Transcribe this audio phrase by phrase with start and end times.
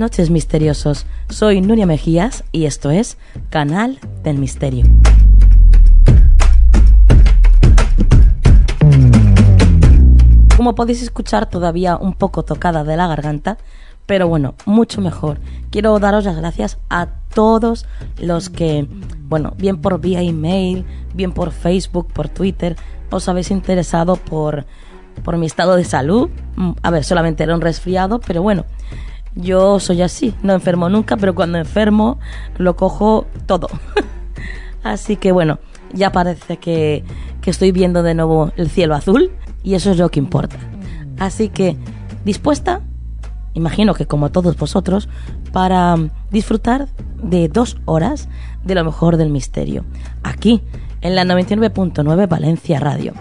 [0.00, 3.18] Noches misteriosos, soy Nuria Mejías y esto es
[3.50, 4.86] Canal del Misterio.
[10.56, 13.58] Como podéis escuchar todavía un poco tocada de la garganta,
[14.06, 15.38] pero bueno, mucho mejor.
[15.70, 17.84] Quiero daros las gracias a todos
[18.18, 18.88] los que,
[19.28, 22.74] bueno, bien por vía email, bien por Facebook, por Twitter,
[23.10, 24.64] os habéis interesado por,
[25.22, 26.30] por mi estado de salud.
[26.56, 28.64] Mm, A ver, solamente era un resfriado, pero bueno,
[29.34, 32.18] yo soy así, no enfermo nunca, pero cuando enfermo
[32.58, 33.68] lo cojo todo.
[34.82, 35.58] así que bueno,
[35.92, 37.04] ya parece que,
[37.40, 39.30] que estoy viendo de nuevo el cielo azul
[39.62, 40.56] y eso es lo que importa.
[41.18, 41.76] Así que,
[42.24, 42.80] ¿dispuesta?
[43.54, 45.08] Imagino que como todos vosotros,
[45.52, 45.96] para
[46.30, 46.88] disfrutar
[47.22, 48.28] de dos horas
[48.64, 49.84] de lo mejor del misterio.
[50.22, 50.62] Aquí,
[51.00, 53.14] en la 99.9 Valencia Radio.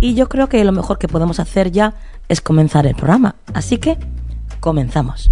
[0.00, 1.94] Y yo creo que lo mejor que podemos hacer ya
[2.30, 3.34] es comenzar el programa.
[3.52, 3.98] Así que,
[4.60, 5.28] comenzamos.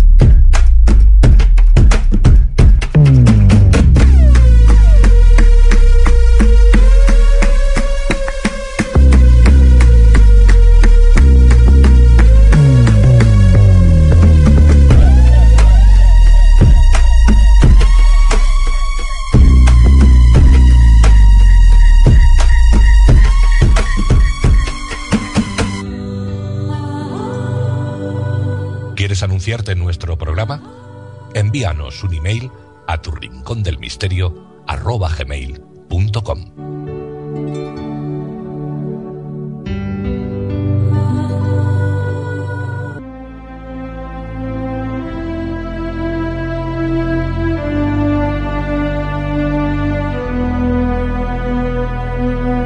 [29.18, 30.62] ¿Quieres anunciarte en nuestro programa?
[31.34, 32.52] Envíanos un email
[32.86, 36.38] a tu rincón del misterio arroba gmail.com.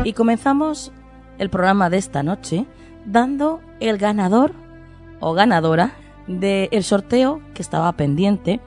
[0.05, 0.93] Y comenzamos
[1.39, 2.67] el programa de esta noche
[3.07, 4.53] dando el ganador
[5.19, 8.61] o ganadora del sorteo que estaba pendiente,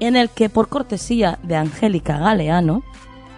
[0.00, 2.82] en el que por cortesía de Angélica Galeano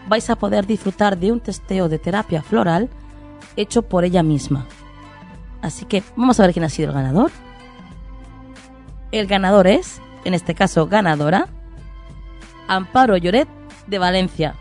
[0.09, 2.89] vais a poder disfrutar de un testeo de terapia floral
[3.57, 4.67] hecho por ella misma.
[5.63, 7.31] Así que vamos a ver quién ha sido el ganador.
[9.13, 11.49] El ganador es, en este caso ganadora,
[12.69, 13.49] Amparo Lloret
[13.87, 14.55] de Valencia.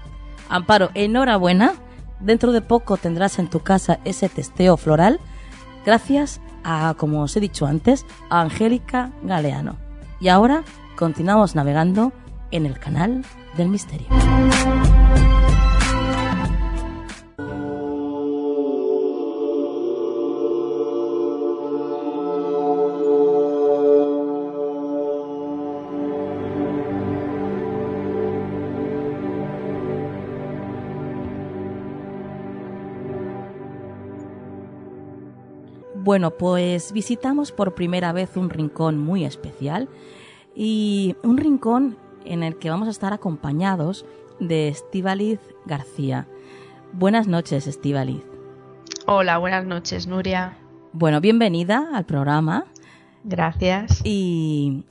[0.50, 1.74] Amparo, enhorabuena.
[2.20, 5.20] Dentro de poco tendrás en tu casa ese testeo floral
[5.86, 9.78] gracias a, como os he dicho antes, a Angélica Galeano.
[10.20, 10.64] Y ahora
[10.96, 12.14] continuamos navegando
[12.52, 13.26] en el canal
[13.58, 14.08] del misterio.
[36.04, 39.88] Bueno, pues visitamos por primera vez un rincón muy especial
[40.54, 41.96] y un rincón
[42.26, 44.06] en el que vamos a estar acompañados
[44.38, 46.28] de Estíbaliz García.
[46.92, 48.22] Buenas noches, Estíbaliz.
[49.06, 50.58] Hola, buenas noches, Nuria.
[50.92, 52.66] Bueno, bienvenida al programa
[53.24, 54.02] Gracias.
[54.04, 54.84] y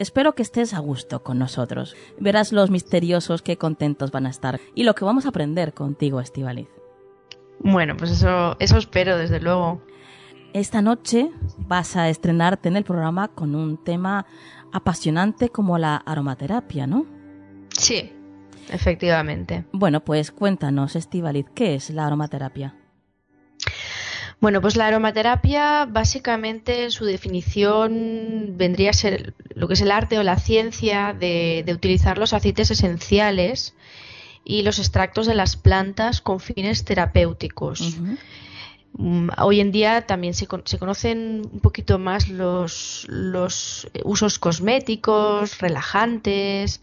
[0.00, 1.94] espero que estés a gusto con nosotros.
[2.18, 6.18] Verás los misteriosos qué contentos van a estar y lo que vamos a aprender contigo,
[6.18, 6.66] Estíbaliz.
[7.60, 9.80] Bueno, pues eso, eso espero, desde luego.
[10.56, 14.24] Esta noche vas a estrenarte en el programa con un tema
[14.72, 17.04] apasionante como la aromaterapia, ¿no?
[17.76, 18.10] Sí,
[18.70, 19.66] efectivamente.
[19.72, 22.74] Bueno, pues cuéntanos, Estivaliz, ¿qué es la aromaterapia?
[24.40, 30.18] Bueno, pues la aromaterapia, básicamente, su definición vendría a ser lo que es el arte
[30.18, 33.74] o la ciencia de, de utilizar los aceites esenciales
[34.42, 37.98] y los extractos de las plantas con fines terapéuticos.
[39.38, 46.80] Hoy en día también se, se conocen un poquito más los, los usos cosméticos, relajantes,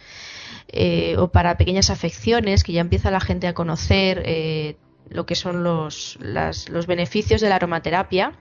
[0.68, 4.75] eh, o para pequeñas afecciones, que ya empieza la gente a conocer eh,
[5.10, 8.33] lo que son los, los beneficios de la aromaterapia.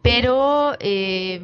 [0.00, 1.42] Pero eh,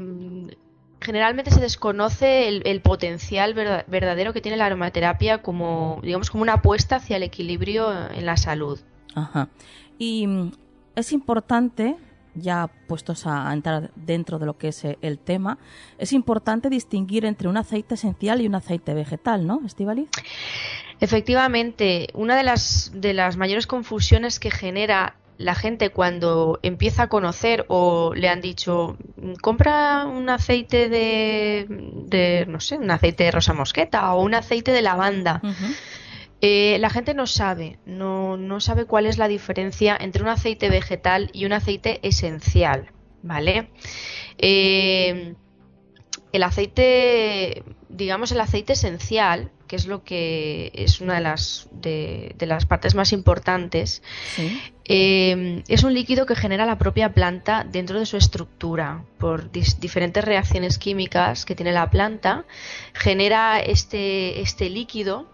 [1.00, 6.96] generalmente se desconoce el, potencial verdadero que tiene la aromaterapia como, digamos, como una apuesta
[6.96, 8.80] hacia el equilibrio en la salud.
[9.14, 9.48] Ajá.
[9.98, 10.52] Y mm,
[10.96, 11.96] es importante,
[12.34, 15.58] ya puestos a entrar dentro de lo que es eh, el tema,
[15.98, 20.08] es importante distinguir entre un aceite esencial y un aceite vegetal, ¿no, Estivali?
[21.00, 27.08] Efectivamente, una de las, de las mayores confusiones que genera la gente cuando empieza a
[27.08, 28.96] conocer o le han dicho
[29.40, 34.70] compra un aceite de, de no sé, un aceite de rosa mosqueta o un aceite
[34.70, 35.40] de lavanda.
[36.46, 40.68] Eh, la gente no sabe, no, no sabe cuál es la diferencia entre un aceite
[40.68, 42.90] vegetal y un aceite esencial,
[43.22, 43.70] ¿vale?
[44.36, 45.36] Eh,
[46.32, 52.36] el aceite, digamos, el aceite esencial, que es lo que es una de las, de,
[52.40, 54.02] las partes más importantes,
[54.84, 59.06] eh, es un líquido que genera la propia planta dentro de su estructura.
[59.16, 62.44] Por diferentes reacciones químicas que tiene la planta,
[62.92, 65.32] genera este, este líquido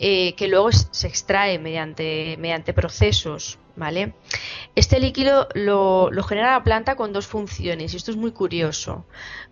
[0.00, 4.12] eh, que luego se extrae mediante, mediante procesos ¿vale?
[4.74, 9.06] Este líquido lo, genera la planta con dos funciones y esto es muy curioso.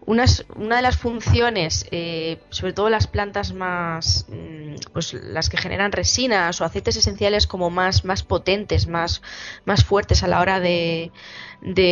[0.07, 5.93] una de las funciones, eh, sobre todo las plantas más, mm, pues las que generan
[5.93, 9.23] resinas o aceites esenciales como más, más potentes, más,
[9.65, 11.11] más fuertes a la hora de,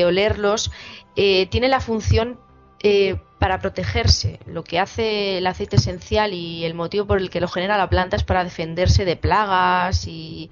[0.04, 0.70] olerlos,
[1.16, 2.38] eh, tiene la función
[3.38, 4.40] para protegerse.
[4.46, 7.88] Lo que hace el aceite esencial y el motivo por el que lo genera la
[7.88, 10.50] planta es para defenderse de plagas y,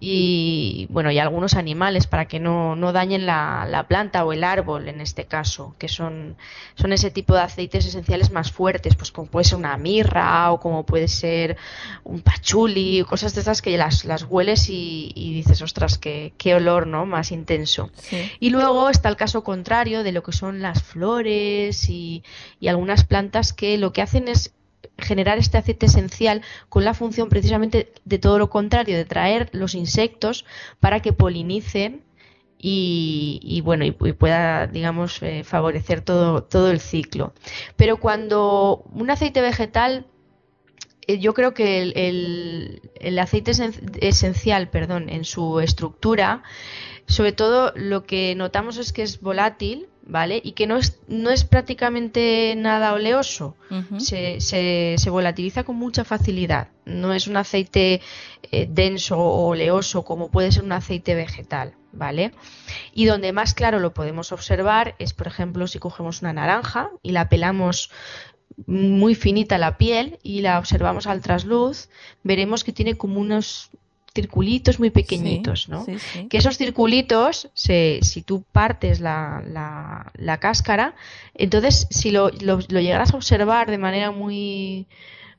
[0.00, 4.44] y bueno y algunos animales para que no, no dañen la, la, planta o el
[4.44, 6.36] árbol en este caso que son
[6.74, 10.60] son ese tipo de aceites esenciales más fuertes pues como puede ser una mirra o
[10.60, 11.56] como puede ser
[12.04, 16.86] un pachuli cosas de esas que las, las hueles y, dices ostras qué, qué olor
[16.86, 17.90] no más intenso
[18.40, 22.22] y luego está el caso contrario de lo que son las flores y,
[22.60, 24.54] y algunas plantas que lo que hacen es
[24.98, 29.74] generar este aceite esencial con la función precisamente de todo lo contrario, de traer los
[29.74, 30.44] insectos
[30.80, 32.04] para que polinicen
[32.66, 37.34] y, bueno y, pueda digamos eh, favorecer todo, todo el ciclo.
[37.76, 40.06] Pero cuando un aceite vegetal
[41.06, 43.52] eh, yo creo que el, el, aceite
[44.00, 46.42] esencial, perdón, en su estructura,
[47.06, 50.40] sobre todo lo que notamos es que es volátil, ¿vale?
[50.44, 53.56] Y que no es, no es prácticamente nada oleoso.
[53.98, 56.68] se, se, volatiliza con mucha facilidad.
[56.84, 58.00] No es un aceite
[58.52, 62.32] eh, denso o oleoso como puede ser un aceite vegetal, ¿vale?
[62.92, 67.12] Y donde más claro lo podemos observar es, por ejemplo, si cogemos una naranja y
[67.12, 67.90] la pelamos
[68.66, 71.88] muy finita la piel y la observamos al trasluz,
[72.22, 73.70] veremos que tiene como unos
[74.14, 75.84] circulitos muy pequeñitos, ¿no?
[76.30, 79.42] Que esos circulitos, si tú partes la,
[80.14, 80.94] la, cáscara,
[81.34, 84.86] entonces si lo, lo, llegaras a observar de manera muy,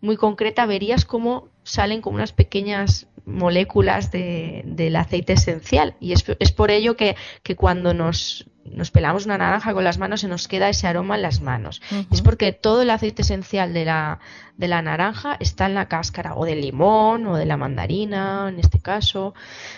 [0.02, 5.96] muy concreta, verías cómo salen como unas pequeñas moléculas de, del aceite esencial.
[6.00, 10.00] Y es, es por ello que, que cuando nos, nos pelamos una naranja con las
[10.00, 11.82] manos se nos queda ese aroma en las manos.
[12.12, 14.20] Es porque todo el aceite esencial de la,
[14.58, 18.60] de la naranja está en la cáscara, o del limón, o de la mandarina, en
[18.60, 19.36] este caso.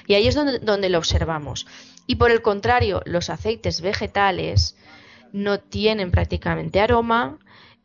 [0.07, 1.67] Y ahí es donde, donde lo observamos.
[2.07, 4.77] Y por el contrario, los aceites vegetales
[5.33, 7.37] no tienen prácticamente aroma,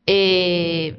[0.07, 0.97] eh,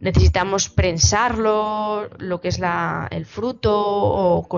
[0.00, 4.48] necesitamos prensarlo, lo que es la, el fruto o,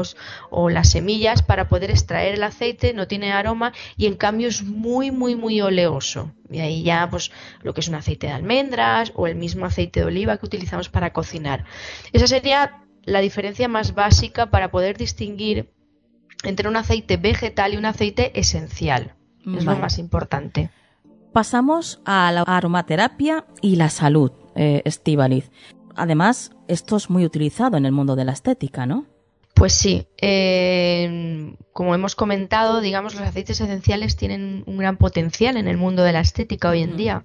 [0.50, 4.62] o, las semillas para poder extraer el aceite, no tiene aroma y en cambio es
[4.62, 6.32] muy, muy, muy oleoso.
[6.50, 7.30] Y ahí ya, pues,
[7.62, 10.88] lo que es un aceite de almendras o el mismo aceite de oliva que utilizamos
[10.88, 11.64] para cocinar.
[12.12, 15.70] Esa sería la diferencia más básica para poder distinguir
[16.44, 19.14] entre un aceite vegetal y un aceite esencial.
[19.56, 20.70] Es lo más importante.
[21.32, 24.82] Pasamos a la aromaterapia y la salud, eh,
[25.94, 29.06] Además, esto es muy utilizado en el mundo de la estética, ¿no?
[29.54, 35.66] Pues sí, eh, como hemos comentado, digamos, los aceites esenciales tienen un gran potencial en
[35.66, 37.24] el mundo de la estética hoy en día.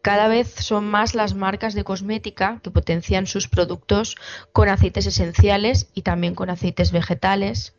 [0.00, 4.16] Cada vez son más las marcas de cosmética que potencian sus productos
[4.52, 7.74] con aceites esenciales y también con aceites vegetales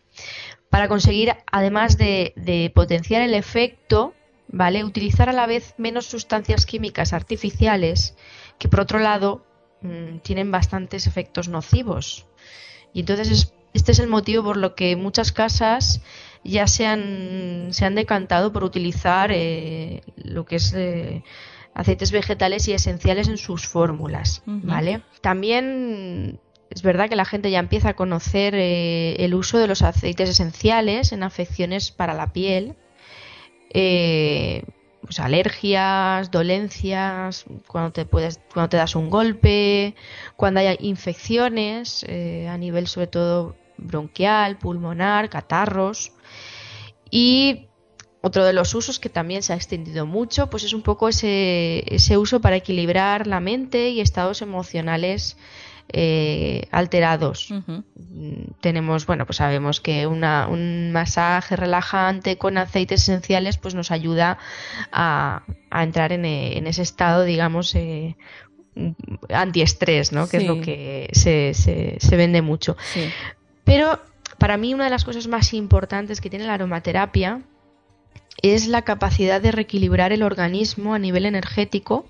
[0.70, 4.14] para conseguir, además de potenciar el efecto,
[4.54, 4.86] ¿vale?
[4.86, 8.16] Utilizar a la vez menos sustancias químicas artificiales
[8.60, 9.46] que por otro lado
[9.82, 12.28] mm, tienen bastantes efectos nocivos.
[12.94, 16.02] Y entonces este es el motivo por lo que muchas casas
[16.44, 21.24] ya se han, se han decantado por utilizar eh, lo que es eh,
[21.74, 25.02] aceites vegetales y esenciales en sus fórmulas, ¿vale?
[25.22, 29.82] También es verdad que la gente ya empieza a conocer eh, el uso de los
[29.82, 32.76] aceites esenciales en afecciones para la piel,
[33.74, 39.96] pues alergias, dolencias, cuando te puedes, cuando te das un golpe,
[40.36, 46.14] cuando hay infecciones a nivel sobre todo bronquial, pulmonar, catarros.
[47.10, 47.68] Y
[48.22, 51.84] otro de los usos que también se ha extendido mucho, pues es un poco ese,
[51.94, 55.38] ese uso para equilibrar la mente y estados emocionales
[55.90, 57.50] eh, alterados.
[57.52, 63.92] Mm, tenemos, bueno, pues sabemos que una, un masaje relajante con aceites esenciales pues nos
[63.92, 64.38] ayuda
[64.92, 68.16] a, a entrar en, en, ese estado, digamos, eh,
[69.30, 70.28] antiestrés, ¿no?
[70.28, 72.76] Que es lo que se, se, se vende mucho.
[73.64, 74.00] Pero
[74.38, 77.42] para mí una de las cosas más importantes que tiene la aromaterapia
[78.42, 82.08] es la capacidad de reequilibrar el organismo a nivel energético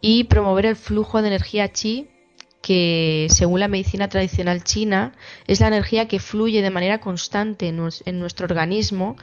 [0.00, 2.08] y promover el flujo de energía chi
[2.68, 5.12] que según la medicina tradicional china
[5.46, 9.16] es la energía que fluye de manera constante en, nuestro organismo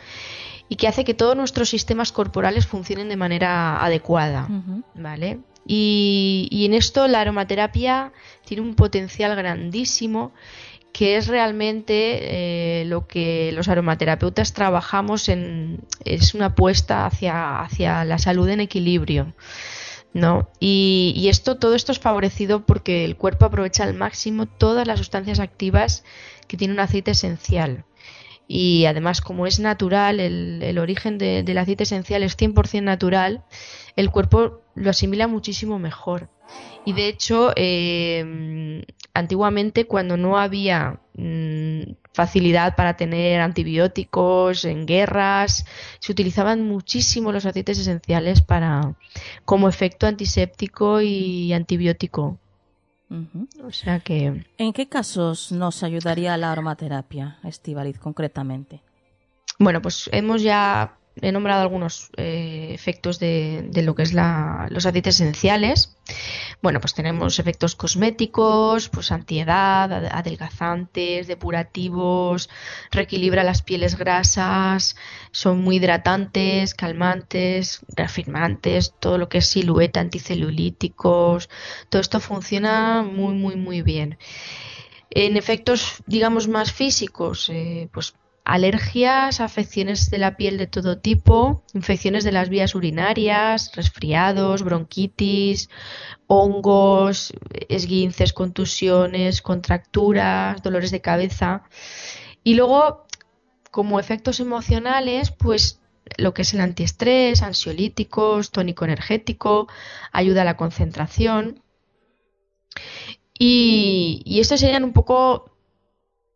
[0.68, 4.48] y que hace que todos nuestros sistemas corporales funcionen de manera adecuada,
[4.96, 5.42] ¿vale?
[5.68, 8.14] Y, y, en esto la aromaterapia
[8.46, 10.34] tiene un potencial grandísimo
[10.92, 18.06] que es realmente eh, lo que los aromaterapeutas trabajamos en es una apuesta hacia, hacia
[18.06, 19.36] la salud en equilibrio.
[20.16, 20.48] ¿No?
[20.62, 25.42] Y, esto, todo esto es favorecido porque el cuerpo aprovecha al máximo todas las sustancias
[25.42, 26.06] activas
[26.48, 27.84] que tiene un aceite esencial.
[28.48, 33.44] Y además, como es natural, el, origen de, del aceite esencial es 100% natural,
[33.98, 36.30] el cuerpo lo asimila muchísimo mejor.
[36.86, 41.02] Y de hecho, eh, antiguamente cuando no había
[42.14, 45.66] facilidad para tener antibióticos en guerras,
[46.00, 48.96] se utilizaban muchísimo los aceites esenciales para
[49.46, 52.38] como efecto antiséptico y antibiótico.
[53.64, 54.46] O sea que.
[54.58, 58.82] ¿En qué casos nos ayudaría la aromaterapia, Estivaliz, concretamente?
[59.60, 65.16] Bueno, pues hemos ya he nombrado algunos eh, efectos de, lo que es los aceites
[65.16, 65.96] esenciales.
[66.62, 72.50] Bueno, pues tenemos efectos cosméticos, pues antiedad, adelgazantes, depurativos,
[72.92, 74.96] reequilibra las pieles grasas,
[75.32, 81.50] son muy hidratantes, calmantes, reafirmantes, todo lo que es silueta, anticelulíticos,
[81.90, 84.18] todo esto funciona muy, muy, muy bien.
[85.12, 88.16] En efectos, digamos, más físicos, eh, pues
[88.46, 95.70] alergias, afecciones de la piel de todo tipo, infecciones de las vías urinarias, resfriados, bronquitis,
[96.28, 97.34] hongos,
[97.70, 101.64] esguinces, contusiones, contracturas, dolores de cabeza.
[102.44, 103.08] Y luego,
[103.72, 105.82] como efectos emocionales, pues
[106.18, 109.68] lo que es el antiestrés, ansiolíticos, tónico energético,
[110.12, 111.64] ayuda a la concentración.
[113.38, 115.55] Y, y estos serían un poco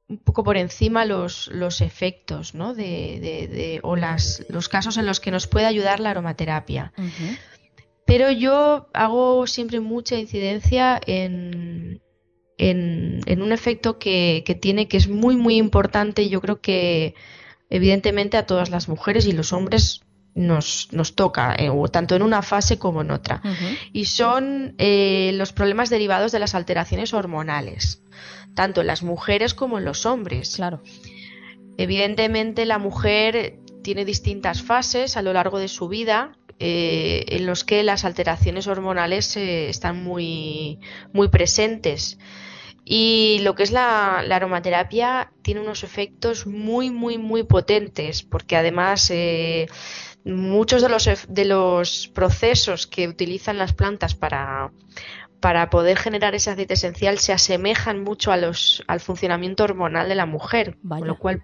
[0.10, 2.74] un poco por encima los, los efectos ¿no?
[2.74, 6.92] de, de, o las, los casos en los que nos puede ayudar la aromaterapia.
[8.06, 12.01] Pero yo hago siempre mucha incidencia en,
[12.58, 17.13] en, en un efecto que, que, tiene que es muy muy importante yo creo que
[17.70, 20.01] evidentemente a todas las mujeres y los hombres
[20.34, 23.42] nos, nos toca, eh, tanto en una fase como en otra.
[23.94, 28.01] Y son eh, los problemas derivados de las alteraciones hormonales
[28.60, 30.58] tanto en las mujeres como en los hombres.
[30.58, 30.82] Claro.
[31.78, 37.63] Evidentemente la mujer tiene distintas fases a lo largo de su vida eh, en los
[37.63, 40.80] que las alteraciones hormonales eh, están muy,
[41.13, 42.20] muy presentes.
[42.84, 49.10] Y lo que es la, aromaterapia tiene unos efectos muy, muy, muy potentes, porque además
[49.10, 49.68] eh,
[50.25, 54.72] muchos de los, de los procesos que utilizan las plantas para,
[55.39, 60.15] para poder generar ese aceite esencial se asemejan mucho a los, al funcionamiento hormonal de
[60.15, 61.43] la mujer, con lo cual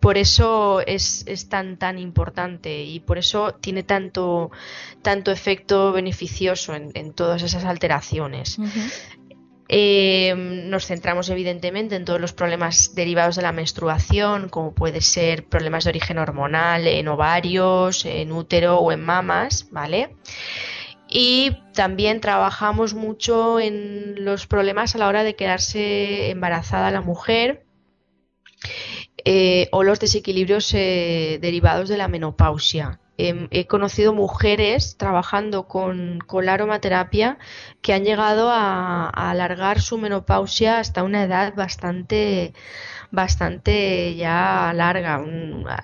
[0.00, 4.50] por eso es, es, tan tan importante y por eso tiene tanto
[5.02, 8.58] tanto efecto beneficioso en, en todas esas alteraciones.
[9.68, 15.44] Eh, nos centramos evidentemente en todos los problemas derivados de la menstruación, como puede ser
[15.44, 20.14] problemas de origen hormonal en ovarios, en útero o en mamas, ¿vale?
[21.08, 27.66] Y también trabajamos mucho en los problemas a la hora de quedarse embarazada la mujer
[29.24, 33.00] eh, o los desequilibrios eh, derivados de la menopausia.
[33.18, 37.38] em, he conocido mujeres trabajando con, la aromaterapia
[37.82, 42.52] que han llegado a, alargar su menopausia hasta una edad bastante
[43.10, 45.24] bastante ya larga.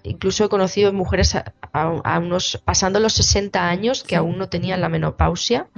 [0.04, 1.34] incluso he conocido mujeres
[1.72, 5.68] a, unos pasando los 60 años que aún no tenían la menopausia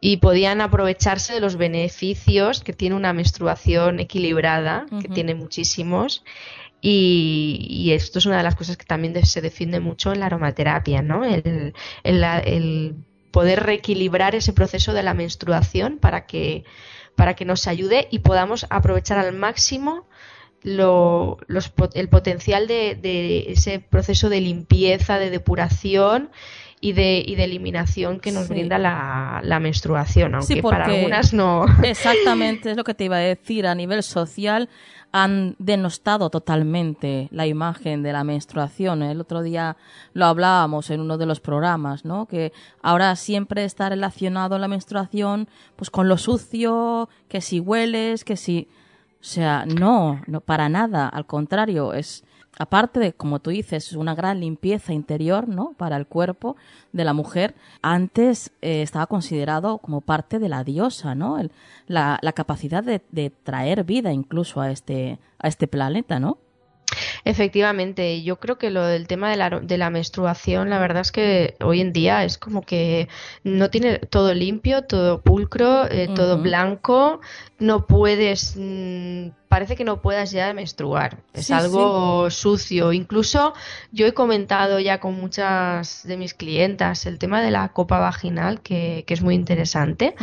[0.00, 6.24] y podían aprovecharse de los beneficios que tiene una menstruación equilibrada, que tiene muchísimos.
[6.80, 11.02] Y, esto es una de las cosas que también se defiende mucho en la aromaterapia,
[11.02, 11.24] ¿no?
[11.24, 12.94] El, el,
[13.30, 16.64] poder reequilibrar ese proceso de la menstruación para que,
[17.14, 20.08] para que nos ayude y podamos aprovechar al máximo
[20.62, 21.38] lo,
[21.94, 26.30] el potencial de, de, ese proceso de limpieza, de depuración
[26.80, 31.66] y de, y de eliminación que nos brinda la, la, menstruación, aunque para algunas no.
[31.82, 33.66] Exactamente, es lo que te iba a decir.
[33.66, 34.68] A nivel social
[35.12, 39.02] han denostado totalmente la imagen de la menstruación.
[39.02, 39.76] El otro día
[40.12, 42.26] lo hablábamos en uno de los programas, ¿no?
[42.26, 42.52] Que
[42.82, 48.68] ahora siempre está relacionado la menstruación pues con lo sucio, que si hueles, que si...
[49.20, 52.24] O sea, no, no para nada, al contrario, es
[52.58, 55.72] aparte de, como tú dices, una gran limpieza interior, ¿no?
[55.76, 56.56] Para el cuerpo
[56.92, 61.38] de la mujer, antes eh, estaba considerado como parte de la diosa, ¿no?
[61.86, 66.38] la, la, capacidad de, de, traer vida incluso a este, a este planeta, ¿no?
[67.24, 71.12] Efectivamente, yo creo que lo del tema de la, de la menstruación, la verdad es
[71.12, 73.08] que hoy en día es como que
[73.44, 77.20] no tiene todo limpio, todo pulcro, eh, todo blanco,
[77.58, 82.92] no puedes, mm, parece que no puedas ya menstruar, es algo sucio.
[82.92, 83.52] Incluso
[83.92, 88.62] yo he comentado ya con muchas de mis clientas el tema de la copa vaginal,
[88.62, 90.14] que, que es muy interesante,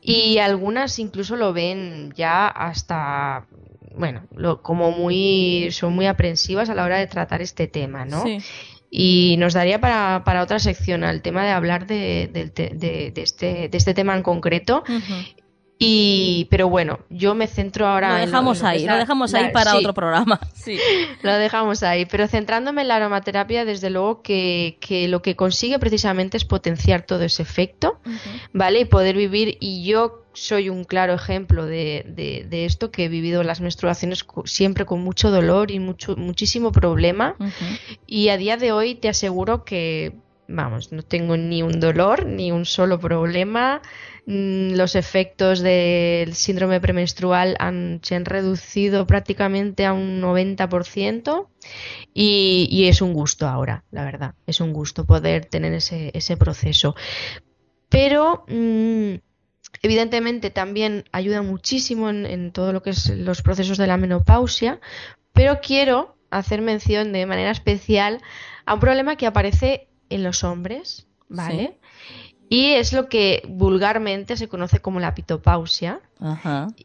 [0.00, 3.46] y algunas incluso lo ven ya hasta
[3.96, 8.24] bueno, lo, como muy, son muy aprensivas a la hora de tratar este tema, ¿no?
[8.90, 13.76] Y nos daría para, para otra sección al tema de hablar de, de, este, de
[13.76, 14.82] este tema en concreto.
[15.80, 18.14] Y, pero bueno, yo me centro ahora.
[18.14, 20.40] Lo dejamos ahí, lo dejamos ahí para otro programa.
[20.54, 20.78] Sí.
[21.22, 22.04] Lo dejamos ahí.
[22.04, 27.02] Pero centrándome en la aromaterapia, desde luego que, que lo que consigue precisamente es potenciar
[27.02, 28.00] todo ese efecto,
[28.52, 28.80] ¿vale?
[28.80, 29.56] Y poder vivir.
[29.60, 32.04] Y yo soy un claro ejemplo de,
[32.48, 37.36] de, esto, que he vivido las menstruaciones siempre con mucho dolor y mucho, muchísimo problema.
[38.06, 40.12] Y a día de hoy te aseguro que,
[40.46, 43.80] vamos, no tengo ni un dolor, ni un solo problema.
[44.30, 51.48] Mm, los efectos del síndrome premenstrual han, se han reducido prácticamente a un 90%
[52.12, 54.34] y, es un gusto ahora, la verdad.
[54.46, 56.94] Es un gusto poder tener ese, proceso.
[57.88, 59.14] Pero mm,
[59.80, 64.78] evidentemente también ayuda muchísimo en, todo lo que es los procesos de la menopausia,
[65.32, 68.20] pero quiero hacer mención de manera especial
[68.66, 71.78] a un problema que aparece en los hombres, ¿vale?
[72.48, 76.00] Y es lo que vulgarmente se conoce como la pitopausia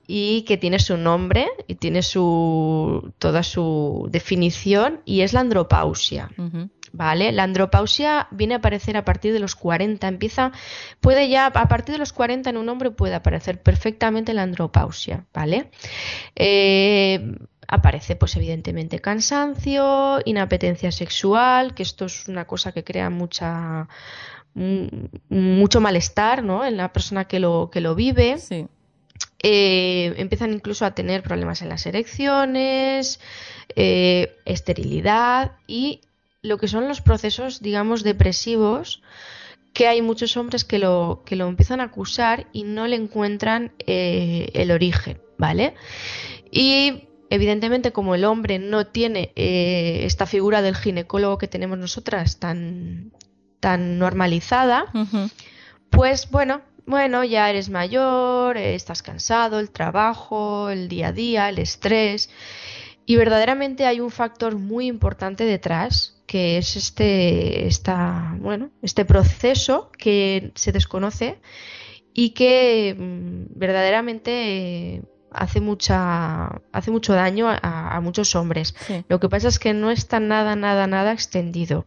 [0.07, 6.29] y que tiene su nombre y tiene su toda su definición y es la andropausia.
[6.95, 7.31] ¿Vale?
[7.31, 10.51] La andropausia viene a aparecer a partir de los 40, empieza
[10.99, 15.25] puede ya a partir de los 40 en un hombre puede aparecer perfectamente la andropausia,
[15.33, 15.71] ¿vale?
[16.35, 17.35] Eh,
[17.67, 23.87] aparece pues evidentemente cansancio, inapetencia sexual, que esto es una cosa que crea mucha
[24.55, 26.65] mucho malestar ¿no?
[26.65, 28.37] en la persona que lo, que lo vive.
[29.45, 33.19] Eh, empiezan incluso a tener problemas en las erecciones,
[33.75, 36.01] eh, esterilidad y
[36.41, 39.01] lo que son los procesos, digamos, depresivos,
[39.73, 43.73] que hay muchos hombres que lo, que lo empiezan a acusar y no le encuentran
[43.79, 45.73] eh, el origen, ¿vale?
[46.51, 53.11] Y evidentemente como el hombre no tiene esta figura del ginecólogo que tenemos nosotras tan,
[53.63, 54.91] tan normalizada,
[55.89, 61.59] pues bueno, bueno, ya eres mayor, estás cansado, el trabajo, el día a día, el
[61.59, 62.29] estrés.
[63.05, 69.91] Y verdaderamente hay un factor muy importante detrás, que es este, esta, bueno, este proceso
[69.97, 71.39] que se desconoce
[72.13, 78.75] y que mm, verdaderamente hace mucha hace mucho daño a, muchos hombres.
[79.07, 81.85] Lo que pasa es que no está nada, nada, nada extendido.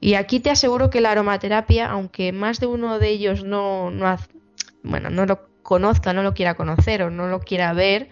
[0.00, 4.16] Y aquí te aseguro que la aromaterapia, aunque más de uno de ellos no, no,
[4.82, 8.08] bueno, no lo conozca, no lo quiera conocer o no lo quiera ver,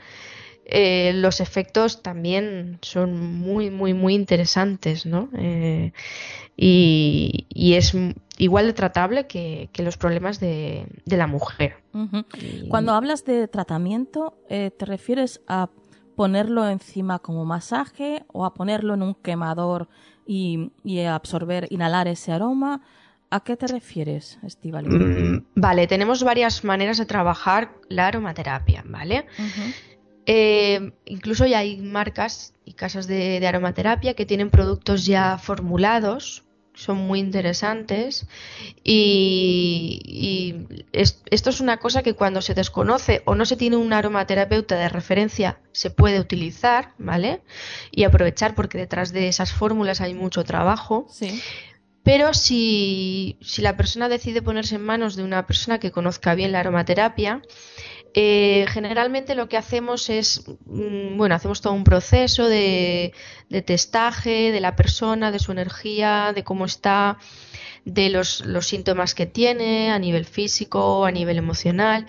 [0.68, 5.28] eh, los efectos también son muy, muy, muy interesantes, ¿no?
[5.38, 5.92] Eh,
[6.56, 7.94] y, y, es
[8.38, 11.76] igual de tratable que, que los problemas de, de la mujer.
[12.68, 15.70] Cuando hablas de tratamiento, eh, ¿te refieres a
[16.16, 19.88] ponerlo encima como masaje o a ponerlo en un quemador
[20.26, 22.82] y, y absorber, inhalar ese aroma.
[23.30, 24.88] ¿A qué te refieres, Estivali?
[24.88, 29.26] Mm, vale, tenemos varias maneras de trabajar la aromaterapia, ¿vale?
[30.26, 36.44] Eh, incluso ya hay marcas y casas de, aromaterapia que tienen productos ya formulados,
[36.76, 38.26] son muy interesantes
[38.84, 40.54] y,
[40.92, 44.88] esto es una cosa que cuando se desconoce o no se tiene un aromaterapeuta de
[44.88, 47.40] referencia se puede utilizar, ¿vale?
[47.90, 51.06] Y aprovechar porque detrás de esas fórmulas hay mucho trabajo.
[51.10, 51.42] Sí.
[52.06, 56.60] Pero si, la persona decide ponerse en manos de una persona que conozca bien la
[56.60, 57.42] aromaterapia,
[58.18, 63.12] eh, generalmente lo que hacemos es, mm, bueno, hacemos todo un proceso de,
[63.66, 67.18] testaje de la persona, de su energía, de cómo está,
[67.84, 72.06] de los, síntomas que tiene a nivel físico, a nivel emocional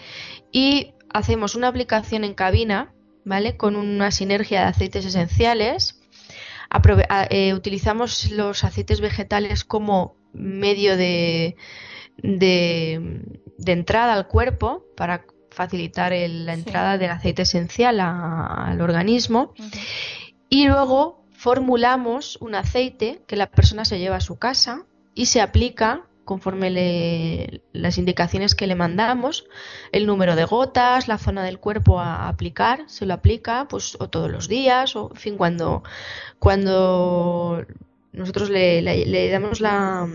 [0.50, 2.94] y hacemos una aplicación en cabina,
[3.26, 3.58] ¿vale?
[3.58, 6.00] Con una sinergia de aceites esenciales
[7.30, 11.58] eh, utilizamos los aceites vegetales como medio de,
[12.18, 13.22] de,
[13.66, 15.26] entrada al cuerpo para
[15.58, 19.54] facilitar la entrada del aceite esencial al organismo.
[20.50, 25.42] Y luego formulamos un aceite que la persona se lleva a su casa y se
[25.42, 29.46] aplica conforme las indicaciones que le mandamos,
[29.94, 34.10] el número de gotas, la zona del cuerpo a aplicar, se lo aplica pues o
[34.10, 35.84] todos los días o en fin cuando
[36.38, 37.66] cuando
[38.12, 40.08] nosotros le, damos la,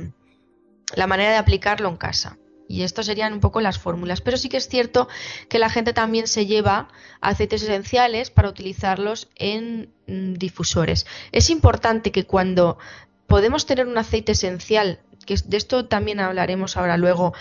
[0.94, 2.36] la manera de aplicarlo en casa.
[2.72, 4.22] Y esto serían un poco las fórmulas.
[4.22, 5.06] Pero sí que es cierto
[5.50, 6.88] que la gente también se lleva
[7.20, 11.04] aceites esenciales para utilizarlos en mm, difusores.
[11.32, 12.78] Es importante que cuando
[13.26, 17.34] podemos tener un aceite esencial que de esto también hablaremos ahora luego,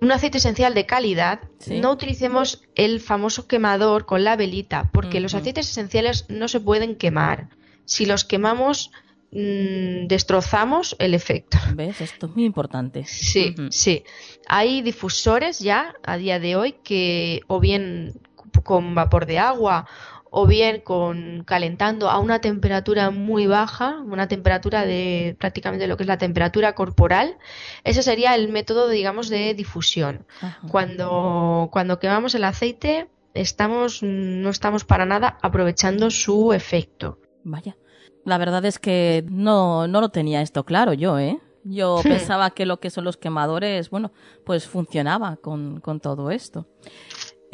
[0.00, 5.34] un aceite esencial de calidad, no utilicemos el famoso quemador con la velita, porque los
[5.34, 7.48] aceites esenciales no se pueden quemar.
[7.84, 8.92] Si los quemamos,
[9.32, 11.58] mm, destrozamos el efecto.
[11.74, 12.00] ¿Ves?
[12.00, 13.04] Esto es muy importante.
[13.04, 14.04] Sí, sí.
[14.48, 18.14] Hay difusores ya a día de hoy que o bien
[18.62, 19.86] con vapor de agua
[20.34, 26.04] o bien con calentando a una temperatura muy baja, una temperatura de prácticamente lo que
[26.04, 27.36] es la temperatura corporal,
[27.84, 30.24] ese sería el método, digamos, de difusión.
[30.70, 37.18] Cuando, cuando quemamos el aceite, estamos, no estamos para nada aprovechando su efecto.
[37.44, 37.76] Vaya.
[38.24, 41.38] La verdad es que no, no lo tenía esto claro yo, ¿eh?
[41.64, 44.12] Yo pensaba que lo que son los quemadores, bueno,
[44.44, 46.66] pues funcionaba con, con todo esto.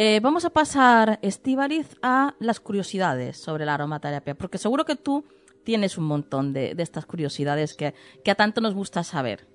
[0.01, 5.25] Eh, vamos a pasar, Estivaliz, a las curiosidades sobre la aromaterapia, porque seguro que tú
[5.65, 7.95] tienes un montón de, estas curiosidades que,
[8.31, 9.49] a tanto nos gusta saber.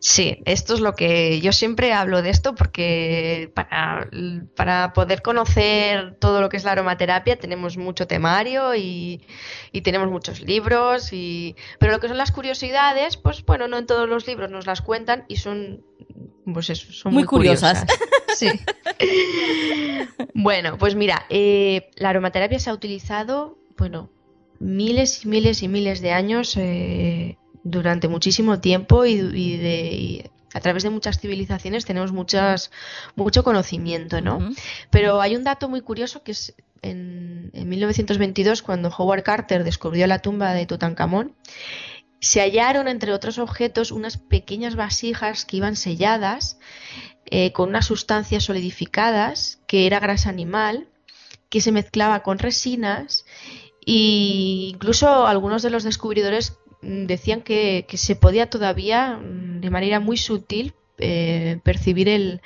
[0.00, 4.08] Sí, esto es lo que yo siempre hablo de esto porque para,
[4.54, 9.20] para, poder conocer todo lo que es la aromaterapia tenemos mucho temario y,
[9.72, 13.86] y, tenemos muchos libros, y, pero lo que son las curiosidades, pues bueno, no en
[13.86, 15.84] todos los libros nos las cuentan y son
[16.52, 17.84] pues son muy, curiosas.
[18.34, 18.48] sí.
[20.34, 24.10] bueno, pues mira, eh, la aromaterapia se ha utilizado, bueno,
[24.58, 27.36] miles y miles y miles de años eh,
[27.70, 29.16] durante muchísimo tiempo y,
[29.56, 32.70] de, a través de muchas civilizaciones tenemos muchas,
[33.16, 34.38] mucho conocimiento, ¿no?
[34.90, 40.06] Pero hay un dato muy curioso que es en, en 1922 cuando Howard Carter descubrió
[40.06, 41.34] la tumba de Tutankamón
[42.20, 46.58] se hallaron, entre otros objetos, unas pequeñas vasijas que iban selladas
[47.26, 50.88] eh, con unas sustancias solidificadas, que era grasa animal,
[51.48, 53.24] que se mezclaba con resinas
[53.86, 60.16] e incluso algunos de los descubridores decían que, se podía todavía, mm, de manera muy
[60.16, 62.40] sutil, eh, percibir el,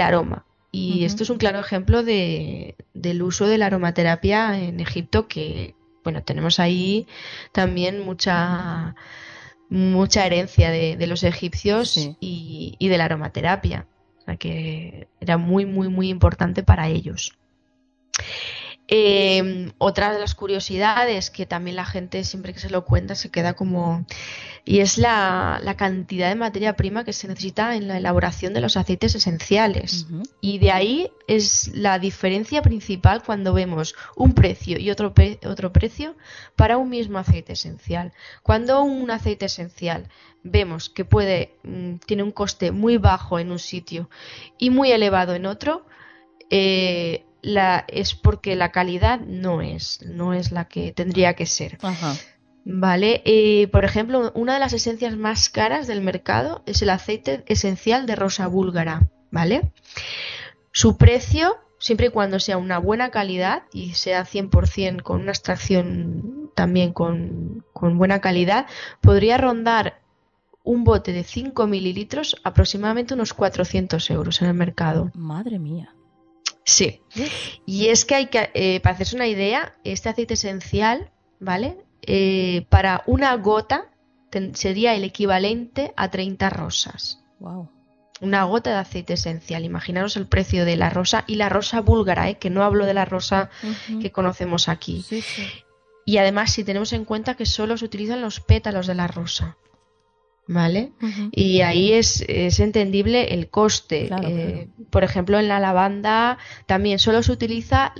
[0.00, 0.44] aroma.
[0.70, 5.74] Y esto es un claro ejemplo de, del uso de la aromaterapia en Egipto que,
[6.04, 7.06] bueno, tenemos ahí
[7.52, 8.94] también mucha
[9.70, 13.86] mucha herencia de, los egipcios y, y, de la aromaterapia.
[14.18, 17.36] O sea que era muy, muy, muy importante para ellos.
[18.90, 23.30] Eh, otra de las curiosidades que también la gente siempre que se lo cuenta se
[23.30, 24.06] queda como...
[24.64, 28.76] Y es la, cantidad de materia prima que se necesita en la elaboración de los
[28.76, 30.06] aceites esenciales.
[30.42, 35.14] Y de ahí es la diferencia principal cuando vemos un precio y otro,
[35.46, 36.16] otro precio
[36.54, 38.12] para un mismo aceite esencial.
[38.42, 40.08] Cuando un aceite esencial
[40.42, 44.10] vemos que puede, mm, tiene un coste muy bajo en un sitio
[44.58, 45.86] y muy elevado en otro,
[46.50, 51.78] eh, la, es porque la calidad no es, no es la que tendría que ser.
[52.64, 57.42] Vale, eh, por ejemplo, una de las esencias más caras del mercado es el aceite
[57.46, 59.72] esencial de rosa búlgara, ¿vale?
[60.72, 66.50] Su precio siempre y cuando sea una buena calidad y sea 100% con una extracción
[66.54, 68.66] también con, con buena calidad,
[69.00, 70.00] podría rondar
[70.64, 75.10] un bote de 5 mililitros aproximadamente unos 400 euros en el mercado.
[75.14, 75.94] Madre mía.
[76.68, 77.00] Sí.
[77.64, 81.78] Y es que hay que, eh, para hacerse una idea, este aceite esencial, ¿vale?
[82.02, 83.86] Eh, para una gota
[84.52, 87.24] sería el equivalente a 30 rosas.
[87.40, 87.70] Wow.
[88.20, 89.64] Una gota de aceite esencial.
[89.64, 92.36] Imaginaros el precio de la rosa y la rosa búlgara, ¿eh?
[92.36, 93.48] que no hablo de la rosa
[94.02, 95.02] que conocemos aquí.
[95.08, 95.46] Sí, sí.
[96.04, 99.56] Y además, si tenemos en cuenta que solo se utilizan los pétalos de la rosa.
[100.50, 100.92] ¿Vale?
[101.30, 104.06] Y ahí es, es entendible el coste.
[104.06, 107.92] Claro, Eh, Por ejemplo, en la lavanda también solo se utiliza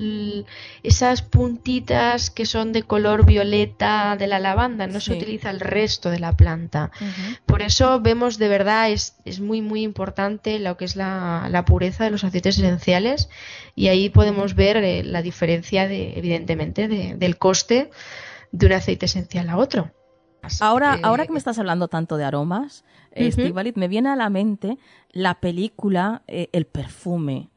[0.82, 6.08] esas puntitas que son de color violeta de la lavanda, no se utiliza el resto
[6.10, 6.90] de la planta.
[7.44, 11.66] Por eso vemos de verdad, es, es muy muy importante lo que es la, la
[11.66, 13.28] pureza de los aceites esenciales
[13.74, 17.90] y ahí podemos ver eh, la diferencia de, evidentemente, de- del coste
[18.52, 19.90] de un aceite esencial a otro.
[20.42, 22.84] Así Ahora, que- ahora que me estás hablando tanto de aromas.
[23.12, 24.78] Estíbaliz, me viene a la mente
[25.10, 27.48] la película eh, El perfume.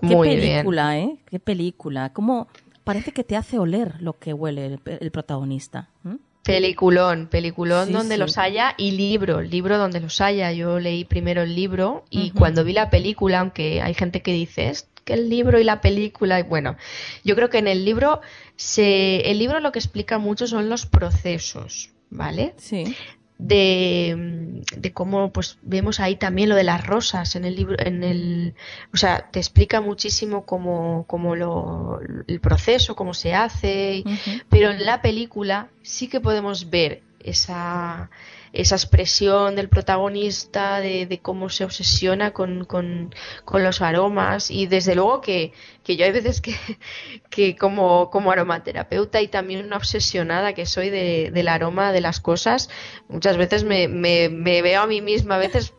[0.00, 0.40] Qué Muy bien.
[0.40, 1.18] película, ¿eh?
[1.26, 2.12] Qué película.
[2.12, 2.48] Cómo
[2.84, 5.90] parece que te hace oler lo que huele el, el protagonista.
[6.04, 6.16] ¿m?
[6.44, 8.20] Peliculón, peliculón Sí, donde sí.
[8.20, 10.50] los haya y libro, libro donde los haya.
[10.52, 14.68] Yo leí primero el libro y cuando vi la película, aunque hay gente que dice
[14.68, 16.76] es que el libro y la película, y bueno,
[17.24, 18.20] yo creo que en el libro
[18.56, 22.54] se, el libro lo que explica mucho son los procesos, ¿vale?
[22.58, 22.94] Sí.
[23.38, 28.04] de, de cómo pues vemos ahí también lo de las rosas en el libro en
[28.04, 28.54] el
[28.92, 31.98] o sea te explica muchísimo cómo, cómo lo
[32.28, 34.04] el proceso cómo se hace
[34.48, 38.10] pero en la película sí que podemos ver esa,
[38.52, 44.66] esa expresión del protagonista, de, de cómo se obsesiona con, con, con los aromas y
[44.66, 45.52] desde luego que,
[45.84, 46.54] que yo hay veces que,
[47.30, 52.20] que como, como aromaterapeuta y también una obsesionada que soy de, del aroma de las
[52.20, 52.68] cosas,
[53.08, 55.74] muchas veces me, me, me veo a mí misma, a veces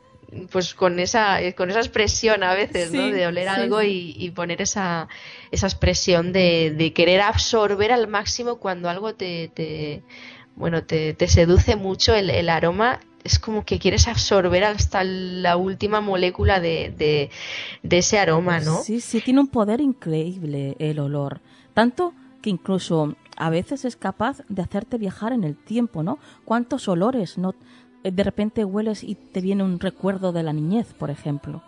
[0.51, 3.05] pues con esa con esa expresión a veces, ¿no?
[3.05, 5.07] De oler sí, algo y, y poner esa,
[5.51, 10.03] esa expresión de, de querer absorber al máximo cuando algo te, te
[10.55, 12.99] bueno, te, te seduce mucho el, el aroma.
[13.23, 17.29] Es como que quieres absorber hasta la última molécula de, de,
[17.81, 18.77] de ese aroma, ¿no?
[18.83, 21.39] Sí, sí, tiene un poder increíble el olor.
[21.73, 26.19] Tanto que incluso a veces es capaz de hacerte viajar en el tiempo, ¿no?
[26.43, 27.55] ¿Cuántos olores no
[28.03, 31.63] de repente hueles y te viene un recuerdo de la niñez, por ejemplo?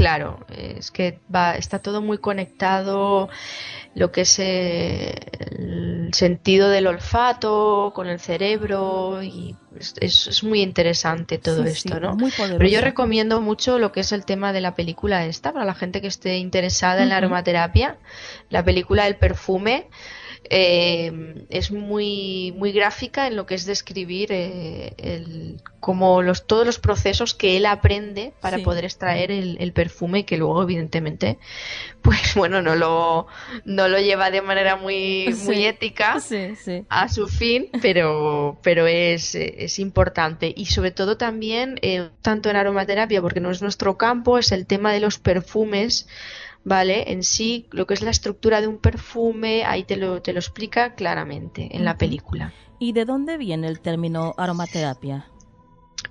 [0.00, 3.28] Claro, es que va, está todo muy conectado,
[3.94, 5.14] lo que es eh,
[5.58, 9.56] el sentido del olfato con el cerebro y
[10.00, 12.16] es, muy interesante todo Sí, esto, sí, ¿no?
[12.16, 15.66] muy Pero yo recomiendo mucho lo que es el tema de la película esta para
[15.66, 17.98] la gente que esté interesada en la aromaterapia,
[18.48, 19.88] la película El perfume.
[20.50, 26.66] Eh, es muy muy gráfica en lo que es describir eh, el, como los todos
[26.66, 28.64] los procesos que él aprende para Sí.
[28.64, 31.38] poder extraer el, el perfume que luego evidentemente
[32.02, 33.26] pues bueno no lo
[33.64, 36.84] no lo lleva de manera muy muy ética sí.
[36.88, 40.52] a su fin, pero, pero es, es importante.
[40.56, 44.66] Y sobre todo también, eh, tanto en aromaterapia, porque no es nuestro campo, es el
[44.66, 46.08] tema de los perfumes,
[46.64, 47.12] ¿vale?
[47.12, 50.38] En sí, lo que es la estructura de un perfume, ahí te lo, te lo
[50.38, 52.52] explica claramente en la película.
[52.78, 55.26] ¿Y de dónde viene el término aromaterapia?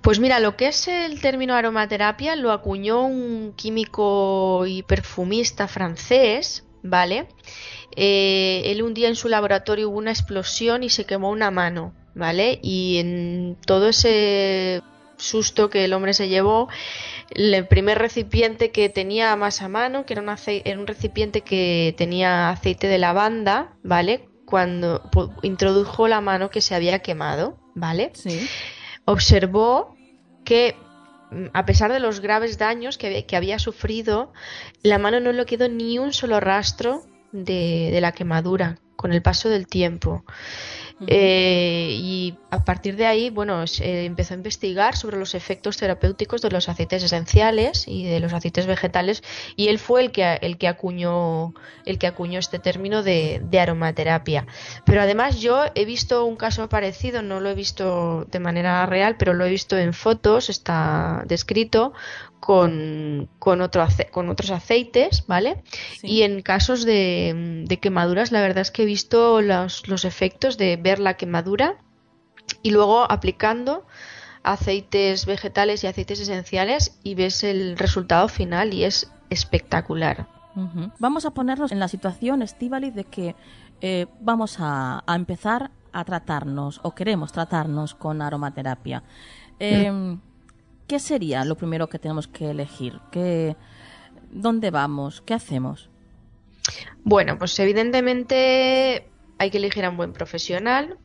[0.02, 6.64] Pues mira, lo que es el término aromaterapia lo acuñó un químico y perfumista francés,
[6.82, 7.28] ¿vale?
[7.96, 11.92] Eh, él un día en su laboratorio hubo una explosión y se quemó una mano,
[12.14, 12.60] ¿vale?
[12.62, 14.82] Y en todo ese
[15.16, 16.68] susto que el hombre se llevó,
[17.30, 21.94] el primer recipiente que tenía más a mano, que era un, era un recipiente que
[21.96, 24.28] tenía aceite de lavanda, ¿vale?
[24.44, 25.02] Cuando
[25.42, 28.10] introdujo la mano que se había quemado, ¿vale?
[28.14, 28.48] Sí.
[29.04, 29.96] observó
[30.44, 30.74] que
[31.30, 34.32] mm, a pesar de los graves daños que, había- que había sufrido,
[34.82, 39.22] la mano no le quedó ni un solo rastro de, de la quemadura con el
[39.22, 40.24] paso del tiempo.
[41.06, 46.42] Eh, y a partir de ahí, bueno, se empezó a investigar sobre los efectos terapéuticos
[46.42, 49.22] de los aceites esenciales y de los aceites vegetales
[49.56, 51.54] y él fue el que, el que acuñó
[51.86, 54.46] el que acuñó este término de, de aromaterapia.
[54.84, 59.16] Pero además yo he visto un caso parecido, no lo he visto de manera real,
[59.18, 61.92] pero lo he visto en fotos, está descrito
[62.40, 65.62] con, con, otro ace- con otros aceites, ¿vale?
[66.00, 66.06] Sí.
[66.08, 70.56] Y en casos de, de quemaduras, la verdad es que he visto los, los efectos
[70.58, 71.76] de ver la quemadura
[72.62, 73.86] y luego aplicando
[74.42, 80.26] aceites vegetales y aceites esenciales y ves el resultado final y es espectacular.
[80.98, 83.34] Vamos a ponernos en la situación, Estivali, de que
[83.80, 89.02] eh, vamos a, empezar a tratarnos o queremos tratarnos con aromaterapia.
[89.58, 90.18] Em,
[90.90, 92.98] ¿Qué sería lo primero que tenemos que elegir?
[93.12, 93.54] ¿Qué,
[94.32, 95.20] ¿Dónde vamos?
[95.24, 95.88] ¿Qué hacemos?
[97.04, 100.98] Bueno, pues evidentemente hay que elegir a un buen profesional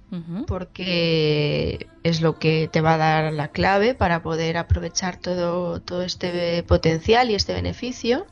[0.48, 6.02] porque es lo que te va a dar la clave para poder aprovechar todo, todo
[6.02, 8.26] este potencial y este beneficio.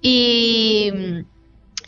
[0.00, 0.92] Y,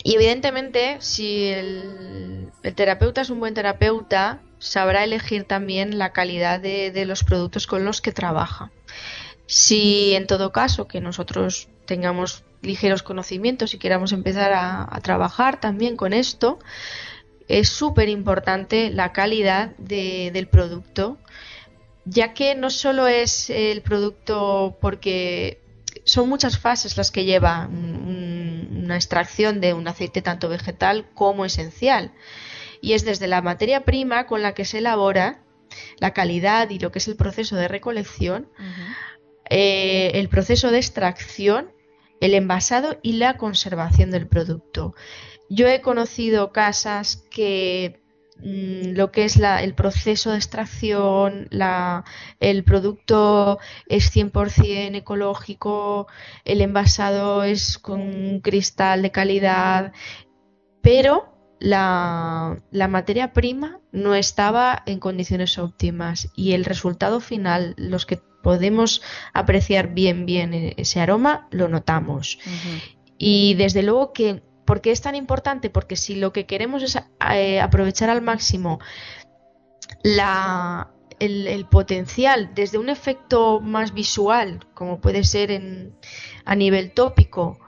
[0.03, 7.23] evidentemente, si el, terapeuta es un buen terapeuta, sabrá elegir también la calidad de, los
[7.23, 8.71] productos con los que trabaja.
[9.45, 15.97] Si en todo caso que nosotros tengamos ligeros conocimientos y queramos empezar a, trabajar también
[15.97, 16.59] con esto,
[17.49, 21.17] es súper importante la calidad del producto,
[22.05, 25.59] ya que no solo es el producto porque
[26.05, 32.13] son muchas fases las que lleva una extracción de un aceite tanto vegetal como esencial.
[32.83, 35.43] Y es desde la materia prima con la que se elabora,
[35.99, 38.49] la calidad y lo que es el proceso de recolección,
[39.49, 41.71] eh, el proceso de extracción,
[42.21, 44.93] el envasado y la conservación del producto.
[45.49, 48.03] Yo he conocido casas que
[48.43, 51.47] Mm, lo que es el proceso de extracción,
[52.39, 56.07] el producto es 100% ecológico,
[56.43, 59.93] el envasado es con cristal de calidad,
[60.81, 68.17] pero la, materia prima no estaba en condiciones óptimas y el resultado final, los que
[68.17, 69.01] podemos
[69.33, 72.39] apreciar bien bien ese aroma, lo notamos.
[73.17, 75.69] Y desde luego que ¿Por qué es tan importante?
[75.69, 76.97] Porque si lo que queremos es
[77.33, 78.79] eh, aprovechar al máximo
[81.19, 85.51] el, potencial desde un efecto más visual, como puede ser
[86.45, 87.59] a nivel tópico,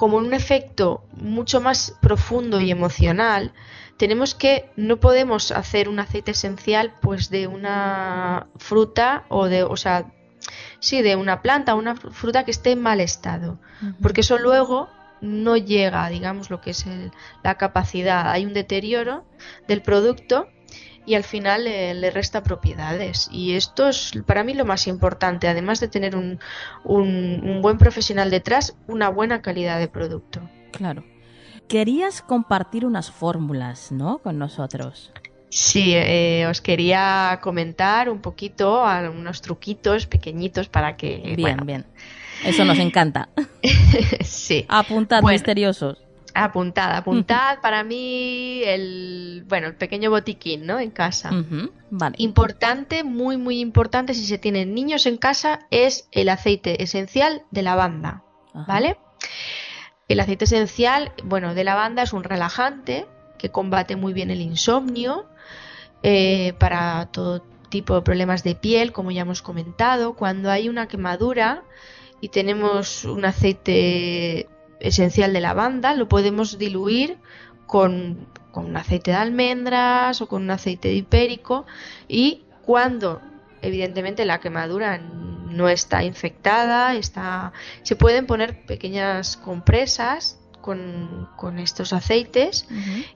[0.00, 3.52] como un efecto mucho más profundo y emocional,
[3.98, 9.76] tenemos que no podemos hacer un aceite esencial pues de una fruta o de, o
[9.76, 10.10] sea,
[10.78, 13.58] sí, de una planta, una fruta que esté en mal estado,
[14.00, 14.88] porque eso luego
[15.20, 16.86] no llega, digamos, lo que es
[17.44, 18.30] la capacidad.
[18.30, 19.26] Hay un deterioro
[19.68, 20.48] del producto
[21.06, 23.28] y al final le, resta propiedades.
[23.32, 26.38] Y esto es para mí lo más importante, además de tener un,
[26.84, 30.40] un, buen profesional detrás, una buena calidad de producto.
[30.72, 31.04] Claro.
[31.68, 34.18] Querías compartir unas fórmulas, ¿no?
[34.18, 35.12] Con nosotros.
[35.50, 41.34] Sí, eh, os quería comentar un poquito, unos truquitos pequeñitos para que...
[41.36, 41.86] Bien, bien
[42.44, 43.28] eso nos encanta.
[44.24, 44.64] sí.
[44.68, 45.98] Apuntad, misteriosos.
[46.34, 50.78] Apuntad, apuntad para mí el, bueno, el pequeño botiquín, ¿no?
[50.78, 51.30] En casa.
[51.90, 52.16] vale.
[52.18, 57.62] Importante, muy, muy importante si se tienen niños en casa es el aceite esencial de
[57.62, 58.24] lavanda,
[58.66, 58.96] ¿vale?
[60.08, 63.06] El aceite esencial, bueno, de lavanda es un relajante
[63.38, 65.26] que combate muy bien el insomnio
[66.02, 70.14] eh, para todo tipo de problemas de piel, como ya hemos comentado.
[70.14, 71.62] Cuando hay una quemadura,
[72.20, 74.48] y tenemos un aceite
[74.80, 77.18] esencial de lavanda, lo podemos diluir
[77.66, 81.66] con, un aceite de almendras o con un aceite de hipérico
[82.08, 83.20] y cuando
[83.62, 92.66] evidentemente la quemadura no está infectada, está, se pueden poner pequeñas compresas con, estos aceites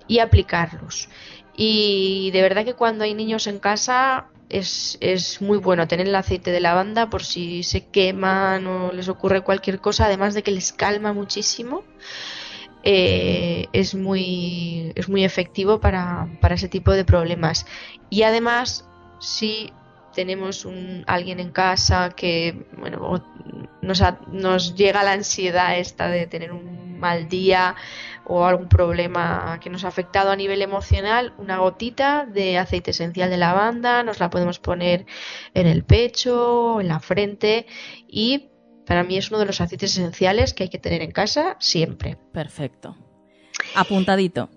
[0.06, 1.08] y aplicarlos.
[1.56, 6.14] Y de verdad que cuando hay niños en casa es, es, muy bueno tener el
[6.14, 10.50] aceite de lavanda por si se queman o les ocurre cualquier cosa, además de que
[10.50, 11.84] les calma muchísimo.
[12.86, 17.66] Eh, es, muy, es muy efectivo para, para, ese tipo de problemas.
[18.10, 18.86] Y además,
[19.20, 19.72] si
[20.14, 23.24] tenemos un, alguien en casa que bueno,
[23.82, 27.74] nos, nos llega la ansiedad esta de tener un mal día
[28.26, 33.30] o algún problema que nos ha afectado a nivel emocional, una gotita de aceite esencial
[33.30, 35.06] de lavanda, nos la podemos poner
[35.52, 37.66] en el pecho, en la frente
[38.08, 38.50] y
[38.86, 42.18] para mí es uno de los aceites esenciales que hay que tener en casa siempre.
[42.32, 42.96] Perfecto.
[43.74, 44.50] Apuntadito.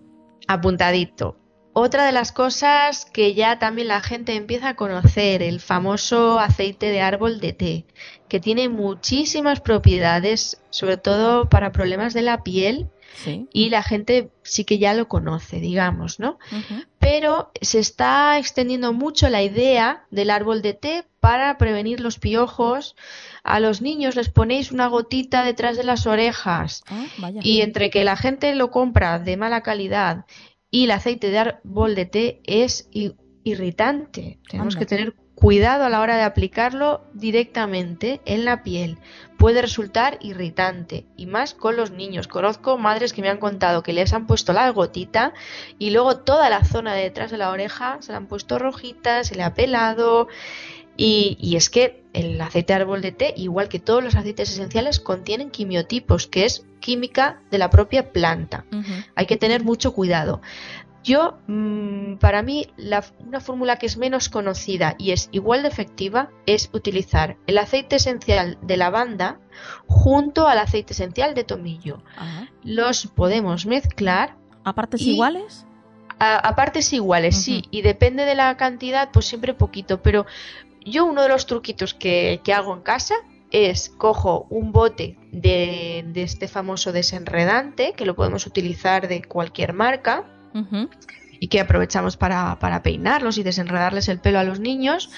[0.47, 1.37] Apuntadito.
[1.79, 6.87] Otra de las cosas que ya también la gente empieza a conocer, el famoso aceite
[6.87, 7.85] de árbol de té,
[8.27, 12.89] que tiene muchísimas propiedades, sobre todo para problemas de la piel
[13.25, 16.37] y la gente sí que ya lo conoce, digamos, ¿no?
[16.99, 22.95] Pero se está extendiendo mucho la idea del árbol de té para prevenir los piojos.
[23.43, 27.05] A los niños les ponéis una gotita detrás de las orejas ah,
[27.41, 30.25] y entre que la gente lo compra de mala calidad
[30.69, 32.89] y el aceite de árbol de té es
[33.43, 34.39] irritante.
[34.49, 38.97] Tenemos que tener Cuidado a la hora de aplicarlo directamente en la piel.
[39.37, 42.27] Puede resultar irritante y más con los niños.
[42.27, 45.35] Conozco madres que me han contado que les han puesto la gotita
[45.77, 49.23] y luego toda la zona de detrás de la oreja se la han puesto rojita,
[49.23, 50.27] se le ha pelado.
[50.99, 54.99] Y, es que el aceite de árbol de té, igual que todos los aceites esenciales,
[54.99, 58.65] contienen quimiotipos, que es química de la propia planta.
[59.13, 60.41] Hay que tener mucho cuidado.
[61.07, 62.67] Yo, mm, para mí,
[63.25, 67.95] una fórmula que es menos conocida y es igual de efectiva es utilizar el aceite
[67.95, 69.39] esencial de lavanda
[69.87, 72.03] junto al aceite esencial de tomillo.
[72.61, 74.35] Los podemos mezclar.
[74.65, 75.65] ¿A partes iguales?
[76.19, 77.63] A, partes iguales, sí.
[77.71, 80.01] Y depende de la cantidad, pues siempre poquito.
[80.01, 80.25] Pero
[80.85, 83.15] yo uno de los truquitos que, hago en casa
[83.49, 89.71] es cojo un bote de, de, este famoso desenredante que lo podemos utilizar de cualquier
[89.71, 90.25] marca
[91.39, 95.09] y que aprovechamos para, peinarlos y desenredarles el pelo a los niños.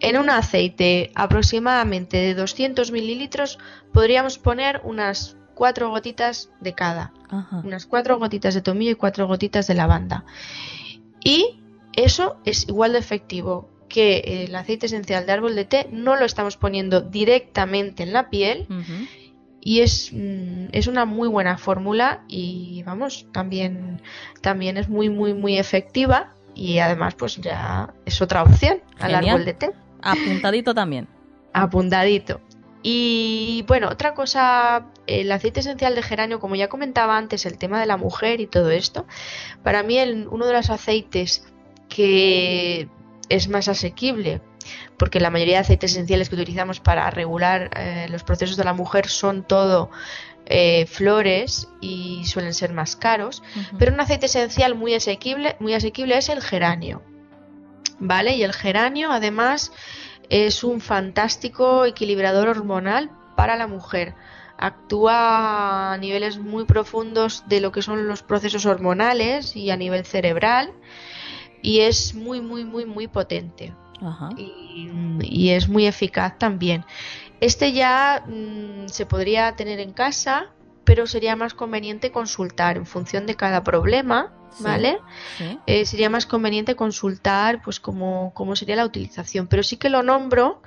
[0.00, 3.58] En un aceite aproximadamente de 200 mililitros
[3.92, 7.12] podríamos poner unas cuatro gotitas de cada.
[7.64, 10.24] Unas cuatro gotitas de tomillo y cuatro gotitas de lavanda.
[11.22, 11.60] Y
[11.94, 15.88] eso es igual de efectivo que el aceite esencial de árbol de té.
[15.90, 18.66] No lo estamos poniendo directamente en la piel
[19.60, 24.00] y es, mm, es una muy buena fórmula y vamos, también,
[24.40, 29.44] también es muy, muy, muy efectiva y además pues ya es otra opción al árbol
[29.44, 29.70] de té.
[30.02, 31.08] Apuntadito también.
[31.52, 32.40] Apuntadito.
[32.82, 37.80] Y bueno, otra cosa, el aceite esencial de geranio, como ya comentaba antes, el tema
[37.80, 39.06] de la mujer y todo esto,
[39.64, 41.44] para mí el, uno de los aceites
[41.88, 42.88] que
[43.28, 44.40] es más asequible
[44.98, 48.72] porque la mayoría de aceites esenciales que utilizamos para regular eh, los procesos de la
[48.72, 49.90] mujer son todo
[50.46, 53.42] eh, flores y suelen ser más caros,
[53.78, 57.02] pero un aceite esencial muy asequible, muy asequible es el geranio.
[58.00, 58.36] ¿Vale?
[58.36, 59.72] Y el geranio además
[60.30, 64.14] es un fantástico equilibrador hormonal para la mujer.
[64.56, 70.04] Actúa a niveles muy profundos de lo que son los procesos hormonales y a nivel
[70.04, 70.72] cerebral
[71.62, 73.74] y es muy muy muy muy potente.
[74.36, 76.84] Y, es muy eficaz también.
[77.40, 80.50] Este ya mm, se podría tener en casa,
[80.84, 84.98] pero sería más conveniente consultar en función de cada problema, ¿vale?
[85.66, 89.46] Eh, sería más conveniente consultar, pues, cómo, cómo sería la utilización.
[89.46, 90.62] Pero sí que lo nombro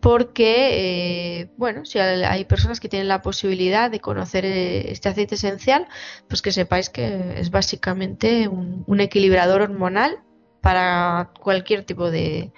[0.00, 5.34] porque, eh, bueno, si hay personas que tienen la posibilidad de conocer eh, este aceite
[5.34, 5.86] esencial,
[6.26, 10.20] pues que sepáis que es básicamente un equilibrador hormonal
[10.60, 12.52] para cualquier tipo de,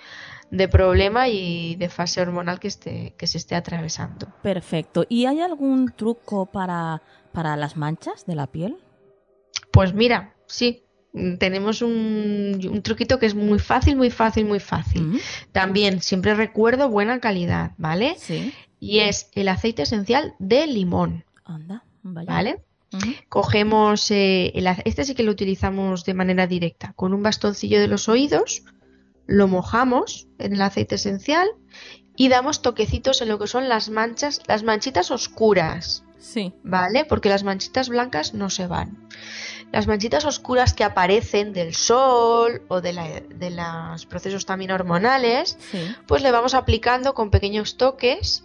[0.71, 4.29] problema y de fase hormonal que, esté, que se esté atravesando.
[4.43, 5.07] Perfecto.
[5.09, 8.77] ¿Y hay algún truco para, para las manchas de la piel?
[9.71, 10.85] Pues mira, sí,
[11.39, 15.21] tenemos un, un, truquito que es muy fácil, muy fácil, muy fácil.
[15.53, 18.17] También siempre recuerdo buena calidad, ¿vale?
[18.19, 18.53] Sí.
[18.81, 21.25] Y es el aceite esencial de limón.
[21.45, 22.65] Anda, ¿Vale?
[23.29, 24.53] Cogemos, eh,
[24.85, 28.65] este sí que lo utilizamos de manera directa, con un bastoncillo de los oídos,
[29.27, 31.49] lo mojamos en el aceite esencial
[32.17, 36.05] y damos toquecitos en lo que son las manchas, las manchitas oscuras.
[36.19, 36.53] Sí.
[36.63, 37.05] ¿Vale?
[37.05, 39.09] Porque las manchitas blancas no se van.
[39.73, 45.59] Las manchitas oscuras que aparecen del sol o de, los procesos también hormonales,
[46.07, 48.45] pues le vamos aplicando con pequeños toques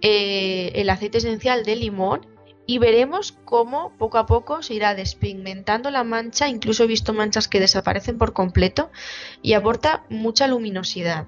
[0.00, 2.31] eh, el aceite esencial de limón
[2.66, 7.48] y veremos cómo poco a poco se irá despigmentando la mancha, incluso he visto manchas
[7.48, 8.90] que desaparecen por completo
[9.42, 11.26] y aporta mucha luminosidad.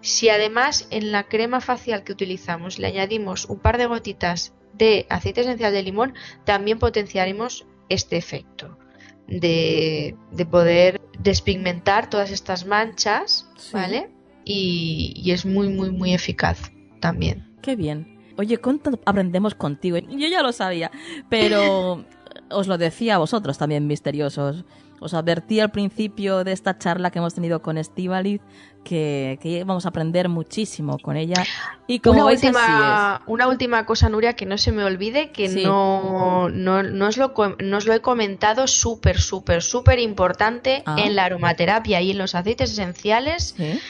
[0.00, 5.06] Si además en la crema facial que utilizamos le añadimos un par de gotitas de
[5.08, 6.14] aceite esencial de limón,
[6.44, 8.78] también potenciaremos este efecto
[9.26, 10.16] de,
[10.50, 14.10] poder despigmentar todas estas manchas, ¿vale?
[14.44, 16.70] Y, y es muy, muy, muy eficaz
[17.00, 17.56] también.
[17.62, 18.15] Qué bien.
[18.36, 19.98] Oye, ¿cuánto aprendemos contigo?
[19.98, 20.90] Yo ya lo sabía,
[21.28, 22.04] pero
[22.50, 24.64] os lo decía a vosotros también, misteriosos.
[24.98, 28.40] Os advertí al principio de esta charla que hemos tenido con Estivaliz
[28.82, 31.44] que, que íbamos a aprender muchísimo con ella.
[31.86, 36.48] Y como una, última, una última cosa, Nuria, que no se me olvide, que no,
[36.48, 40.96] no, no, os lo, no, os lo, he comentado súper, súper, súper importante ah.
[40.98, 43.54] en la aromaterapia y en los aceites esenciales.
[43.56, 43.80] ¿Sí?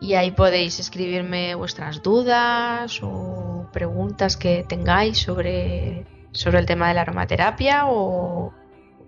[0.01, 6.95] Y ahí podéis escribirme vuestras dudas o preguntas que tengáis sobre, sobre el tema de
[6.95, 8.53] la aromaterapia o,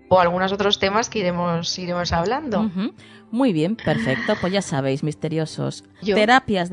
[0.09, 2.69] o algunos otros temas que iremos, iremos hablando.
[3.29, 4.33] Muy bien, perfecto.
[4.39, 5.83] Pues ya sabéis, misteriosos.
[6.01, 6.69] Yo- Terapias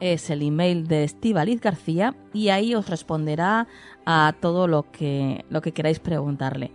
[0.00, 3.66] es el email de Estivaliz García y ahí os responderá
[4.04, 6.72] a todo lo que, lo que queráis preguntarle.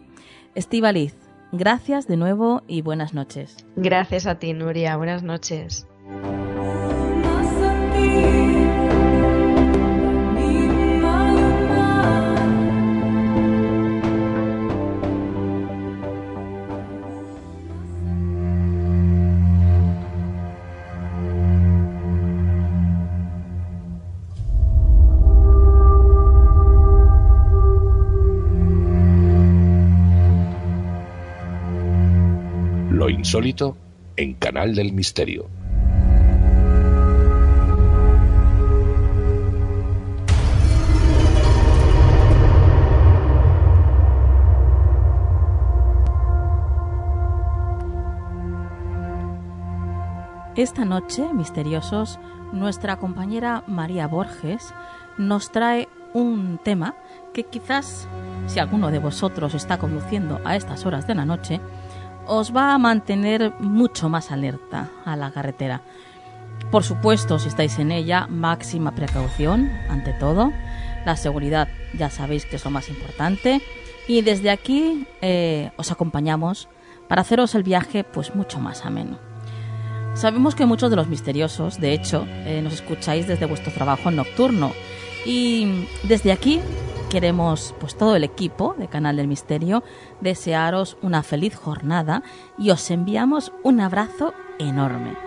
[0.56, 1.16] Estivaliz,
[1.52, 3.66] gracias de nuevo y buenas noches.
[3.76, 4.98] Gracias a ti, Nuria.
[4.98, 5.88] Buenas noches.
[33.32, 33.78] Insólito
[34.18, 35.48] en Canal del Misterio.
[50.58, 52.20] Esta noche, misteriosos,
[52.52, 54.74] nuestra compañera María Borges
[55.18, 56.96] nos trae un tema
[57.34, 58.10] que quizás,
[58.48, 61.62] si alguno de vosotros está conduciendo a estas horas de la noche,
[62.28, 65.82] os va a mantener mucho más alerta a la carretera.
[66.70, 70.54] Por supuesto, si estáis en ella, máxima precaución, ante todo.
[71.06, 73.62] La seguridad ya sabéis que es lo más importante.
[74.08, 76.70] Y desde aquí eh, os acompañamos
[77.08, 79.18] para haceros el viaje pues mucho más ameno.
[80.14, 84.74] Sabemos que muchos de los misteriosos, de hecho, eh, nos escucháis desde vuestro trabajo nocturno.
[85.26, 86.60] Y desde aquí
[87.12, 89.84] queremos, pues todo el equipo de Canal del Misterio,
[90.22, 92.24] desearos una feliz jornada
[92.58, 95.18] y os enviamos un abrazo enorme.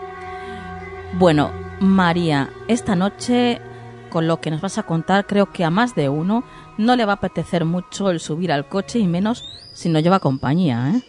[1.19, 3.61] Bueno, María, esta noche,
[4.09, 6.43] con lo que nos vas a contar, creo que a más de uno
[6.79, 10.21] no le va a apetecer mucho el subir al coche y menos si no lleva
[10.21, 11.03] compañía, ¿eh?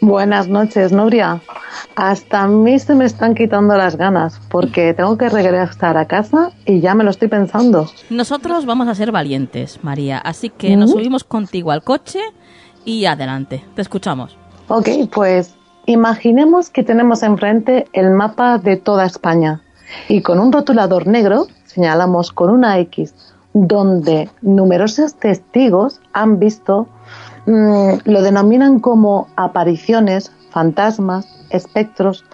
[0.00, 1.42] Buenas noches, Nuria.
[1.94, 6.52] Hasta a mí se me están quitando las ganas porque tengo que regresar a casa
[6.64, 7.86] y ya me lo estoy pensando.
[8.08, 12.20] Nosotros vamos a ser valientes, María, así que nos subimos contigo al coche
[12.84, 13.62] y adelante.
[13.74, 14.38] Te escuchamos.
[14.68, 19.62] Ok, pues imaginemos que tenemos enfrente el mapa de toda España
[20.08, 23.14] y con un rotulador negro señalamos con una X
[23.52, 26.88] donde numerosos testigos han visto,
[27.50, 32.24] mm, lo denominan como apariciones, fantasmas, espectros,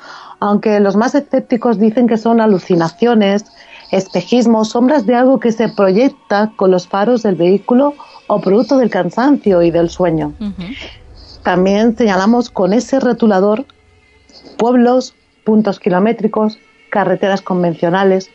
[0.40, 3.44] aunque los más escépticos dicen que son alucinaciones,
[3.90, 7.94] espejismos, sombras de algo que se proyecta con los faros del vehículo
[8.26, 10.34] o producto del cansancio y del sueño.
[11.42, 13.64] También señalamos con ese rotulador
[14.58, 15.14] pueblos,
[15.44, 16.58] puntos kilométricos,
[16.90, 18.30] carreteras convencionales,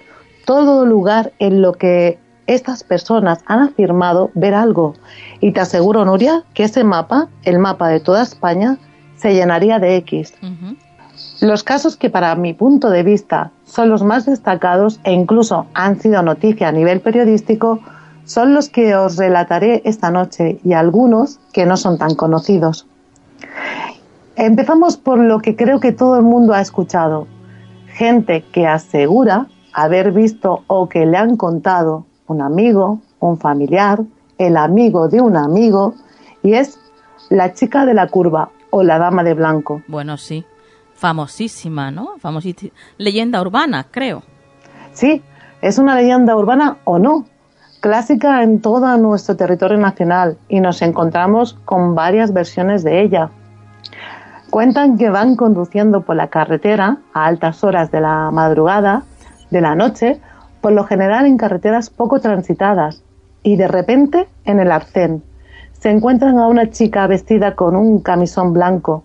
[0.46, 2.20] todo lugar en lo que
[2.56, 4.94] estas personas han afirmado ver algo.
[5.40, 8.78] Y te aseguro, Nuria, que ese mapa, el mapa de toda España,
[9.16, 10.34] se llenaría de X.
[11.42, 16.00] Los casos que para mi punto de vista son los más destacados e incluso han
[16.00, 17.80] sido noticia a nivel periodístico
[18.24, 22.88] son los que os relataré esta noche y algunos que no son tan conocidos.
[24.36, 27.28] Empezamos por lo que creo que todo el mundo ha escuchado.
[27.88, 34.00] Gente que asegura haber visto o que le han contado un amigo, un familiar,
[34.38, 35.94] el amigo de un amigo,
[36.42, 36.80] y es
[37.30, 39.82] la chica de la curva o la dama de blanco.
[39.88, 40.46] Bueno, sí.
[40.96, 42.18] Famosísima, ¿no?
[42.20, 42.74] Famosísima.
[42.98, 44.24] Leyenda urbana, creo.
[44.94, 45.22] Sí,
[45.62, 47.26] es una leyenda urbana o no,
[47.82, 53.30] clásica en todo nuestro territorio nacional y nos encontramos con varias versiones de ella.
[54.50, 59.04] Cuentan que van conduciendo por la carretera a altas horas de la madrugada,
[59.50, 60.20] de la noche,
[60.62, 63.04] por lo general en carreteras poco transitadas,
[63.44, 65.24] y de repente en el arcén
[65.74, 69.04] se encuentran a una chica vestida con un camisón blanco,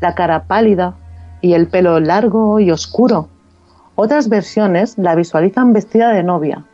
[0.00, 0.94] la cara pálida
[1.40, 3.28] y el pelo largo y oscuro.
[3.94, 6.64] Otras versiones la visualizan vestida de novia,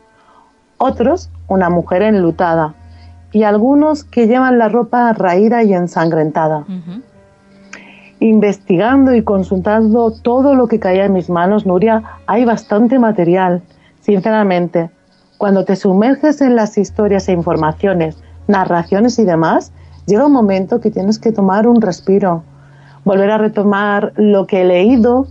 [0.78, 2.74] otros una mujer enlutada
[3.30, 6.64] y algunos que llevan la ropa raída y ensangrentada.
[8.20, 13.62] Investigando y consultando todo lo que caía en mis manos, Nuria, hay bastante material,
[14.02, 14.90] sinceramente.
[15.38, 19.72] Cuando te sumerges en las historias e informaciones, narraciones y demás,
[20.06, 22.42] llega un momento que tienes que tomar un respiro,
[23.04, 25.26] volver a retomar lo que he leído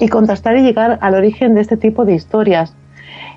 [0.00, 2.74] y contrastar y llegar al origen de este tipo de historias.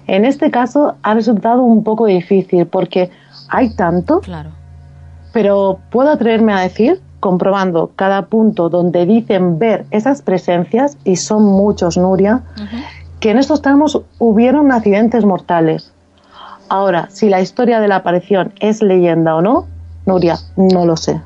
[0.07, 3.11] En este caso ha resultado un poco difícil porque
[3.49, 4.49] hay tanto, Claro.
[5.33, 11.43] pero puedo atreverme a decir, comprobando cada punto donde dicen ver esas presencias, y son
[11.43, 12.43] muchos, Nuria,
[13.19, 15.93] que en estos tramos hubieron accidentes mortales.
[16.69, 19.65] Ahora, si la historia de la aparición es leyenda o no,
[20.05, 21.21] Nuria, no lo sé.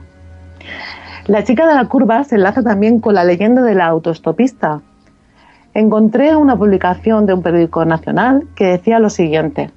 [1.27, 4.81] La chica de la curva se enlaza también con la leyenda de la autoestopista.
[5.73, 9.71] Encontré una publicación de un periódico nacional que decía lo siguiente.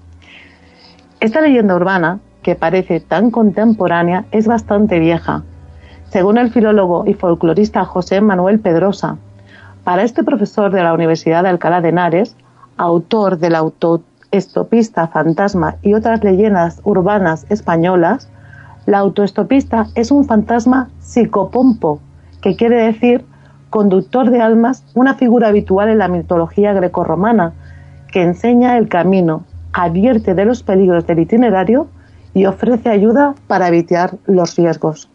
[1.20, 5.44] Esta leyenda urbana, que parece tan contemporánea, es bastante vieja.
[6.10, 9.16] Según el filólogo y folclorista José Manuel Pedrosa,
[9.87, 12.34] para este profesor de la Universidad de Alcalá de Henares,
[12.76, 18.28] autor del autoestopista fantasma y otras leyendas urbanas españolas,
[18.87, 22.01] la autoestopista es un fantasma psicopompo,
[22.43, 23.24] que quiere decir
[23.70, 27.53] conductor de almas, una figura habitual en la mitología grecorromana,
[28.11, 31.87] que enseña el camino, advierte de los peligros del itinerario
[32.34, 35.09] y ofrece ayuda para evitar los riesgos.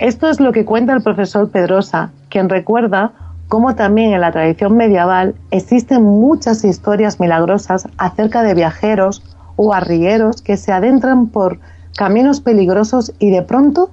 [0.00, 3.12] Esto es lo que cuenta el profesor Pedrosa, quien recuerda
[3.48, 9.22] cómo también en la tradición medieval existen muchas historias milagrosas acerca de viajeros
[9.56, 11.58] o arrieros que se adentran por
[11.96, 13.90] caminos peligrosos y de pronto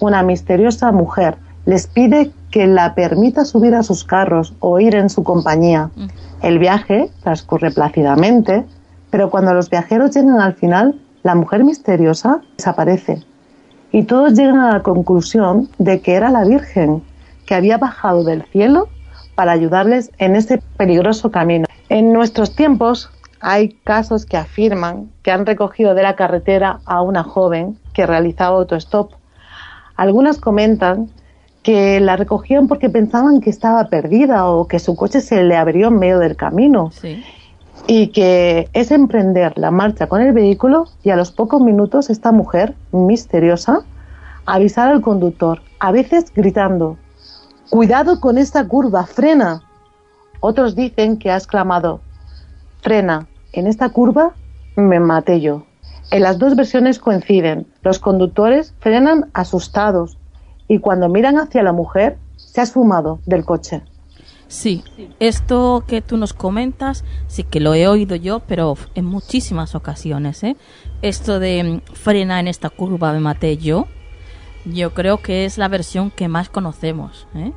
[0.00, 1.36] una misteriosa mujer
[1.66, 5.90] les pide que la permita subir a sus carros o ir en su compañía.
[6.42, 8.64] El viaje transcurre plácidamente,
[9.10, 13.22] pero cuando los viajeros llegan al final, la mujer misteriosa desaparece
[13.92, 17.02] y todos llegan a la conclusión de que era la Virgen
[17.46, 18.88] que había bajado del cielo
[19.34, 21.66] para ayudarles en este peligroso camino.
[21.88, 27.22] En nuestros tiempos hay casos que afirman que han recogido de la carretera a una
[27.24, 29.12] joven que realizaba autostop.
[29.96, 31.10] Algunas comentan
[31.62, 35.88] que la recogían porque pensaban que estaba perdida o que su coche se le abrió
[35.88, 37.22] en medio del camino Sí.
[37.86, 42.32] y que es emprender la marcha con el vehículo y a los pocos minutos esta
[42.32, 43.80] mujer misteriosa
[44.46, 46.98] avisar al conductor, a veces gritando,
[47.70, 49.62] cuidado con esta curva, frena.
[50.40, 52.00] Otros dicen que ha exclamado,
[52.82, 54.34] frena, en esta curva
[54.76, 55.64] me maté yo.
[56.10, 60.18] En las dos versiones coinciden, los conductores frenan asustados
[60.68, 63.82] y cuando miran hacia la mujer se ha esfumado del coche.
[64.48, 64.84] Sí,
[65.18, 70.44] esto que tú nos comentas, sí que lo he oído yo, pero en muchísimas ocasiones,
[70.44, 70.56] ¿eh?
[71.02, 73.86] Esto de mm, frena en esta curva me maté yo,
[74.64, 77.52] yo creo que es la versión que más conocemos, ¿eh?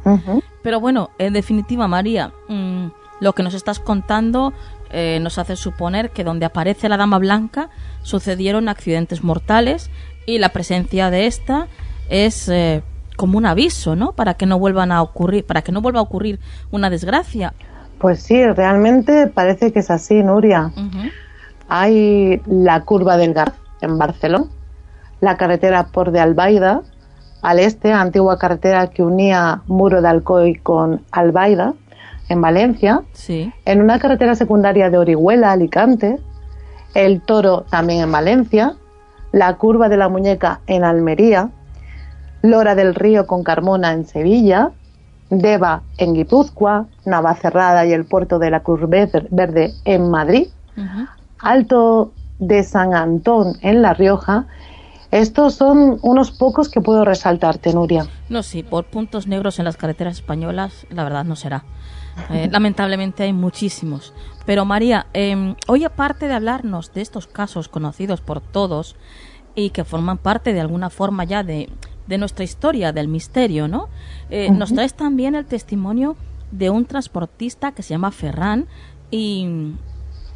[0.62, 2.88] Pero bueno, en definitiva, María, mm,
[3.22, 4.54] lo que nos estás contando
[4.90, 7.70] eh, nos hace suponer que donde aparece la Dama Blanca
[8.04, 9.90] sucedieron accidentes mortales
[10.26, 11.68] y la presencia de esta
[12.10, 12.84] es eh,
[13.18, 14.14] como un aviso, ¿no?
[14.14, 16.40] Para que no vuelvan a ocurrir, para que no vuelva a ocurrir
[16.72, 17.54] una desgracia.
[17.98, 20.72] Pues sí, realmente parece que es así, Nuria.
[21.68, 24.46] Hay la curva del Garraf en Barcelona,
[25.20, 26.84] la carretera por de Albaida,
[27.42, 31.74] al este, antigua carretera que unía Muro de Alcoy con Albaida,
[32.30, 33.54] en Valencia, Sí.
[33.66, 36.20] en una carretera secundaria de Orihuela, Alicante,
[36.94, 38.74] el Toro también en Valencia,
[39.32, 41.50] la curva de la Muñeca en Almería,
[42.42, 44.72] Lora del Río con Carmona en Sevilla,
[45.30, 50.48] Deva en Guipúzcoa, Navacerrada y el puerto de la Cruz Ver- Verde en Madrid.
[51.40, 54.46] Alto de San Antón en La Rioja.
[55.18, 58.06] Estos son unos pocos que puedo resaltarte, Nuria.
[58.30, 61.66] No, sí, por puntos negros en las carreteras españolas, la verdad no será.
[62.30, 64.14] Eh, lamentablemente hay muchísimos.
[64.46, 68.96] Pero María, eh, hoy aparte de hablarnos de estos casos conocidos por todos
[69.56, 71.72] y que forman parte de alguna forma ya de,
[72.06, 73.90] de nuestra historia, del misterio, ¿no?
[74.30, 76.16] Eh, Nos traes también el testimonio
[76.52, 78.68] de un transportista que se llama Ferran
[79.10, 79.74] y,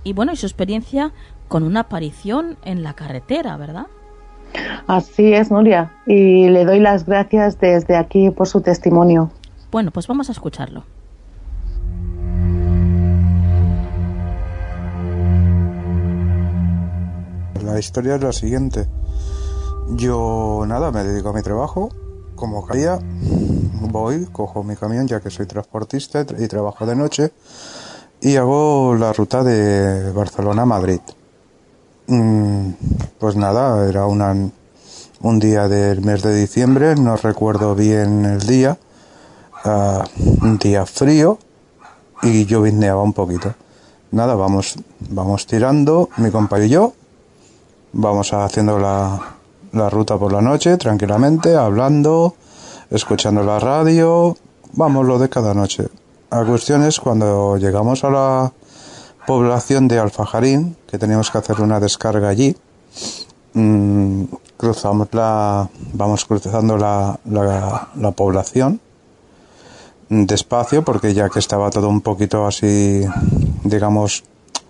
[0.04, 1.14] y bueno, y su experiencia
[1.48, 3.86] con una aparición en la carretera, ¿verdad?
[4.88, 5.94] Así es, Nuria.
[6.06, 9.32] Y le doy las gracias desde aquí por su testimonio.
[9.72, 10.84] Bueno, pues vamos a escucharlo.
[17.64, 18.88] La historia es la siguiente.
[19.92, 21.90] Yo, nada, me dedico a mi trabajo.
[22.36, 23.00] Como cada día
[23.92, 27.32] voy, cojo mi camión, ya que soy transportista y trabajo de noche,
[28.20, 31.02] y hago la ruta de Barcelona a Madrid.
[32.12, 32.74] Mm,
[33.20, 34.36] Pues nada, era una,
[35.22, 38.78] un día del mes de diciembre, no recuerdo bien el día,
[39.64, 40.04] ah,
[40.42, 41.38] un día frío
[42.22, 43.54] y lloviznaba un poquito.
[44.12, 44.76] Nada, vamos,
[45.10, 46.94] vamos tirando, mi compañero y yo,
[47.94, 49.38] vamos haciendo la,
[49.72, 52.36] la ruta por la noche tranquilamente, hablando,
[52.90, 54.36] escuchando la radio,
[54.74, 55.88] vamos lo de cada noche.
[56.30, 58.52] La cuestión es cuando llegamos a la
[59.26, 62.56] población de Alfajarín, que teníamos que hacer una descarga allí,
[63.54, 64.24] mm,
[64.58, 68.80] cruzamos la, vamos cruzando la, la, la población
[70.12, 73.06] despacio porque ya que estaba todo un poquito así,
[73.64, 74.26] digamos,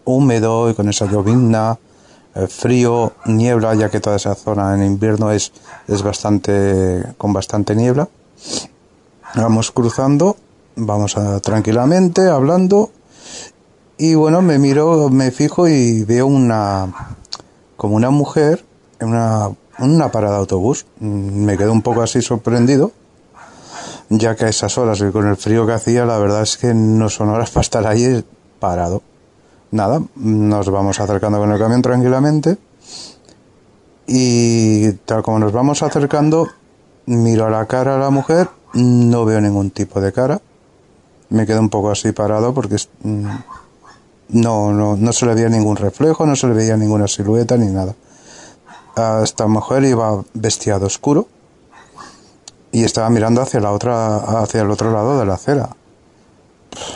[0.05, 1.79] húmedo y con esa llovizna,
[2.35, 5.51] eh, frío, niebla, ya que toda esa zona en invierno es,
[5.87, 8.07] es bastante, con bastante niebla.
[9.33, 10.37] Vamos cruzando,
[10.75, 12.91] vamos tranquilamente, hablando,
[14.03, 17.15] y bueno, me miro, me fijo y veo una,
[17.77, 18.65] como una mujer
[18.99, 20.87] en una, una parada de autobús.
[20.99, 22.93] Mm, me quedo un poco así sorprendido
[24.09, 26.73] ya que a esas horas y con el frío que hacía, la verdad es que
[26.73, 28.25] no son horas para estar ahí
[28.59, 29.03] parado.
[29.69, 32.57] Nada, nos vamos acercando con el camión tranquilamente
[34.07, 36.47] y tal como nos vamos acercando,
[37.05, 40.41] miro a la cara a la mujer, no veo ningún tipo de cara.
[41.29, 43.27] Me quedo un poco así parado porque mm,
[44.31, 47.67] no, no, no se le veía ningún reflejo, no se le veía ninguna silueta ni
[47.67, 47.95] nada.
[49.23, 51.27] Esta mujer iba vestida oscuro
[52.71, 55.69] y estaba mirando hacia la otra, hacia el otro lado de la acera.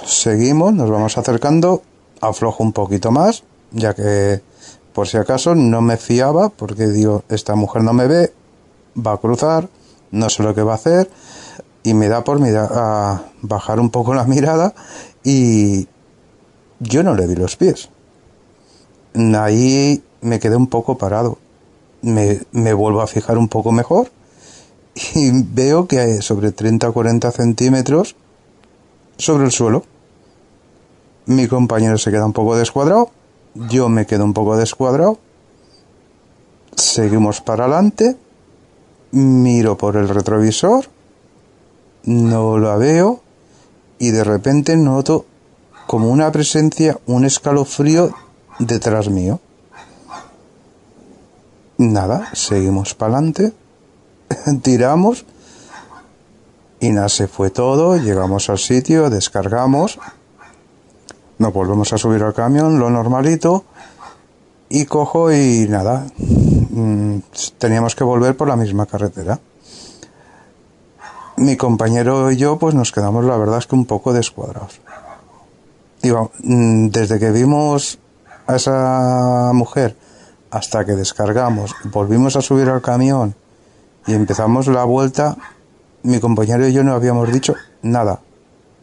[0.05, 1.81] Seguimos, nos vamos acercando,
[2.21, 4.41] aflojo un poquito más, ya que
[4.93, 8.33] por si acaso no me fiaba, porque digo, esta mujer no me ve,
[8.95, 9.67] va a cruzar,
[10.11, 11.09] no sé lo que va a hacer,
[11.83, 14.73] y me da por mirar, a bajar un poco la mirada,
[15.23, 15.87] y
[16.79, 17.89] yo no le vi los pies.
[19.13, 21.37] Ahí me quedé un poco parado.
[22.01, 24.11] Me, me vuelvo a fijar un poco mejor
[25.15, 28.15] y veo que hay sobre 30 o 40 centímetros
[29.17, 29.83] sobre el suelo.
[31.25, 33.09] Mi compañero se queda un poco descuadrado,
[33.55, 35.17] yo me quedo un poco descuadrado,
[36.75, 38.15] seguimos para adelante,
[39.11, 40.85] miro por el retrovisor,
[42.03, 43.21] no la veo
[43.97, 45.25] y de repente noto
[45.87, 48.13] como una presencia, un escalofrío
[48.59, 49.39] detrás mío.
[51.77, 53.53] Nada, seguimos para adelante
[54.61, 55.25] tiramos
[56.79, 59.97] y nada, se fue todo, llegamos al sitio, descargamos,
[61.37, 63.65] nos volvemos a subir al camión, lo normalito,
[64.69, 67.17] y cojo y nada, mm,
[67.57, 69.39] teníamos que volver por la misma carretera.
[71.37, 74.79] Mi compañero y yo pues nos quedamos la verdad es que un poco descuadrados.
[76.03, 77.97] Mm, desde que vimos
[78.47, 79.95] a esa mujer
[80.51, 83.35] hasta que descargamos, volvimos a subir al camión,
[84.07, 85.35] y empezamos la vuelta,
[86.03, 88.21] mi compañero y yo no habíamos dicho nada.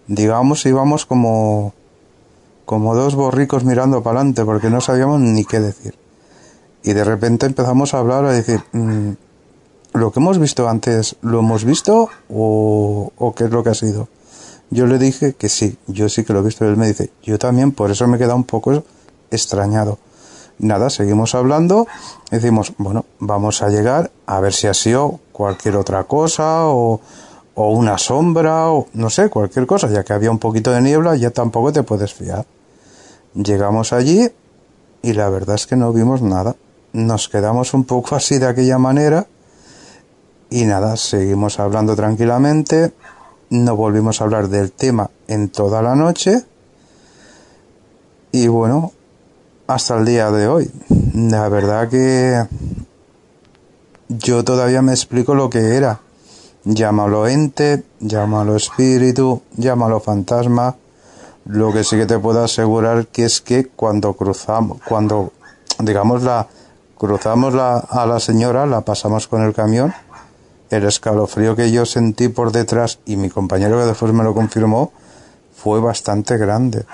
[0.09, 1.73] Digamos, íbamos como,
[2.65, 5.95] como dos borricos mirando para adelante porque no sabíamos ni qué decir.
[6.83, 9.13] Y de repente empezamos a hablar, a decir, mm,
[9.93, 14.09] ¿lo que hemos visto antes lo hemos visto o qué es lo que ha sido?
[14.73, 16.65] Yo le dije que sí, yo sí que lo he visto.
[16.65, 18.83] Él me dice, yo también, por eso me he quedado un poco
[19.31, 19.99] extrañado
[20.63, 21.87] nada, seguimos hablando.
[22.31, 27.01] Decimos, bueno, vamos a llegar a ver si ha sido cualquier otra cosa o,
[27.55, 31.17] o una sombra o no sé, cualquier cosa, ya que había un poquito de niebla,
[31.17, 32.47] ya tampoco te puedes fiar.
[33.35, 34.31] Llegamos allí
[35.03, 36.57] y la verdad es que no vimos nada.
[36.93, 39.27] Nos quedamos un poco así de aquella manera
[40.51, 42.93] y nada, seguimos hablando tranquilamente.
[43.53, 46.43] No volvimos a hablar del tema en toda la noche.
[48.31, 48.93] Y bueno,
[49.67, 50.71] hasta el día de hoy.
[51.15, 52.47] La verdad que
[54.09, 56.01] yo todavía me explico lo que era.
[56.65, 60.77] Llámalo ente, llámalo espíritu, llámalo fantasma.
[61.45, 65.31] Lo que sí que te puedo asegurar que es que cuando cruzamos, cuando
[65.79, 66.49] digamos la
[66.97, 69.93] cruzamos la, a la señora, la pasamos con el camión,
[70.73, 74.93] el escalofrío que yo sentí por detrás y mi compañero que después me lo confirmó
[75.55, 76.85] fue bastante grande.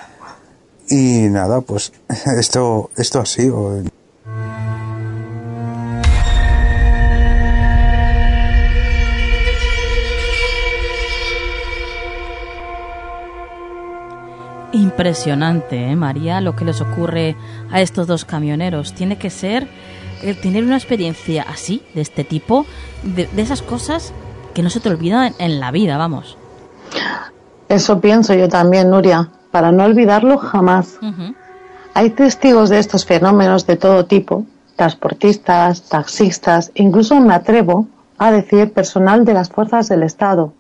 [0.91, 1.93] Y nada, pues
[2.39, 3.83] esto, esto ha sido.
[14.72, 17.37] Impresionante, ¿eh, María, lo que les ocurre
[17.70, 18.93] a estos dos camioneros.
[18.93, 19.68] Tiene que ser
[20.41, 22.66] tener una experiencia así, de este tipo,
[23.03, 24.12] de, esas cosas
[24.55, 26.37] que no se te olvidan en la vida, vamos.
[27.69, 30.99] Eso pienso yo también, Nuria para no olvidarlo jamás.
[31.95, 34.45] Hay testigos de estos fenómenos de todo tipo,
[34.77, 37.89] transportistas, taxistas, incluso me atrevo
[38.19, 40.53] a decir personal de las fuerzas del Estado.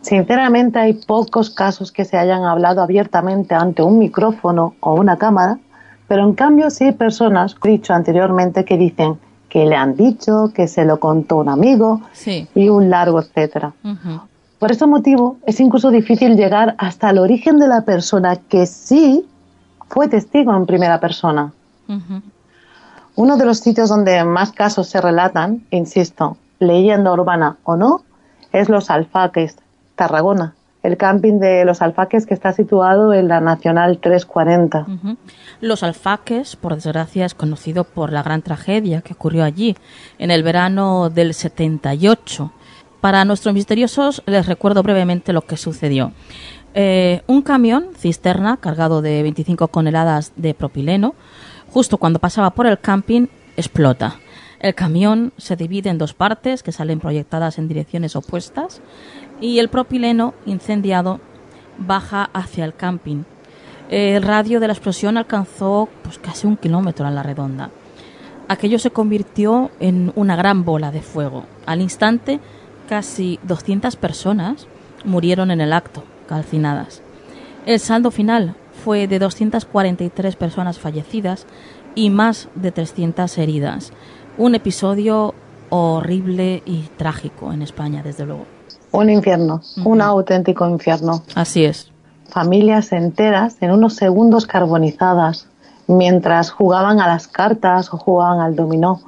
[0.00, 5.58] Sinceramente hay pocos casos que se hayan hablado abiertamente ante un micrófono o una cámara,
[6.10, 10.50] pero en cambio sí hay personas, he dicho anteriormente, que dicen que le han dicho,
[10.52, 12.00] que se lo contó un amigo
[12.52, 13.74] y un largo etcétera.
[14.58, 19.24] Por ese motivo es incluso difícil llegar hasta el origen de la persona que sí
[19.88, 21.52] fue testigo en primera persona.
[23.14, 28.02] Uno de los sitios donde más casos se relatan, insisto, leyenda urbana o no,
[28.50, 29.58] es Los Alfaques,
[29.94, 34.86] Tarragona, el camping de Los Alfaques que está situado en la Nacional 340.
[35.60, 39.76] Los Alfaques, por desgracia, es conocido por la gran tragedia que ocurrió allí
[40.18, 42.52] en el verano del 78.
[43.00, 46.12] Para nuestros misteriosos les recuerdo brevemente lo que sucedió.
[46.72, 51.14] Eh, un camión cisterna cargado de 25 toneladas de propileno,
[51.68, 53.26] justo cuando pasaba por el camping,
[53.56, 54.16] explota.
[54.60, 58.82] El camión se divide en dos partes que salen proyectadas en direcciones opuestas
[59.40, 61.20] y el propileno incendiado
[61.78, 63.24] baja hacia el camping.
[63.88, 67.70] El radio de la explosión alcanzó pues, casi un kilómetro a la redonda.
[68.48, 71.44] Aquello se convirtió en una gran bola de fuego.
[71.66, 72.40] Al instante,
[72.88, 74.66] casi 200 personas
[75.04, 77.02] murieron en el acto, calcinadas.
[77.66, 81.46] El saldo final fue de 243 personas fallecidas
[81.94, 83.92] y más de 300 heridas.
[84.38, 85.34] Un episodio
[85.68, 88.46] horrible y trágico en España, desde luego.
[88.92, 91.22] Un infierno, un auténtico infierno.
[91.34, 91.90] Así es.
[92.28, 95.46] Familias enteras en unos segundos carbonizadas,
[95.86, 99.00] mientras jugaban a las cartas o jugaban al dominó.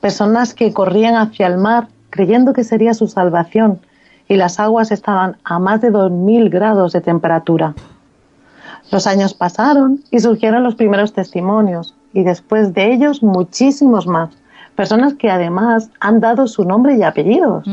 [0.00, 3.80] Personas que corrían hacia el mar creyendo que sería su salvación
[4.28, 7.74] y las aguas estaban a más de 2.000 grados de temperatura.
[8.90, 14.30] Los años pasaron y surgieron los primeros testimonios y después de ellos muchísimos más.
[14.76, 17.66] Personas que además han dado su nombre y apellidos.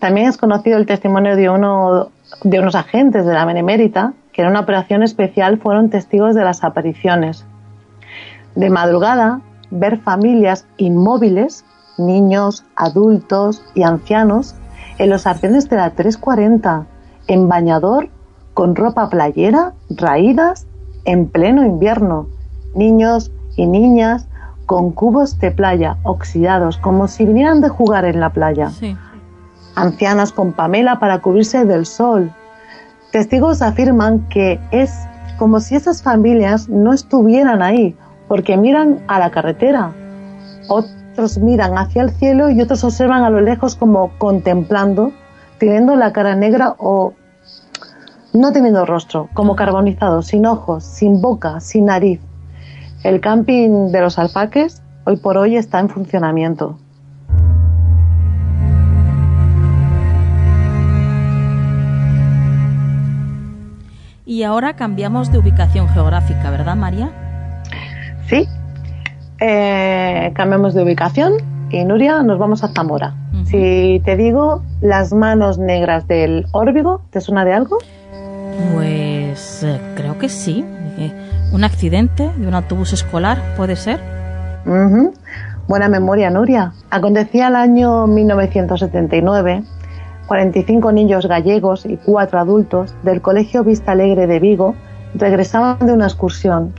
[0.00, 2.08] También es conocido el testimonio de, uno,
[2.42, 6.64] de unos agentes de la Benemérita que en una operación especial fueron testigos de las
[6.64, 7.44] apariciones.
[8.54, 11.66] De madrugada, ver familias inmóviles,
[11.98, 14.54] niños, adultos y ancianos,
[14.98, 16.86] en los arcenes de la 340,
[17.26, 18.08] en bañador,
[18.54, 20.66] con ropa playera, raídas,
[21.04, 22.26] en pleno invierno,
[22.74, 24.26] niños y niñas
[24.64, 28.70] con cubos de playa oxidados, como si vinieran de jugar en la playa.
[28.70, 28.96] Sí
[29.80, 32.32] ancianas con Pamela para cubrirse del sol.
[33.12, 34.92] Testigos afirman que es
[35.38, 37.96] como si esas familias no estuvieran ahí,
[38.28, 39.92] porque miran a la carretera.
[40.68, 45.12] Otros miran hacia el cielo y otros observan a lo lejos como contemplando,
[45.58, 47.14] teniendo la cara negra o
[48.32, 52.20] no teniendo rostro, como carbonizado, sin ojos, sin boca, sin nariz.
[53.02, 56.78] El camping de los alfaques hoy por hoy está en funcionamiento.
[64.30, 67.10] Y ahora cambiamos de ubicación geográfica, ¿verdad, María?
[68.28, 68.46] Sí,
[69.40, 71.32] eh, cambiamos de ubicación
[71.68, 73.16] y Nuria nos vamos a Zamora.
[73.46, 77.78] Si te digo las manos negras del Órbigo, ¿te suena de algo?
[78.72, 80.64] Pues eh, creo que sí.
[80.96, 81.12] Eh,
[81.52, 83.98] ¿Un accidente de un autobús escolar puede ser?
[85.66, 86.74] Buena memoria, Nuria.
[86.88, 89.64] Acontecía el año 1979
[90.30, 94.76] 45 niños gallegos y cuatro adultos del Colegio Vista Alegre de Vigo
[95.16, 96.72] regresaban de una excursión.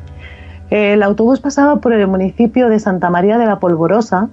[0.70, 4.30] El autobús pasaba por el municipio de Santa María de la Polvorosa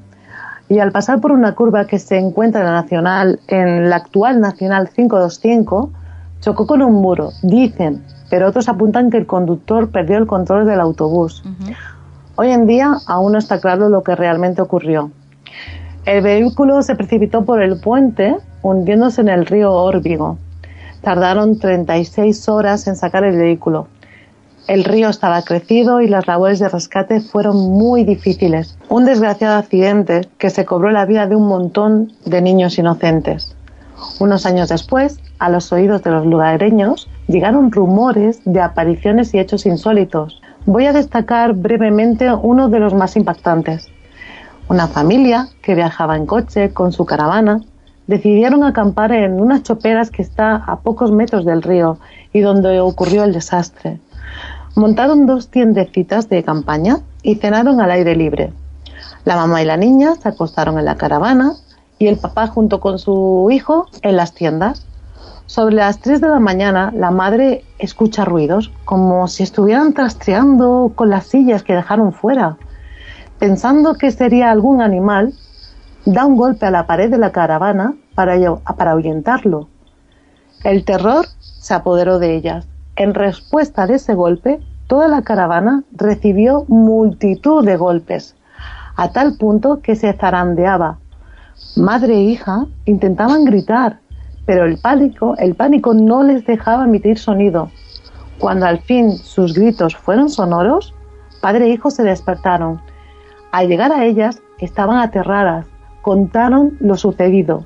[0.69, 4.41] y al pasar por una curva que se encuentra en la, nacional, en la actual
[4.41, 5.91] Nacional 525
[6.39, 10.79] chocó con un muro, dicen, pero otros apuntan que el conductor perdió el control del
[10.79, 11.43] autobús.
[12.37, 15.11] Hoy en día aún no está claro lo que realmente ocurrió.
[16.05, 20.39] El vehículo se precipitó por el puente hundiéndose en el río Órbigo.
[21.03, 23.89] Tardaron 36 horas en sacar el vehículo.
[24.67, 28.77] El río estaba crecido y las labores de rescate fueron muy difíciles.
[28.91, 33.57] Un desgraciado accidente que se cobró la vida de un montón de niños inocentes.
[34.21, 39.65] Unos años después, a los oídos de los lugareños llegaron rumores de apariciones y hechos
[39.65, 40.41] insólitos.
[40.67, 43.89] Voy a destacar brevemente uno de los más impactantes.
[44.69, 47.63] Una familia que viajaba en coche con su caravana
[48.09, 51.99] decidieron acampar en unas choperas que está a pocos metros del río
[52.33, 54.01] y donde ocurrió el desastre.
[54.75, 58.53] Montaron dos tiendecitas de campaña y cenaron al aire libre.
[59.25, 61.53] La mamá y la niña se acostaron en la caravana
[61.99, 64.87] y el papá junto con su hijo en las tiendas.
[65.45, 71.11] Sobre las 3 de la mañana la madre escucha ruidos como si estuvieran trastreando con
[71.11, 72.57] las sillas que dejaron fuera.
[73.39, 75.35] Pensando que sería algún animal,
[76.13, 78.35] da un golpe a la pared de la caravana para,
[78.77, 79.69] para ahuyentarlo.
[80.65, 82.67] El terror se apoderó de ellas.
[82.97, 88.37] En respuesta de ese golpe, toda la caravana recibió multitud de golpes,
[88.97, 90.99] a tal punto que se zarandeaba.
[91.77, 94.01] Madre e hija intentaban gritar,
[94.47, 97.71] pero el pánico, el pánico no les dejaba emitir sonido.
[98.39, 100.95] Cuando al fin sus gritos fueron sonoros,
[101.43, 102.81] padre e hijo se despertaron.
[103.53, 105.67] Al llegar a ellas, estaban aterradas,
[106.03, 107.65] contaron lo sucedido.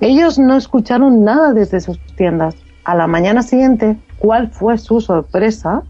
[0.00, 2.54] Ellos no escucharon nada desde sus tiendas.
[2.84, 5.82] A la mañana siguiente, ¿cuál fue su sorpresa?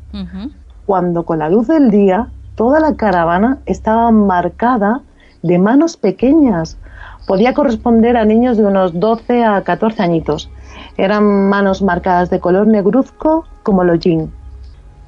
[0.86, 5.02] Cuando con la luz del día, toda la caravana estaba marcada
[5.42, 6.78] de manos pequeñas.
[7.26, 10.50] Podía corresponder a niños de unos 12 a 14 añitos.
[10.96, 14.32] Eran manos marcadas de color negruzco como el hollín.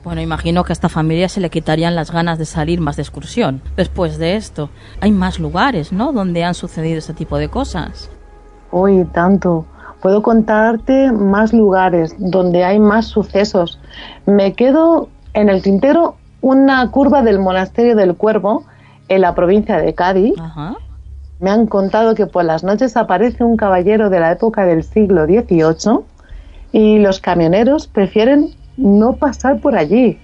[0.08, 3.02] Bueno, imagino que a esta familia se le quitarían las ganas de salir más de
[3.02, 3.60] excursión.
[3.76, 4.70] Después de esto,
[5.02, 6.14] hay más lugares, ¿no?
[6.14, 8.10] Donde han sucedido este tipo de cosas.
[8.72, 9.66] Uy, tanto.
[10.00, 13.78] Puedo contarte más lugares donde hay más sucesos.
[14.24, 18.64] Me quedo en el tintero una curva del monasterio del Cuervo
[19.08, 20.36] en la provincia de Cádiz.
[21.38, 25.26] Me han contado que por las noches aparece un caballero de la época del siglo
[25.26, 25.98] XVIII
[26.72, 30.18] y los camioneros prefieren no pasar por allí.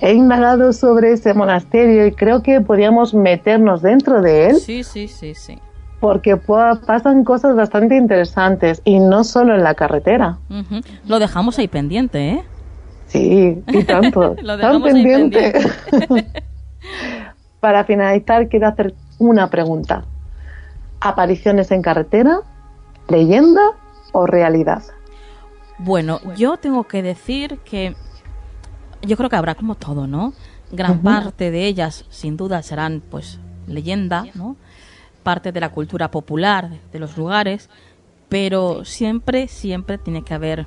[0.00, 4.56] He indagado sobre ese monasterio y creo que podríamos meternos dentro de él.
[4.56, 5.58] Sí, sí, sí, sí.
[6.00, 10.38] Porque pasan cosas bastante interesantes y no solo en la carretera.
[11.06, 12.44] Lo dejamos ahí pendiente, ¿eh?
[13.06, 14.34] Sí, y tanto.
[14.42, 15.52] Lo dejamos pendiente.
[17.60, 20.04] Para finalizar, quiero hacer una pregunta.
[21.00, 22.40] ¿Apariciones en carretera?
[23.08, 23.62] ¿Leyenda
[24.12, 24.82] o realidad?
[25.78, 27.96] Bueno, yo tengo que decir que
[29.02, 30.32] yo creo que habrá como todo, ¿no?
[30.70, 34.56] Gran parte de ellas, sin duda, serán pues leyenda, ¿no?
[35.22, 37.68] Parte de la cultura popular de los lugares,
[38.28, 40.66] pero siempre, siempre tiene que haber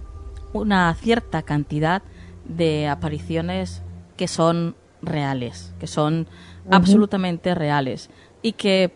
[0.53, 2.01] una cierta cantidad
[2.45, 3.81] de apariciones
[4.15, 6.27] que son reales, que son
[6.71, 8.09] absolutamente reales
[8.41, 8.93] y que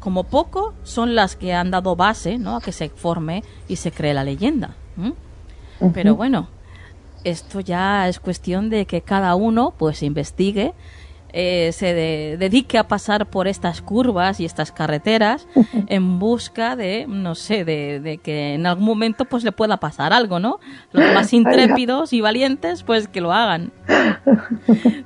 [0.00, 2.56] como poco son las que han dado base ¿no?
[2.56, 4.74] a que se forme y se cree la leyenda.
[5.92, 6.48] Pero bueno,
[7.24, 10.74] esto ya es cuestión de que cada uno pues investigue,
[11.34, 11.94] eh, se
[12.36, 15.46] dedique a pasar por estas curvas y estas carreteras
[15.86, 20.38] en busca de, no sé, de, que en algún momento pues le pueda pasar algo,
[20.38, 20.60] ¿no?
[20.92, 23.72] Los más intrépidos y valientes pues que lo hagan.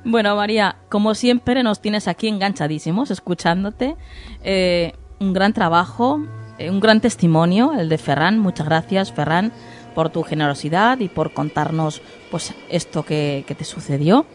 [0.03, 3.97] Bueno, María, como siempre nos tienes aquí enganchadísimos, escuchándote.
[4.41, 6.21] Eh, un gran trabajo,
[6.57, 8.39] eh, un gran testimonio, el de Ferran.
[8.39, 9.51] Muchas gracias, Ferran
[9.97, 14.27] por tu generosidad y por contarnos pues esto que, te sucedió.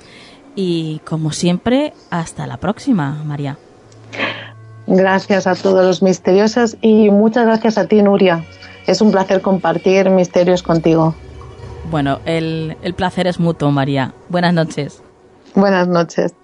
[0.57, 3.59] Y como siempre, hasta la próxima, María.
[4.89, 8.45] Gracias a todos los misteriosos y muchas gracias a ti, Nuria.
[8.89, 11.15] Es un placer compartir misterios contigo.
[11.93, 14.15] Bueno, el, el placer es mutuo, María.
[14.31, 15.01] Buenas noches.
[15.55, 16.35] Buenas noches.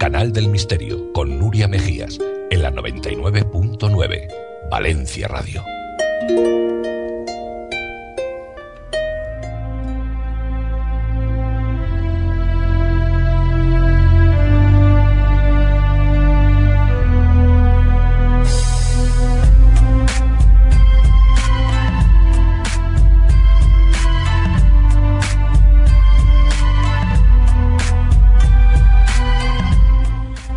[0.00, 2.18] Canal del Misterio con Nuria Mejías
[2.50, 4.28] en la 99.9
[4.70, 5.62] Valencia Radio.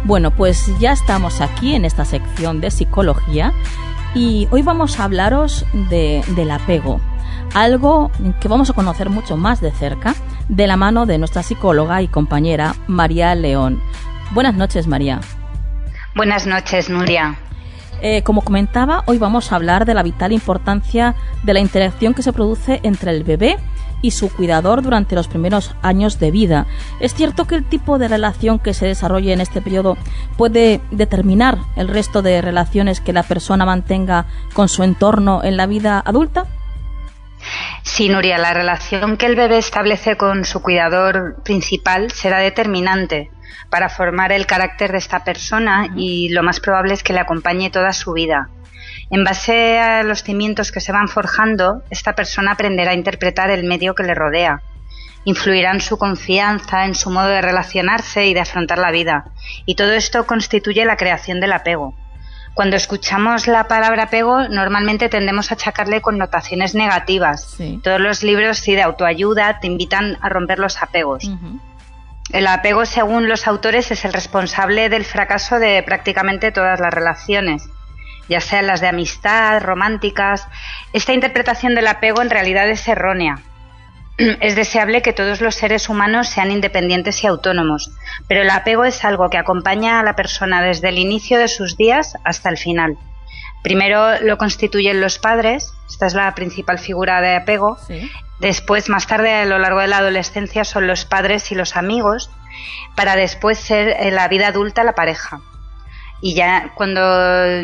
[0.06, 3.54] Bueno, pues ya estamos aquí en esta sección de psicología
[4.14, 7.00] y hoy vamos a hablaros de, del apego,
[7.54, 10.14] algo que vamos a conocer mucho más de cerca
[10.50, 13.82] de la mano de nuestra psicóloga y compañera María León.
[14.32, 15.22] Buenas noches, María.
[16.16, 17.38] Buenas noches, Nuria.
[18.06, 22.22] Eh, como comentaba, hoy vamos a hablar de la vital importancia de la interacción que
[22.22, 23.56] se produce entre el bebé
[24.02, 26.66] y su cuidador durante los primeros años de vida.
[27.00, 29.96] Es cierto que el tipo de relación que se desarrolle en este periodo
[30.36, 35.66] puede determinar el resto de relaciones que la persona mantenga con su entorno en la
[35.66, 36.46] vida adulta.
[37.84, 43.32] Sí, Nuria, la relación que el bebé establece con su cuidador principal será determinante
[43.70, 47.70] para formar el carácter de esta persona y lo más probable es que le acompañe
[47.70, 48.50] toda su vida.
[49.10, 53.64] En base a los cimientos que se van forjando, esta persona aprenderá a interpretar el
[53.64, 54.62] medio que le rodea.
[55.26, 59.26] Influirá en su confianza, en su modo de relacionarse y de afrontar la vida.
[59.66, 61.96] Y todo esto constituye la creación del apego.
[62.54, 67.58] Cuando escuchamos la palabra apego, normalmente tendemos a achacarle connotaciones negativas.
[67.82, 71.32] Todos los libros de autoayuda te invitan a romper los apegos.
[72.32, 77.70] El apego, según los autores, es el responsable del fracaso de prácticamente todas las relaciones
[78.30, 80.48] ya sean las de amistad, románticas.
[80.94, 83.40] Esta interpretación del apego en realidad es errónea.
[84.42, 87.92] Es deseable que todos los seres humanos sean independientes y autónomos,
[88.28, 91.78] pero el apego es algo que acompaña a la persona desde el inicio de sus
[91.78, 92.98] días hasta el final.
[93.64, 97.78] Primero lo constituyen los padres, esta es la principal figura de apego.
[98.40, 102.30] Después, más tarde, a lo largo de la adolescencia, son los padres y los amigos,
[102.96, 105.40] para después ser en la vida adulta la pareja.
[106.20, 107.02] Y ya cuando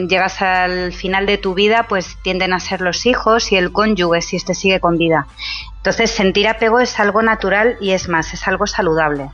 [0.08, 4.22] llegas al final de tu vida, pues tienden a ser los hijos y el cónyuge
[4.22, 5.28] si este sigue con vida.
[5.78, 9.30] Entonces, sentir apego es algo natural y es más, es algo saludable.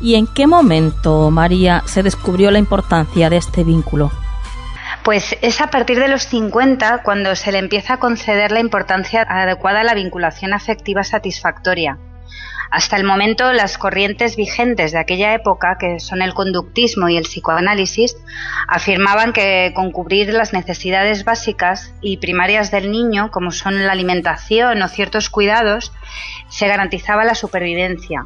[0.00, 4.10] ¿Y en qué momento, María, se descubrió la importancia de este vínculo?
[5.04, 9.20] Pues es a partir de los 50 cuando se le empieza a conceder la importancia
[9.28, 11.98] adecuada a la vinculación afectiva satisfactoria.
[12.70, 17.24] Hasta el momento, las corrientes vigentes de aquella época, que son el conductismo y el
[17.24, 18.16] psicoanálisis,
[18.66, 24.80] afirmaban que con cubrir las necesidades básicas y primarias del niño, como son la alimentación
[24.80, 25.92] o ciertos cuidados,
[26.48, 28.24] se garantizaba la supervivencia.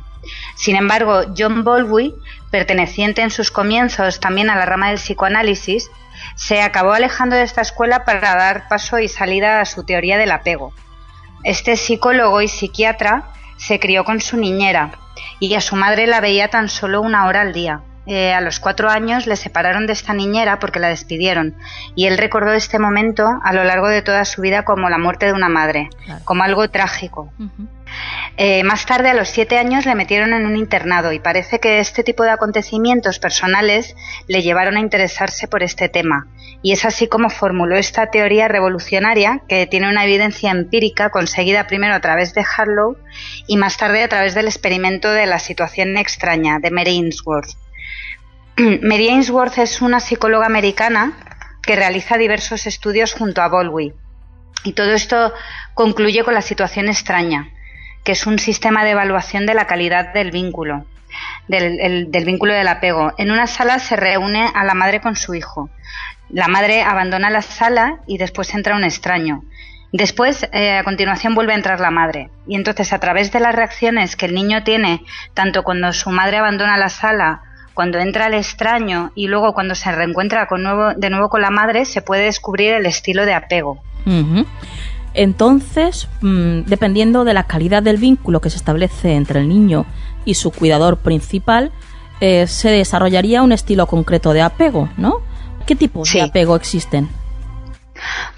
[0.54, 2.14] Sin embargo, John Bowlby,
[2.52, 5.90] perteneciente en sus comienzos también a la rama del psicoanálisis,
[6.39, 10.30] se acabó alejando de esta escuela para dar paso y salida a su teoría del
[10.30, 10.72] apego.
[11.43, 13.24] Este psicólogo y psiquiatra
[13.57, 14.93] se crió con su niñera
[15.41, 17.82] y a su madre la veía tan solo una hora al día.
[18.11, 21.54] Eh, a los cuatro años le separaron de esta niñera porque la despidieron
[21.94, 25.26] y él recordó este momento a lo largo de toda su vida como la muerte
[25.26, 25.90] de una madre,
[26.24, 27.30] como algo trágico.
[28.38, 31.80] Eh, más tarde, a los siete años, le metieron en un internado y parece que
[31.80, 33.94] este tipo de acontecimientos personales
[34.26, 36.28] le llevaron a interesarse por este tema.
[36.62, 41.94] Y es así como formuló esta teoría revolucionaria que tiene una evidencia empírica conseguida primero
[41.94, 42.96] a través de Harlow
[43.46, 47.67] y más tarde a través del experimento de la situación extraña de Mary Ainsworth.
[48.82, 51.12] Mary Ainsworth es una psicóloga americana
[51.62, 53.92] que realiza diversos estudios junto a Bowlby.
[54.64, 55.32] Y todo esto
[55.74, 57.50] concluye con la situación extraña,
[58.02, 60.86] que es un sistema de evaluación de la calidad del vínculo,
[61.46, 63.12] del, vínculo del apego.
[63.16, 65.70] En una sala se reúne a la madre con su hijo.
[66.28, 69.44] La madre abandona la sala y después entra un extraño.
[69.92, 72.30] Después, eh, a continuación, vuelve a entrar la madre.
[72.48, 75.02] Y entonces, a través de las reacciones que el niño tiene,
[75.32, 77.42] tanto cuando su madre abandona la sala,
[77.78, 81.50] cuando entra el extraño y luego cuando se reencuentra con nuevo, de nuevo con la
[81.50, 83.80] madre, se puede descubrir el estilo de apego.
[85.14, 89.86] Entonces, mm, dependiendo de la calidad del vínculo que se establece entre el niño
[90.24, 91.70] y su cuidador principal,
[92.20, 95.18] eh, se desarrollaría un estilo concreto de apego, ¿no?
[95.64, 97.08] ¿Qué tipos de apego existen?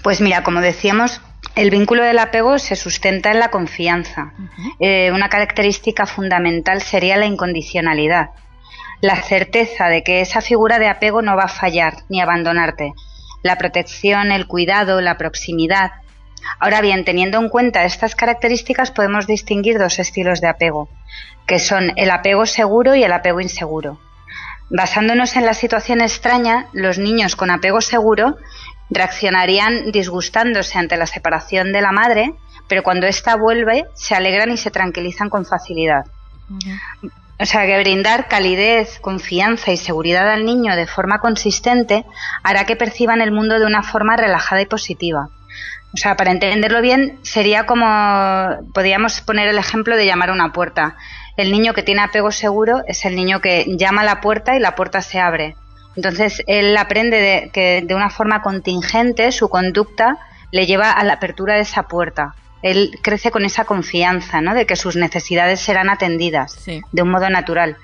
[0.03, 1.19] Pues mira, como decíamos,
[1.55, 4.33] el vínculo del apego se sustenta en la confianza.
[4.79, 8.29] Eh, una característica fundamental sería la incondicionalidad,
[9.01, 12.93] la certeza de que esa figura de apego no va a fallar ni abandonarte.
[13.43, 15.91] La protección, el cuidado, la proximidad,
[16.59, 20.89] Ahora bien, teniendo en cuenta estas características, podemos distinguir dos estilos de apego,
[21.45, 23.99] que son el apego seguro y el apego inseguro.
[24.69, 28.37] Basándonos en la situación extraña, los niños con apego seguro
[28.89, 32.33] reaccionarían disgustándose ante la separación de la madre,
[32.67, 36.05] pero cuando ésta vuelve se alegran y se tranquilizan con facilidad.
[37.41, 42.05] O sea que brindar calidez, confianza y seguridad al niño de forma consistente
[42.43, 45.29] hará que perciban el mundo de una forma relajada y positiva.
[45.91, 47.87] O sea, para entenderlo bien, sería como,
[48.75, 50.97] podríamos poner el ejemplo de llamar a una puerta.
[51.35, 54.59] El niño que tiene apego seguro es el niño que llama a la puerta y
[54.59, 55.55] la puerta se abre.
[55.95, 60.19] Entonces, él aprende de, que de una forma contingente su conducta
[60.51, 62.35] le lleva a la apertura de esa puerta.
[62.63, 64.53] Él crece con esa confianza, ¿no?
[64.53, 67.77] De que sus necesidades serán atendidas de un modo natural.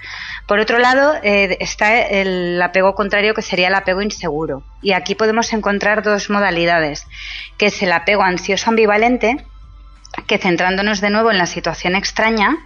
[0.47, 4.63] Por otro lado, eh, está el apego contrario que sería el apego inseguro.
[4.81, 7.05] Y aquí podemos encontrar dos modalidades,
[7.57, 9.45] que es el apego ansioso ambivalente,
[10.25, 12.57] que centrándonos de nuevo en la situación extraña,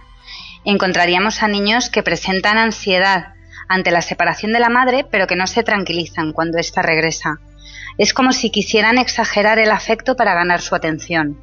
[0.64, 3.34] encontraríamos a niños que presentan ansiedad
[3.68, 7.40] ante la separación de la madre, pero que no se tranquilizan cuando ésta regresa.
[7.98, 11.38] Es como si quisieran exagerar el afecto para ganar su atención.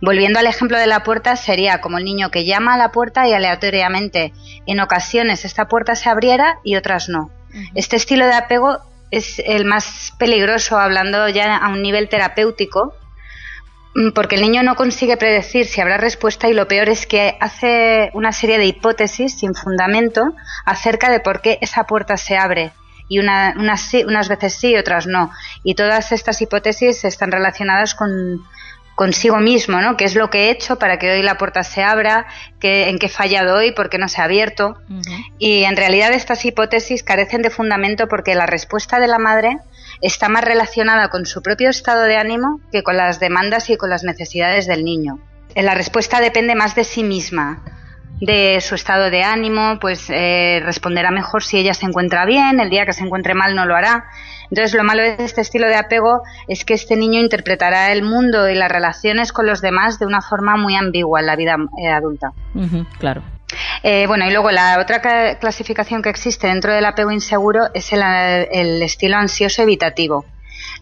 [0.00, 3.26] Volviendo al ejemplo de la puerta, sería como el niño que llama a la puerta
[3.26, 4.32] y aleatoriamente
[4.66, 7.30] en ocasiones esta puerta se abriera y otras no.
[7.74, 8.78] Este estilo de apego
[9.10, 12.94] es el más peligroso hablando ya a un nivel terapéutico,
[13.94, 17.36] mm, porque el niño no consigue predecir si habrá respuesta y lo peor es que
[17.40, 20.22] hace una serie de hipótesis sin fundamento
[20.64, 22.72] acerca de por qué esa puerta se abre
[23.08, 25.32] y una, unas veces sí y otras no.
[25.64, 28.44] Y todas estas hipótesis están relacionadas con
[28.98, 29.96] consigo mismo, ¿no?
[29.96, 32.26] ¿Qué es lo que he hecho para que hoy la puerta se abra?
[32.58, 33.70] ¿Qué, ¿En qué he fallado hoy?
[33.70, 34.76] ¿Por qué no se ha abierto?
[35.38, 39.58] Y en realidad estas hipótesis carecen de fundamento porque la respuesta de la madre
[40.00, 43.88] está más relacionada con su propio estado de ánimo que con las demandas y con
[43.88, 45.20] las necesidades del niño.
[45.54, 47.62] La respuesta depende más de sí misma,
[48.20, 52.68] de su estado de ánimo, pues eh, responderá mejor si ella se encuentra bien, el
[52.68, 54.06] día que se encuentre mal no lo hará.
[54.50, 58.48] Entonces, lo malo de este estilo de apego es que este niño interpretará el mundo
[58.48, 61.88] y las relaciones con los demás de una forma muy ambigua en la vida eh,
[61.88, 62.32] adulta.
[62.98, 63.22] claro.
[63.82, 65.00] Eh, bueno, y luego la otra
[65.38, 70.24] clasificación que existe dentro del apego inseguro es el, el estilo ansioso evitativo.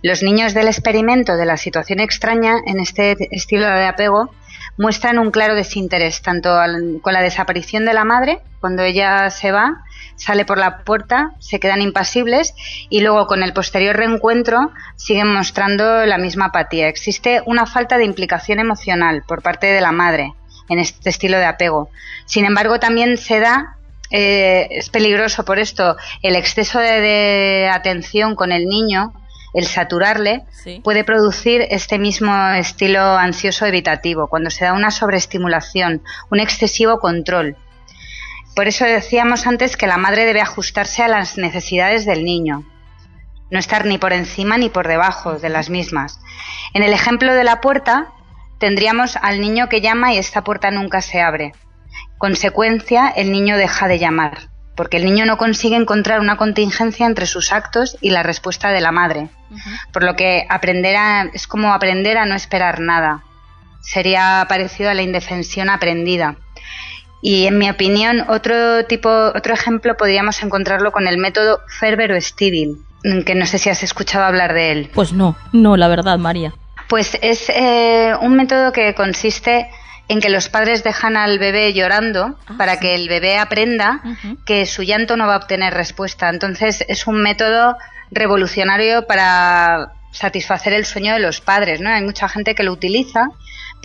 [0.03, 4.31] Los niños del experimento de la situación extraña en este estilo de apego
[4.77, 6.55] muestran un claro desinterés, tanto
[7.01, 9.83] con la desaparición de la madre, cuando ella se va,
[10.17, 12.55] sale por la puerta, se quedan impasibles
[12.89, 16.89] y luego con el posterior reencuentro siguen mostrando la misma apatía.
[16.89, 20.35] Existe una falta de implicación emocional por parte de la madre
[20.69, 21.91] en este estilo de apego.
[22.25, 23.77] Sin embargo, también se da,
[24.11, 29.13] eh, es peligroso por esto, el exceso de atención con el niño
[29.57, 30.45] el saturarle
[30.83, 37.57] puede producir este mismo estilo ansioso evitativo, cuando se da una sobreestimulación, un excesivo control.
[38.57, 42.65] Por eso decíamos antes que la madre debe ajustarse a las necesidades del niño,
[43.51, 46.19] no estar ni por encima ni por debajo de las mismas.
[46.75, 48.09] En el ejemplo de la puerta,
[48.59, 51.53] tendríamos al niño que llama y esta puerta nunca se abre.
[52.19, 57.27] Consecuencia, el niño deja de llamar porque el niño no consigue encontrar una contingencia entre
[57.27, 59.31] sus actos y la respuesta de la madre.
[59.93, 60.97] Por lo que aprender
[61.33, 63.25] es como aprender a no esperar nada.
[63.81, 66.37] Sería parecido a la indefensión aprendida.
[67.23, 72.21] Y en mi opinión, otro tipo, otro ejemplo podríamos encontrarlo con el método Ferber o
[72.21, 72.79] Stidil,
[73.25, 74.91] que no sé si has escuchado hablar de él.
[74.95, 76.55] Pues no, no, la verdad, María.
[76.89, 79.69] Pues es eh, un método que consiste
[80.09, 84.01] en que los padres dejan al bebé llorando ah, para que el bebé aprenda
[84.45, 86.29] que su llanto no va a obtener respuesta.
[86.29, 87.77] Entonces es un método
[88.11, 91.91] revolucionario para satisfacer el sueño de los padres, ¿no?
[91.91, 93.29] Hay mucha gente que lo utiliza,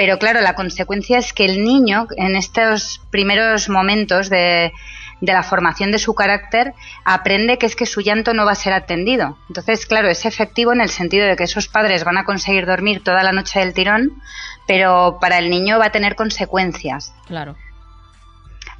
[0.01, 4.73] pero claro, la consecuencia es que el niño en estos primeros momentos de,
[5.19, 6.73] la formación de su carácter
[7.05, 9.37] aprende que es que su llanto no va a ser atendido.
[9.47, 13.03] Entonces, claro, es efectivo en el sentido de que esos padres van a conseguir dormir
[13.03, 14.19] toda la noche del tirón,
[14.65, 17.13] pero para el niño va a tener consecuencias.
[17.27, 17.55] Claro.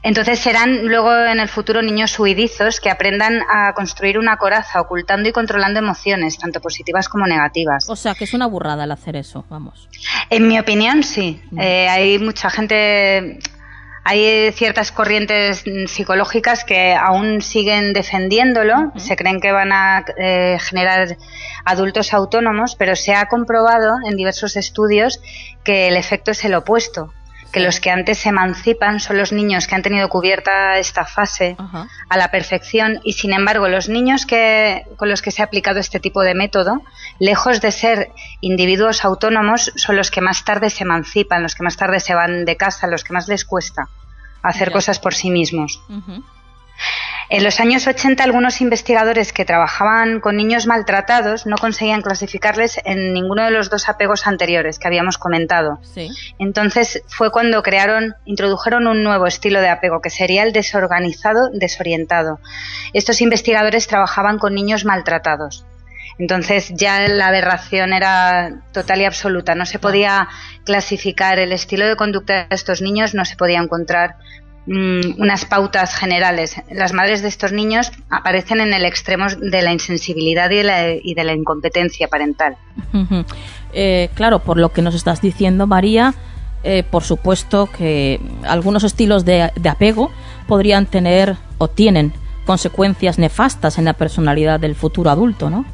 [0.03, 5.29] Entonces serán luego en el futuro niños huidizos que aprendan a construir una coraza ocultando
[5.29, 7.87] y controlando emociones, tanto positivas como negativas.
[7.87, 9.89] O sea, que es una burrada el hacer eso, vamos.
[10.29, 11.39] En mi opinión, sí.
[11.59, 13.39] Eh, hay mucha gente,
[14.03, 21.15] hay ciertas corrientes psicológicas que aún siguen defendiéndolo, se creen que van a eh, generar
[21.63, 25.21] adultos autónomos, pero se ha comprobado en diversos estudios
[25.63, 27.13] que el efecto es el opuesto
[27.51, 31.55] que los que antes se emancipan son los niños que han tenido cubierta esta fase
[32.09, 35.79] a la perfección y sin embargo los niños que, con los que se ha aplicado
[35.79, 36.81] este tipo de método,
[37.19, 41.77] lejos de ser individuos autónomos, son los que más tarde se emancipan, los que más
[41.77, 43.89] tarde se van de casa, los que más les cuesta
[44.41, 45.81] hacer cosas por sí mismos.
[47.33, 53.13] En los años 80 algunos investigadores que trabajaban con niños maltratados no conseguían clasificarles en
[53.13, 55.79] ninguno de los dos apegos anteriores que habíamos comentado.
[56.39, 62.41] Entonces fue cuando crearon, introdujeron un nuevo estilo de apego que sería el desorganizado desorientado.
[62.91, 65.65] Estos investigadores trabajaban con niños maltratados.
[66.19, 69.55] Entonces ya la aberración era total y absoluta.
[69.55, 70.27] No se podía
[70.65, 74.17] clasificar el estilo de conducta de estos niños, no se podía encontrar
[74.67, 76.55] unas pautas generales.
[76.69, 81.33] Las madres de estos niños aparecen en el extremo de la insensibilidad y de la,
[81.33, 82.57] incompetencia parental.
[83.73, 86.13] Eh, claro, por lo que nos estás diciendo, María,
[86.63, 90.11] eh, por supuesto que algunos estilos de, de apego
[90.47, 92.13] podrían tener o tienen
[92.45, 95.65] consecuencias nefastas en la personalidad del futuro adulto, ¿no?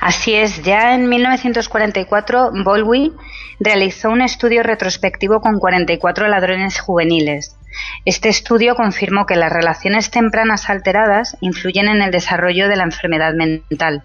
[0.00, 3.12] Así es, ya en 1944 Baldwin
[3.58, 7.56] realizó un estudio retrospectivo con 44 ladrones juveniles.
[8.04, 13.34] Este estudio confirmó que las relaciones tempranas alteradas influyen en el desarrollo de la enfermedad
[13.34, 14.02] mental.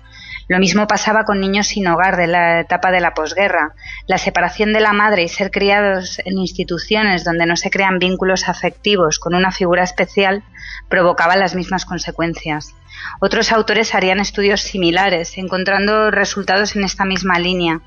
[0.47, 3.73] Lo mismo pasaba con niños sin hogar de la etapa de la posguerra.
[4.07, 8.49] La separación de la madre y ser criados en instituciones donde no se crean vínculos
[8.49, 10.43] afectivos con una figura especial
[10.89, 12.75] provocaba las mismas consecuencias.
[13.21, 17.81] Otros autores harían estudios similares, encontrando resultados en esta misma línea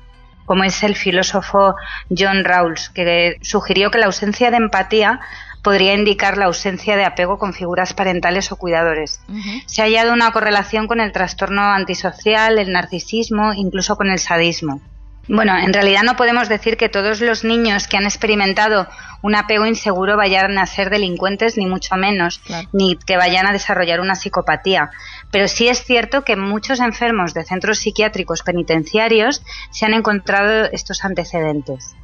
[0.45, 1.75] como es el filósofo
[2.15, 5.19] John Rawls, que sugirió que la ausencia de empatía
[5.65, 9.19] podría indicar la ausencia de apego con figuras parentales o cuidadores.
[9.65, 14.79] Se ha hallado una correlación con el trastorno antisocial, el narcisismo, incluso con el sadismo.
[15.27, 18.87] Bueno, en realidad no podemos decir que todos los niños que han experimentado
[19.23, 24.01] un apego inseguro vayan a ser delincuentes, ni mucho menos, ni que vayan a desarrollar
[24.01, 24.91] una psicopatía.
[25.31, 31.03] pero sí es cierto que muchos enfermos de centros psiquiátricos penitenciarios se han encontrado estos
[31.03, 31.95] antecedentes.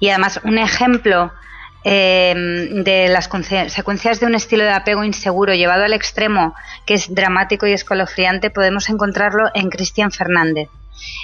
[0.00, 1.32] Y además, un ejemplo
[1.84, 6.54] em, de las consecuencias de un estilo de apego inseguro llevado al extremo,
[6.86, 10.68] que es dramático y escalofriante, podemos encontrarlo en Cristian Fernández.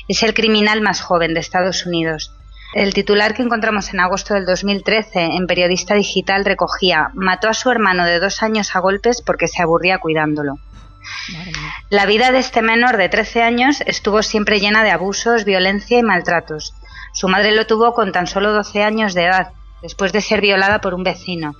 [0.08, 2.32] Es el criminal más joven de Estados Unidos.
[2.74, 7.70] El titular que encontramos en agosto del 2013 en Periodista Digital recogía mató a su
[7.70, 10.58] hermano de dos años a golpes porque se aburría cuidándolo.
[11.90, 16.02] La vida de este menor de 13 años estuvo siempre llena de abusos, violencia y
[16.02, 16.74] maltratos.
[17.12, 20.80] Su madre lo tuvo con tan solo 12 años de edad, después de ser violada
[20.80, 21.54] por un vecino.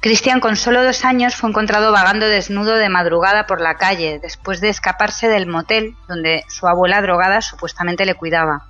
[0.00, 4.60] Cristian, con solo dos años, fue encontrado vagando desnudo de madrugada por la calle, después
[4.60, 8.66] de escaparse del motel donde su abuela drogada supuestamente le cuidaba.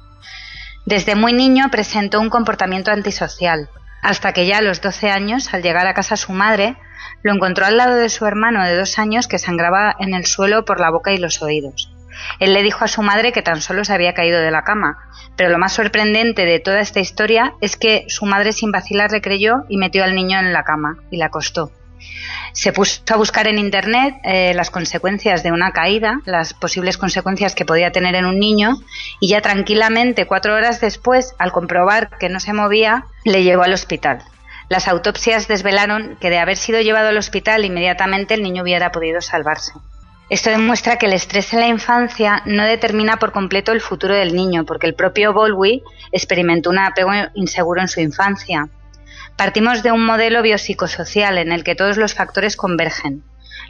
[0.85, 3.69] Desde muy niño presentó un comportamiento antisocial,
[4.03, 6.77] hasta que ya a los 12 años, al llegar a casa su madre,
[7.23, 10.65] lo encontró al lado de su hermano de dos años que sangraba en el suelo
[10.65, 11.94] por la boca y los oídos.
[12.39, 14.99] Él le dijo a su madre que tan solo se había caído de la cama,
[15.37, 19.21] pero lo más sorprendente de toda esta historia es que su madre sin vacilar le
[19.21, 21.71] creyó y metió al niño en la cama y la acostó.
[22.53, 27.55] Se puso a buscar en Internet eh, las consecuencias de una caída, las posibles consecuencias
[27.55, 28.77] que podía tener en un niño,
[29.21, 33.73] y ya tranquilamente, cuatro horas después, al comprobar que no se movía, le llevó al
[33.73, 34.23] hospital.
[34.69, 39.21] Las autopsias desvelaron que de haber sido llevado al hospital inmediatamente el niño hubiera podido
[39.21, 39.73] salvarse.
[40.31, 44.35] Esto demuestra que el estrés en la infancia no determina por completo el futuro del
[44.35, 45.83] niño, porque el propio Bowlby
[46.13, 48.69] experimentó un apego inseguro en su infancia.
[49.37, 53.23] Partimos de un modelo biopsicosocial en el que todos los factores convergen.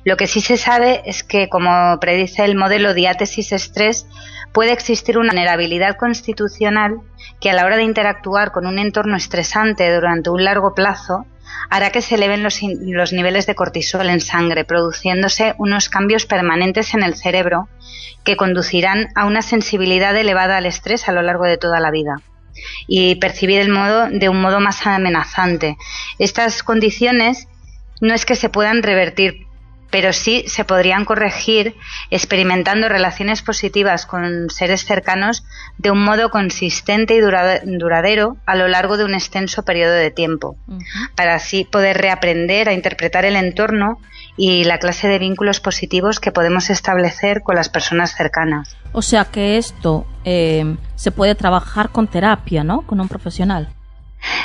[0.04, 4.06] Lo que sí se sabe es que, como predice el modelo diátesis-estrés,
[4.52, 7.00] puede existir una vulnerabilidad constitucional
[7.40, 11.26] que a la hora de interactuar con un entorno estresante durante un largo plazo
[11.70, 16.94] hará que se eleven los, los, niveles de cortisol en sangre, produciéndose unos cambios permanentes
[16.94, 17.68] en el cerebro
[18.24, 22.16] que conducirán a una sensibilidad elevada al estrés a lo largo de toda la vida
[22.86, 25.76] y percibir el modo de un modo más amenazante.
[26.18, 27.48] Estas condiciones
[28.00, 29.43] no es que se puedan revertir,
[29.94, 31.76] pero sí se podrían corregir
[32.10, 35.44] experimentando relaciones positivas con seres cercanos
[35.78, 40.56] de un modo consistente y duradero a lo largo de un extenso periodo de tiempo,
[41.14, 44.00] para así poder reaprender a interpretar el entorno
[44.36, 48.76] y la clase de vínculos positivos que podemos establecer con las personas cercanas.
[48.90, 52.82] O sea que esto eh, se puede trabajar con terapia, ¿no?
[52.82, 53.68] Con un profesional.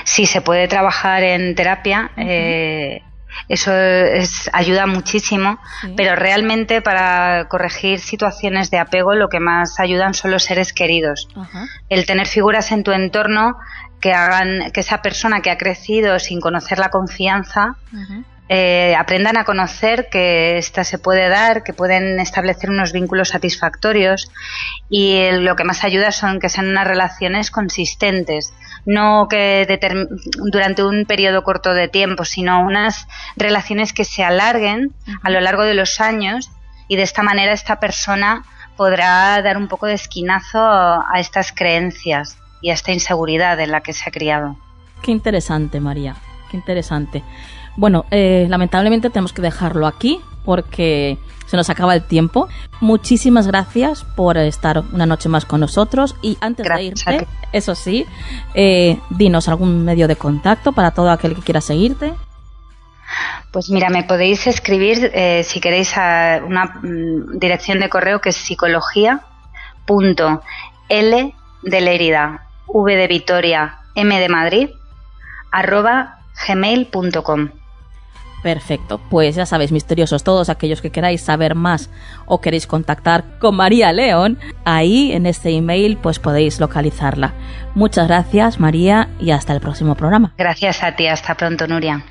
[0.03, 2.11] Sí, se puede trabajar en terapia.
[2.17, 3.01] eh,
[3.47, 5.93] eso es, ayuda muchísimo, sí.
[5.95, 11.27] pero realmente para corregir situaciones de apego lo que más ayudan son los seres queridos.
[11.35, 11.65] Ajá.
[11.89, 13.57] El tener figuras en tu entorno
[14.01, 19.37] que hagan que esa persona que ha crecido sin conocer la confianza Ajá eh, aprendan
[19.37, 24.31] a conocer que esta se puede dar, que pueden establecer unos vínculos satisfactorios
[24.89, 28.51] y lo que más ayuda son que sean unas relaciones consistentes,
[28.87, 29.67] no que
[30.51, 33.07] durante un periodo corto de tiempo, sino unas
[33.37, 36.49] relaciones que se alarguen a lo largo de los años
[36.87, 38.43] y de esta manera esta persona
[38.75, 43.81] podrá dar un poco de esquinazo a estas creencias y a esta inseguridad en la
[43.81, 44.57] que se ha criado.
[45.03, 46.15] Qué interesante, María,
[46.49, 47.23] qué interesante.
[47.75, 52.47] Bueno, eh, lamentablemente tenemos que dejarlo aquí porque se nos acaba el tiempo.
[52.79, 57.73] Muchísimas gracias por estar una noche más con nosotros y antes gracias de irte, eso
[57.75, 58.05] sí,
[58.53, 62.13] eh, dinos algún medio de contacto para todo aquel que quiera seguirte.
[63.51, 68.29] Pues mira, me podéis escribir eh, si queréis a una mm, dirección de correo que
[68.29, 69.21] es psicología
[69.87, 70.43] punto
[70.87, 71.33] L
[71.63, 74.69] de Lérida, V de Vitoria, M de Madrid,
[75.51, 77.49] arroba gmail.com.
[78.41, 81.89] Perfecto, pues ya sabéis, misteriosos, todos aquellos que queráis saber más
[82.25, 87.33] o queréis contactar con María León, ahí en este email pues podéis localizarla.
[87.75, 90.33] Muchas gracias María y hasta el próximo programa.
[90.37, 92.03] Gracias a ti, hasta pronto Nuria.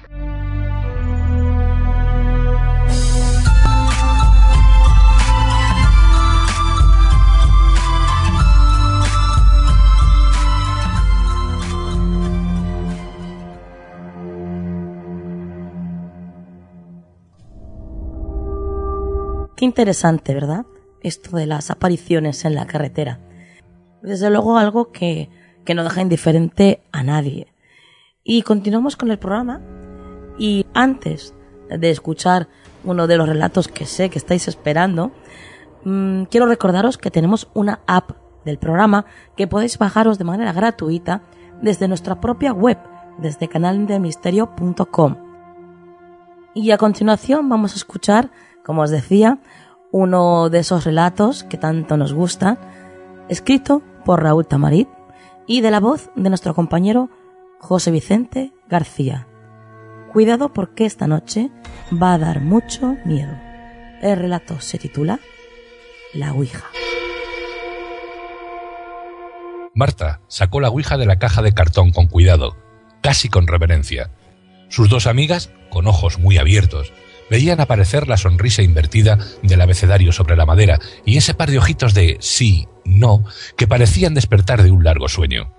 [19.58, 20.66] Qué interesante, ¿verdad?
[21.00, 23.18] Esto de las apariciones en la carretera.
[24.02, 25.30] Desde luego algo que,
[25.64, 27.52] que no deja indiferente a nadie.
[28.22, 29.60] Y continuamos con el programa.
[30.38, 31.34] Y antes
[31.76, 32.46] de escuchar
[32.84, 35.10] uno de los relatos que sé que estáis esperando,
[35.82, 38.12] mmm, quiero recordaros que tenemos una app
[38.44, 39.06] del programa
[39.36, 41.22] que podéis bajaros de manera gratuita
[41.60, 42.78] desde nuestra propia web,
[43.18, 45.16] desde canaldemisterio.com.
[46.54, 48.30] Y a continuación vamos a escuchar
[48.68, 49.38] como os decía,
[49.92, 52.58] uno de esos relatos que tanto nos gustan,
[53.30, 54.90] escrito por Raúl Tamarit
[55.46, 57.08] y de la voz de nuestro compañero
[57.60, 59.26] José Vicente García.
[60.12, 61.50] Cuidado porque esta noche
[61.90, 63.32] va a dar mucho miedo.
[64.02, 65.18] El relato se titula
[66.12, 66.66] La Ouija.
[69.74, 72.54] Marta sacó la Ouija de la caja de cartón con cuidado,
[73.00, 74.10] casi con reverencia.
[74.68, 76.92] Sus dos amigas, con ojos muy abiertos,
[77.30, 81.94] veían aparecer la sonrisa invertida del abecedario sobre la madera y ese par de ojitos
[81.94, 83.24] de sí, no,
[83.56, 85.52] que parecían despertar de un largo sueño.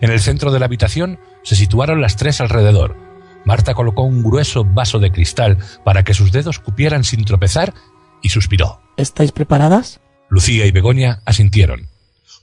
[0.00, 2.96] En el centro de la habitación se situaron las tres alrededor.
[3.44, 7.74] Marta colocó un grueso vaso de cristal para que sus dedos cupieran sin tropezar
[8.22, 8.80] y suspiró.
[8.96, 10.00] ¿Estáis preparadas?
[10.28, 11.88] Lucía y Begoña asintieron.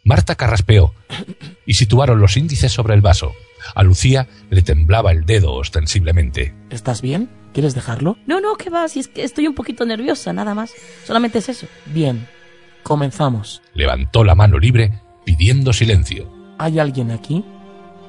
[0.04, 0.94] Marta carraspeó
[1.66, 3.34] y situaron los índices sobre el vaso.
[3.76, 6.54] A Lucía le temblaba el dedo ostensiblemente.
[6.70, 7.30] ¿Estás bien?
[7.54, 8.18] ¿Quieres dejarlo?
[8.28, 10.72] No, no, que va, si es que estoy un poquito nerviosa, nada más.
[11.06, 11.68] Solamente es eso.
[11.88, 12.28] Bien,
[12.84, 13.62] comenzamos.
[13.74, 16.32] Levantó la mano libre pidiendo silencio.
[16.58, 17.44] ¿Hay alguien aquí?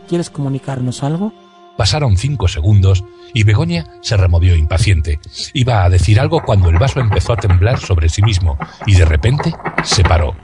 [0.08, 1.32] ¿Quieres comunicarnos algo?
[1.76, 5.18] Pasaron cinco segundos y Begoña se removió impaciente.
[5.54, 9.04] Iba a decir algo cuando el vaso empezó a temblar sobre sí mismo y de
[9.04, 9.54] repente
[9.84, 10.36] se paró.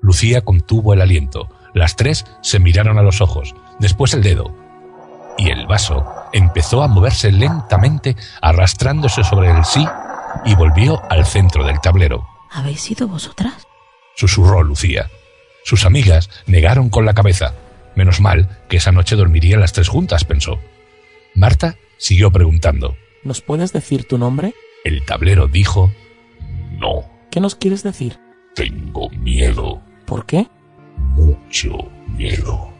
[0.00, 1.48] Lucía contuvo el aliento.
[1.74, 4.54] Las tres se miraron a los ojos, después el dedo.
[5.38, 9.86] Y el vaso empezó a moverse lentamente, arrastrándose sobre el sí,
[10.44, 12.26] y volvió al centro del tablero.
[12.50, 13.66] ¿Habéis sido vosotras?
[14.16, 15.08] Susurró Lucía.
[15.64, 17.54] Sus amigas negaron con la cabeza.
[17.94, 20.58] Menos mal que esa noche dormirían las tres juntas, pensó.
[21.34, 22.96] Marta siguió preguntando.
[23.22, 24.54] ¿Nos puedes decir tu nombre?
[24.84, 25.92] El tablero dijo
[26.72, 27.04] no.
[27.30, 28.18] ¿Qué nos quieres decir?
[28.54, 29.82] Tengo miedo.
[30.06, 30.48] ¿Por qué?
[30.96, 32.72] Mucho miedo.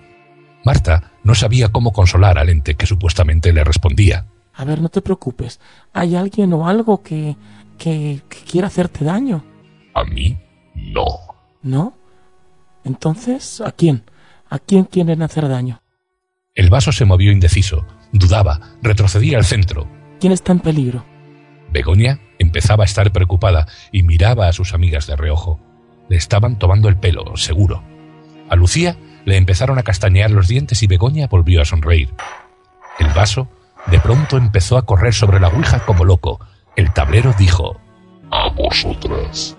[0.64, 4.26] Marta no sabía cómo consolar al ente que supuestamente le respondía.
[4.54, 5.60] A ver, no te preocupes.
[5.92, 7.36] ¿Hay alguien o algo que,
[7.78, 9.44] que, que quiera hacerte daño?
[9.94, 10.38] A mí,
[10.74, 11.06] no.
[11.62, 11.94] ¿No?
[12.84, 14.04] Entonces, ¿a quién?
[14.48, 15.82] ¿A quién quieren hacer daño?
[16.54, 19.86] El vaso se movió indeciso, dudaba, retrocedía al centro.
[20.18, 21.04] ¿Quién está en peligro?
[21.72, 25.60] Begoña empezaba a estar preocupada y miraba a sus amigas de reojo.
[26.08, 27.84] Le estaban tomando el pelo, seguro.
[28.48, 32.12] A Lucía le empezaron a castañear los dientes y Begoña volvió a sonreír.
[32.98, 33.48] El vaso
[33.86, 36.40] de pronto empezó a correr sobre la ouija como loco.
[36.76, 37.80] El tablero dijo
[38.30, 39.56] A vosotras.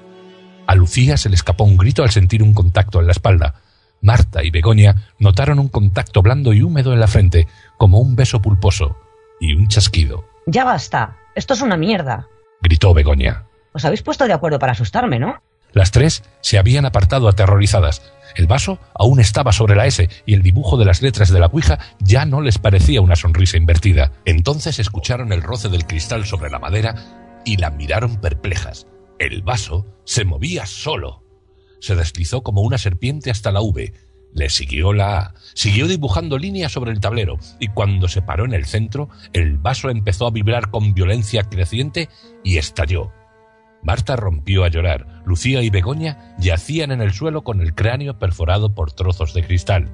[0.68, 3.56] A Lucía se le escapó un grito al sentir un contacto en la espalda.
[4.02, 7.48] Marta y Begoña notaron un contacto blando y húmedo en la frente,
[7.78, 8.98] como un beso pulposo,
[9.40, 10.26] y un chasquido.
[10.46, 11.18] Ya basta.
[11.36, 12.28] Esto es una mierda.
[12.62, 13.44] Gritó Begoña.
[13.74, 15.42] Os habéis puesto de acuerdo para asustarme, ¿no?
[15.74, 18.02] Las tres se habían apartado aterrorizadas.
[18.36, 21.50] El vaso aún estaba sobre la S y el dibujo de las letras de la
[21.50, 24.12] cuija ya no les parecía una sonrisa invertida.
[24.26, 26.96] Entonces escucharon el roce del cristal sobre la madera
[27.46, 28.88] y la miraron perplejas.
[29.20, 31.24] El vaso se movía solo.
[31.80, 33.94] Se deslizó como una serpiente hasta la V.
[34.34, 35.34] Le siguió la A.
[35.54, 39.90] Siguió dibujando líneas sobre el tablero y cuando se paró en el centro, el vaso
[39.90, 42.10] empezó a vibrar con violencia creciente
[42.44, 43.12] y estalló.
[43.84, 45.08] Marta rompió a llorar.
[45.26, 49.90] Lucía y Begoña yacían en el suelo con el cráneo perforado por trozos de cristal.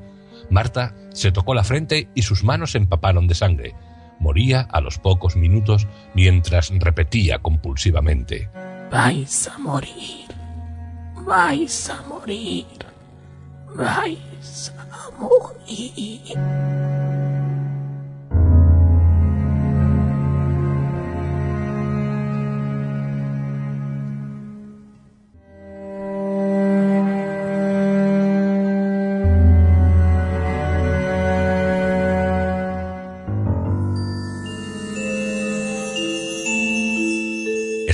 [0.49, 3.75] Marta se tocó la frente y sus manos se empaparon de sangre.
[4.19, 8.49] Moría a los pocos minutos mientras repetía compulsivamente.
[8.91, 10.25] Vais a morir.
[11.25, 12.65] Vais a morir.
[13.75, 16.37] Vais a morir.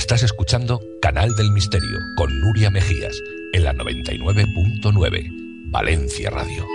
[0.04, 3.18] Estás escuchando Canal del Misterio con Nuria Mejías
[3.54, 5.30] en la 99.9
[5.70, 6.66] Valencia Radio.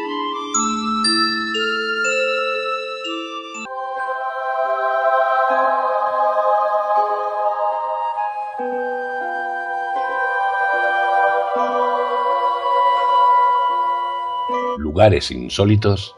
[14.79, 16.15] Lugares insólitos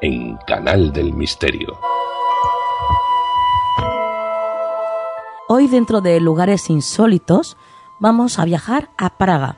[0.00, 1.78] en Canal del Misterio.
[5.58, 7.56] Hoy dentro de lugares insólitos
[7.98, 9.56] vamos a viajar a Praga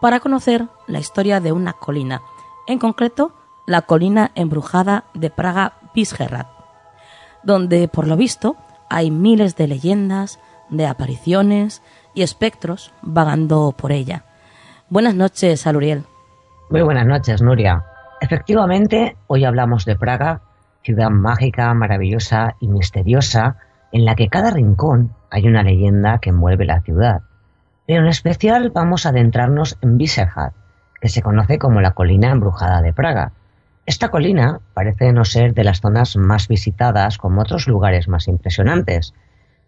[0.00, 2.22] para conocer la historia de una colina,
[2.66, 3.30] en concreto
[3.64, 6.48] la colina embrujada de Praga Visgerad,
[7.44, 8.56] donde por lo visto
[8.90, 10.40] hay miles de leyendas,
[10.70, 11.82] de apariciones
[12.14, 14.24] y espectros vagando por ella.
[14.88, 16.02] Buenas noches, Aluriel.
[16.68, 17.84] Muy buenas noches, Nuria.
[18.20, 20.40] Efectivamente, hoy hablamos de Praga,
[20.82, 23.58] ciudad mágica, maravillosa y misteriosa,
[23.92, 27.22] en la que cada rincón hay una leyenda que envuelve la ciudad.
[27.86, 30.52] Pero en especial vamos a adentrarnos en Viserhad,
[31.00, 33.32] que se conoce como la colina embrujada de Praga.
[33.86, 39.14] Esta colina parece no ser de las zonas más visitadas como otros lugares más impresionantes,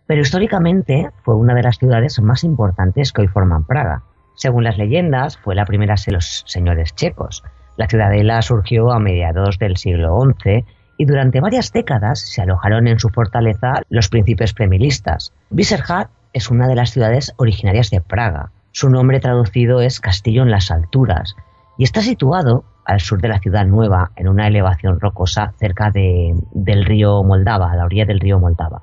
[0.07, 4.03] pero históricamente fue una de las ciudades más importantes que hoy forman Praga.
[4.35, 7.43] Según las leyendas, fue la primera de los señores checos.
[7.77, 10.65] La ciudadela surgió a mediados del siglo XI
[11.01, 15.33] y durante varias décadas se alojaron en su fortaleza los príncipes premilistas.
[15.49, 18.51] Viserhad es una de las ciudades originarias de Praga.
[18.73, 21.37] Su nombre traducido es Castillo en las Alturas
[21.79, 26.35] y está situado al sur de la ciudad nueva, en una elevación rocosa cerca de,
[26.53, 28.83] del río Moldava, a la orilla del río Moldava.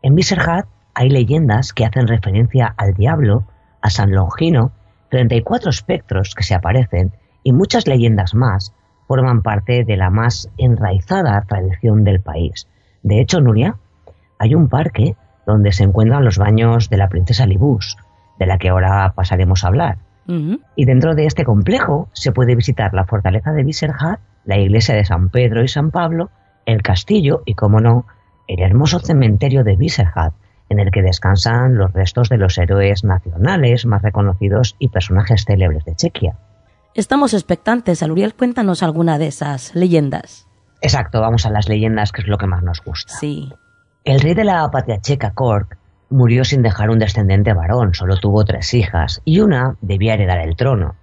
[0.00, 3.48] En Viserhad hay leyendas que hacen referencia al diablo,
[3.80, 4.70] a San Longino,
[5.10, 7.10] 34 espectros que se aparecen
[7.42, 8.72] y muchas leyendas más
[9.06, 12.68] forman parte de la más enraizada tradición del país.
[13.02, 13.76] De hecho, Nuria,
[14.38, 15.16] hay un parque
[15.46, 17.96] donde se encuentran los baños de la princesa Libus,
[18.38, 19.98] de la que ahora pasaremos a hablar.
[20.76, 25.04] Y dentro de este complejo se puede visitar la fortaleza de Viserhad, la iglesia de
[25.04, 26.30] San Pedro y San Pablo,
[26.64, 28.06] el castillo y, como no,
[28.46, 30.32] el hermoso cementerio de Viserhad,
[30.68, 35.84] en el que descansan los restos de los héroes nacionales más reconocidos y personajes célebres
[35.84, 36.36] de Chequia.
[36.94, 38.02] Estamos expectantes.
[38.02, 40.46] Aluriel, cuéntanos alguna de esas leyendas.
[40.82, 43.14] Exacto, vamos a las leyendas, que es lo que más nos gusta.
[43.14, 43.50] Sí.
[44.04, 45.78] El rey de la patria checa, Kork,
[46.10, 50.54] murió sin dejar un descendiente varón, solo tuvo tres hijas, y una debía heredar el
[50.54, 50.96] trono.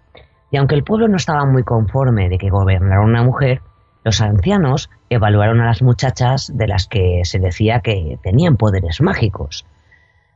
[0.51, 3.61] Y aunque el pueblo no estaba muy conforme de que gobernara una mujer,
[4.03, 9.65] los ancianos evaluaron a las muchachas de las que se decía que tenían poderes mágicos.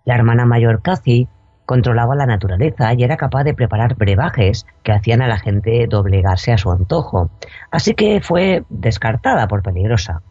[0.03, 1.27] La hermana mayor Cathy
[1.65, 6.51] controlaba la naturaleza y era capaz de preparar brebajes que hacían a la gente doblegarse
[6.51, 7.29] a su antojo,
[7.71, 10.21] así que fue descartada por peligrosa.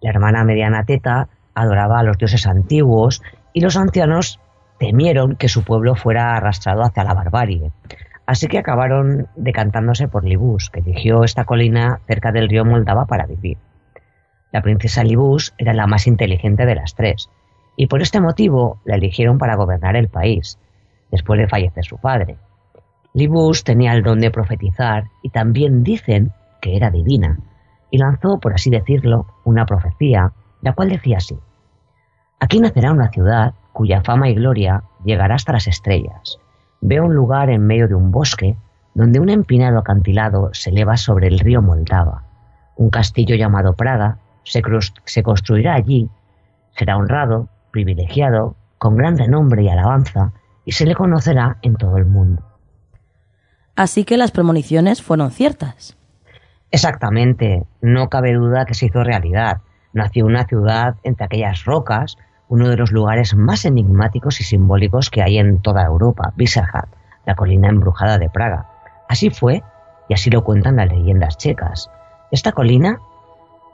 [0.00, 3.22] La hermana mediana Teta adoraba a los dioses antiguos
[3.52, 4.40] y los ancianos
[4.78, 7.72] temieron que su pueblo fuera arrastrado hacia la barbarie,
[8.26, 13.26] así que acabaron decantándose por Libus, que eligió esta colina cerca del río Moldava para
[13.26, 13.58] vivir.
[14.52, 17.30] La princesa Libus era la más inteligente de las tres,
[17.76, 20.58] y por este motivo la eligieron para gobernar el país,
[21.10, 22.38] después de fallecer su padre.
[23.14, 27.38] Libus tenía el don de profetizar y también dicen que era divina,
[27.90, 30.32] y lanzó, por así decirlo, una profecía,
[30.62, 31.38] la cual decía así,
[32.40, 36.38] Aquí nacerá una ciudad cuya fama y gloria llegará hasta las estrellas.
[36.80, 38.56] Veo un lugar en medio de un bosque
[38.94, 42.24] donde un empinado acantilado se eleva sobre el río Moldava.
[42.76, 44.62] Un castillo llamado Praga se,
[45.04, 46.10] se construirá allí,
[46.72, 50.32] será honrado privilegiado, con gran renombre y alabanza,
[50.64, 52.42] y se le conocerá en todo el mundo.
[53.76, 55.98] Así que las premoniciones fueron ciertas.
[56.70, 59.60] Exactamente, no cabe duda que se hizo realidad.
[59.92, 62.16] Nació una ciudad entre aquellas rocas,
[62.48, 66.88] uno de los lugares más enigmáticos y simbólicos que hay en toda Europa, Viserhad,
[67.26, 68.70] la colina embrujada de Praga.
[69.06, 69.62] Así fue,
[70.08, 71.90] y así lo cuentan las leyendas checas.
[72.30, 73.00] Esta colina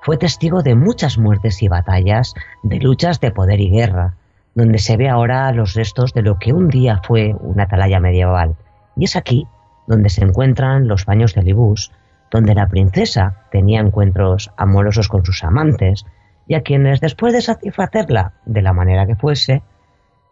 [0.03, 2.35] fue testigo de muchas muertes y batallas,
[2.65, 4.17] de luchas de poder y guerra,
[4.55, 8.57] donde se ve ahora los restos de lo que un día fue una atalaya medieval.
[8.97, 9.47] Y es aquí
[9.87, 11.93] donde se encuentran los baños de Libus,
[12.33, 16.05] donde la princesa tenía encuentros amorosos con sus amantes,
[16.49, 19.63] y a quienes, después de satisfacerla de la manera que fuese,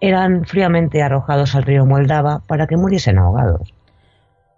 [0.01, 3.73] eran fríamente arrojados al río Moldava para que muriesen ahogados.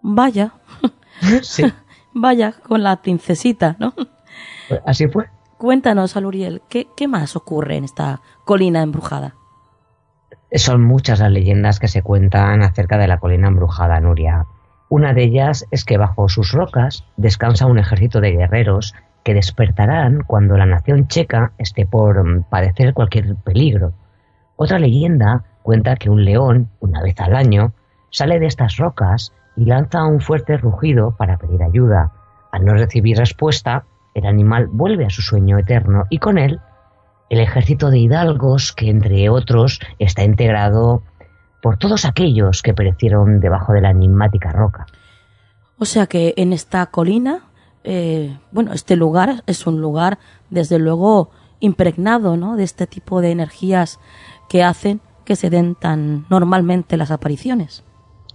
[0.01, 0.53] Vaya.
[1.43, 1.65] sí.
[2.15, 3.95] Vaya con la princesita, ¿no?
[4.87, 5.27] Así fue.
[5.59, 9.35] Cuéntanos, Aluriel, ¿qué, ¿qué más ocurre en esta colina embrujada?
[10.55, 14.47] Son muchas las leyendas que se cuentan acerca de la colina embrujada, Nuria.
[14.89, 18.95] Una de ellas es que bajo sus rocas descansa un ejército de guerreros
[19.25, 23.93] que despertarán cuando la nación checa esté por padecer cualquier peligro.
[24.57, 27.73] Otra leyenda cuenta que un león, una vez al año,
[28.11, 32.13] sale de estas rocas y lanza un fuerte rugido para pedir ayuda.
[32.51, 36.61] Al no recibir respuesta, el animal vuelve a su sueño eterno y con él
[37.31, 41.03] el ejército de hidalgos que entre otros está integrado
[41.63, 44.87] por todos aquellos que perecieron debajo de la enigmática roca.
[45.79, 47.45] O sea que en esta colina,
[47.85, 50.19] eh, bueno, este lugar es un lugar
[50.51, 51.31] desde luego
[51.61, 52.57] impregnado ¿no?
[52.57, 53.99] de este tipo de energías
[54.49, 57.85] que hacen que se den tan normalmente las apariciones.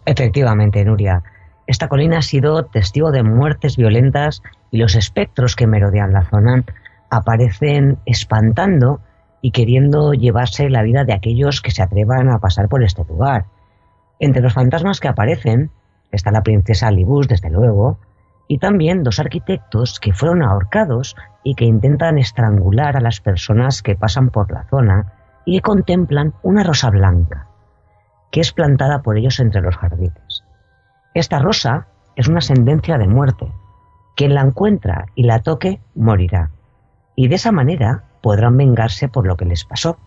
[0.06, 1.24] Efectivamente, Nuria.
[1.68, 4.42] Esta colina ha sido testigo de muertes violentas
[4.72, 6.64] y los espectros que merodean la zona
[7.10, 9.02] aparecen espantando
[9.42, 13.46] y queriendo llevarse la vida de aquellos que se atrevan a pasar por este lugar.
[14.20, 15.72] Entre los fantasmas que aparecen
[16.12, 18.00] está la princesa Libus, desde luego,
[18.48, 23.96] y también dos arquitectos que fueron ahorcados y que intentan estrangular a las personas que
[23.96, 25.14] pasan por la zona
[25.46, 27.48] y que contemplan una rosa blanca.
[28.32, 30.44] que es plantada por ellos entre los jardines.
[31.14, 33.52] Esta rosa es una sentencia de muerte.
[34.18, 36.50] Quien la encuentra y la toque morirá.
[37.16, 40.00] Y de esa manera podrán vengarse por lo que les pasó.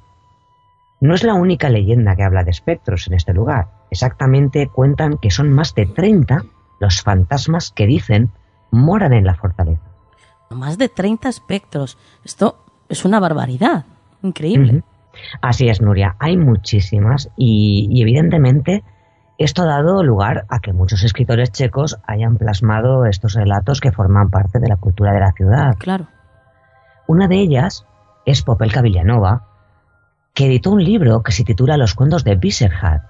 [1.00, 3.68] No es la única leyenda que habla de espectros en este lugar.
[3.88, 6.42] Exactamente cuentan que son más de 30
[6.80, 8.32] los fantasmas que dicen
[8.72, 9.80] moran en la fortaleza.
[10.50, 11.96] Más de 30 espectros.
[12.24, 13.84] Esto es una barbaridad.
[14.22, 14.82] Increíble.
[15.40, 16.16] Así es, Nuria.
[16.18, 18.82] Hay muchísimas y, y, evidentemente
[19.40, 24.28] esto ha dado lugar a que muchos escritores checos hayan plasmado estos relatos que forman
[24.28, 25.76] parte de la cultura de la ciudad.
[25.78, 26.08] Claro.
[27.06, 27.86] Una de ellas
[28.26, 29.46] es Popelka Villanova,
[30.34, 33.02] que editó un libro que se titula Los cuentos de Viserhat,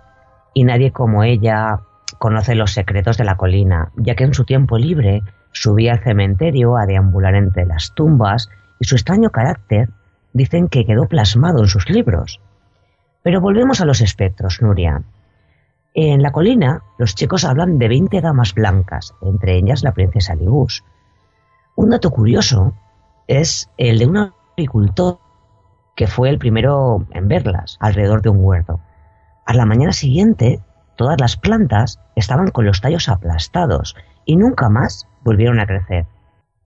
[0.55, 1.81] y nadie como ella
[2.21, 6.77] conoce los secretos de la colina, ya que en su tiempo libre subía al cementerio
[6.77, 8.49] a deambular entre las tumbas
[8.79, 9.89] y su extraño carácter
[10.33, 12.41] dicen que quedó plasmado en sus libros.
[13.25, 15.03] Pero volvemos a los espectros, Nuria.
[15.95, 20.85] En la colina, los chicos hablan de 20 damas blancas, entre ellas la princesa Libus.
[21.75, 22.75] Un dato curioso
[23.27, 25.19] es el de un agricultor
[25.97, 28.81] que fue el primero en verlas alrededor de un huerto.
[29.45, 30.61] A la mañana siguiente,
[30.97, 36.07] todas las plantas estaban con los tallos aplastados y nunca más volvieron a crecer.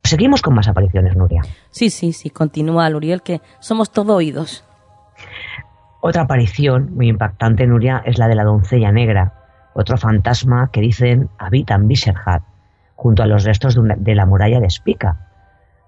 [0.03, 1.43] Seguimos con más apariciones, Nuria.
[1.71, 4.65] Sí, sí, sí, continúa, Luriel, que somos todo oídos.
[6.07, 9.33] Otra aparición muy impactante, Nuria, es la de la doncella negra,
[9.73, 12.43] otro fantasma que dicen habita en Viserhat,
[12.95, 15.31] junto a los restos de, la muralla de Spica.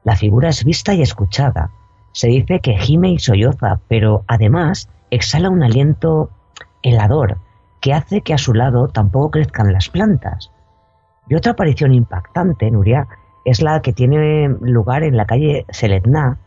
[0.05, 1.69] La figura es vista y escuchada.
[2.13, 6.31] Se dice que gime y solloza, pero además exhala un aliento
[6.83, 7.37] helador
[7.83, 10.51] que hace que a su lado tampoco crezcan las plantas.
[11.29, 13.07] Y otra aparición impactante, Nuria,
[13.45, 16.39] es la que tiene lugar en la calle Celetná,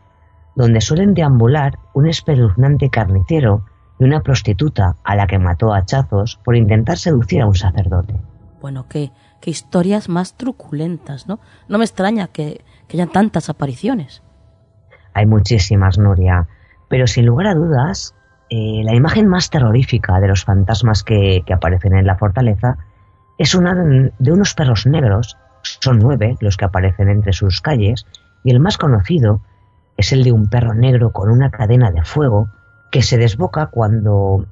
[0.59, 3.63] donde suelen deambular un espeluznante carnicero
[3.97, 8.15] y una prostituta a la que mató a hachazos por intentar seducir a un sacerdote.
[8.59, 11.39] Bueno, qué, qué historias más truculentas, ¿no?
[11.69, 14.21] No me extraña que, que haya tantas apariciones.
[15.13, 16.49] Hay muchísimas, Nuria,
[16.89, 18.13] pero sin lugar a dudas,
[18.49, 22.79] eh, la imagen más terrorífica de los fantasmas que, que aparecen en la fortaleza
[23.37, 28.05] es una de unos perros negros, son nueve los que aparecen entre sus calles,
[28.43, 29.41] y el más conocido
[29.99, 32.47] es el de un perro negro con una cadena de fuego
[32.89, 34.45] que se desboca cuando,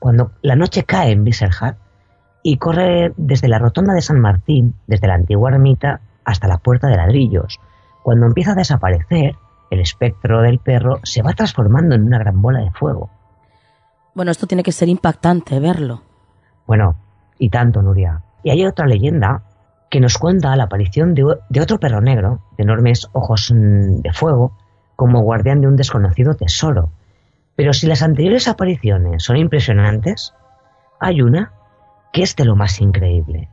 [0.00, 1.78] cuando la noche cae en Viserhat
[2.42, 6.88] y corre desde la rotonda de San Martín, desde la antigua ermita, hasta la puerta
[6.88, 7.60] de ladrillos.
[8.02, 9.36] Cuando empieza a desaparecer,
[9.70, 13.08] el espectro del perro se va transformando en una gran bola de fuego.
[14.16, 16.02] Bueno, esto tiene que ser impactante verlo.
[16.66, 16.96] Bueno,
[17.38, 18.22] y tanto, Nuria.
[18.42, 19.42] Y hay otra leyenda
[19.90, 24.12] que nos cuenta la aparición de, de otro perro negro, de enormes ojos mm, de
[24.12, 24.56] fuego,
[24.98, 26.90] como guardián de un desconocido tesoro.
[27.54, 30.34] Pero si las anteriores apariciones son impresionantes,
[30.98, 31.52] hay una
[32.12, 33.48] que es de lo más increíble.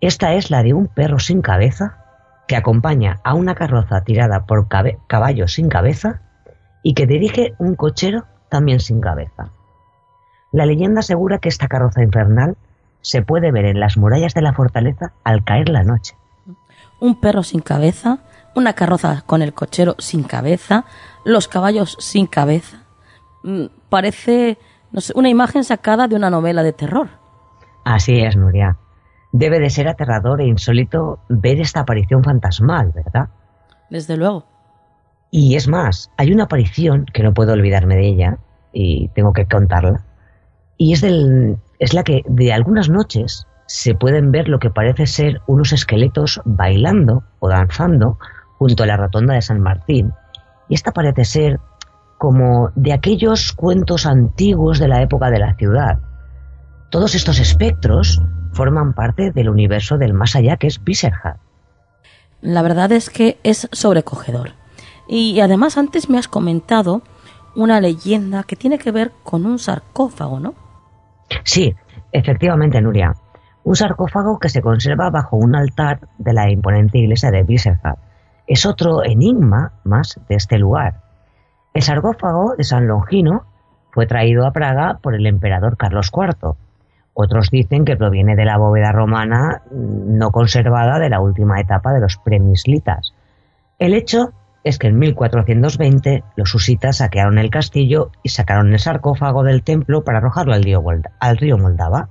[0.00, 2.04] Esta es la de un perro sin cabeza
[2.46, 6.22] que acompaña a una carroza tirada por caballos sin cabeza
[6.84, 9.50] y que dirige un cochero también sin cabeza.
[10.52, 12.56] La leyenda asegura que esta carroza infernal
[13.00, 16.14] se puede ver en las murallas de la fortaleza al caer la noche.
[17.00, 18.20] Un perro sin cabeza,
[18.58, 20.84] una carroza con el cochero sin cabeza,
[21.24, 22.82] los caballos sin cabeza.
[23.42, 24.58] Mm, parece,
[24.92, 27.08] no sé, una imagen sacada de una novela de terror.
[27.84, 28.76] Así es, Nuria.
[29.32, 33.28] Debe de ser aterrador e insólito ver esta aparición fantasmal, ¿verdad?
[33.90, 34.44] Desde luego.
[35.30, 38.38] Y es más, hay una aparición que no puedo olvidarme de ella
[38.72, 40.04] y tengo que contarla.
[40.76, 45.06] Y es, del, es la que de algunas noches se pueden ver lo que parece
[45.06, 48.18] ser unos esqueletos bailando o danzando
[48.58, 50.12] junto a la rotonda de San Martín.
[50.68, 51.60] Y esta parece ser
[52.18, 56.00] como de aquellos cuentos antiguos de la época de la ciudad.
[56.90, 58.20] Todos estos espectros
[58.52, 61.38] forman parte del universo del más allá que es Viserhat.
[62.40, 64.52] La verdad es que es sobrecogedor.
[65.08, 67.02] Y además antes me has comentado
[67.54, 70.54] una leyenda que tiene que ver con un sarcófago, ¿no?
[71.44, 71.74] Sí,
[72.12, 73.14] efectivamente, Nuria.
[73.64, 77.98] Un sarcófago que se conserva bajo un altar de la imponente iglesia de Viserhat.
[78.48, 81.02] Es otro enigma más de este lugar.
[81.74, 83.44] El sarcófago de San Longino
[83.90, 86.54] fue traído a Praga por el emperador Carlos IV.
[87.12, 92.00] Otros dicen que proviene de la bóveda romana no conservada de la última etapa de
[92.00, 93.12] los premislitas.
[93.78, 94.32] El hecho
[94.64, 100.04] es que en 1420 los husitas saquearon el castillo y sacaron el sarcófago del templo
[100.04, 100.62] para arrojarlo al
[101.36, 102.08] río Moldava.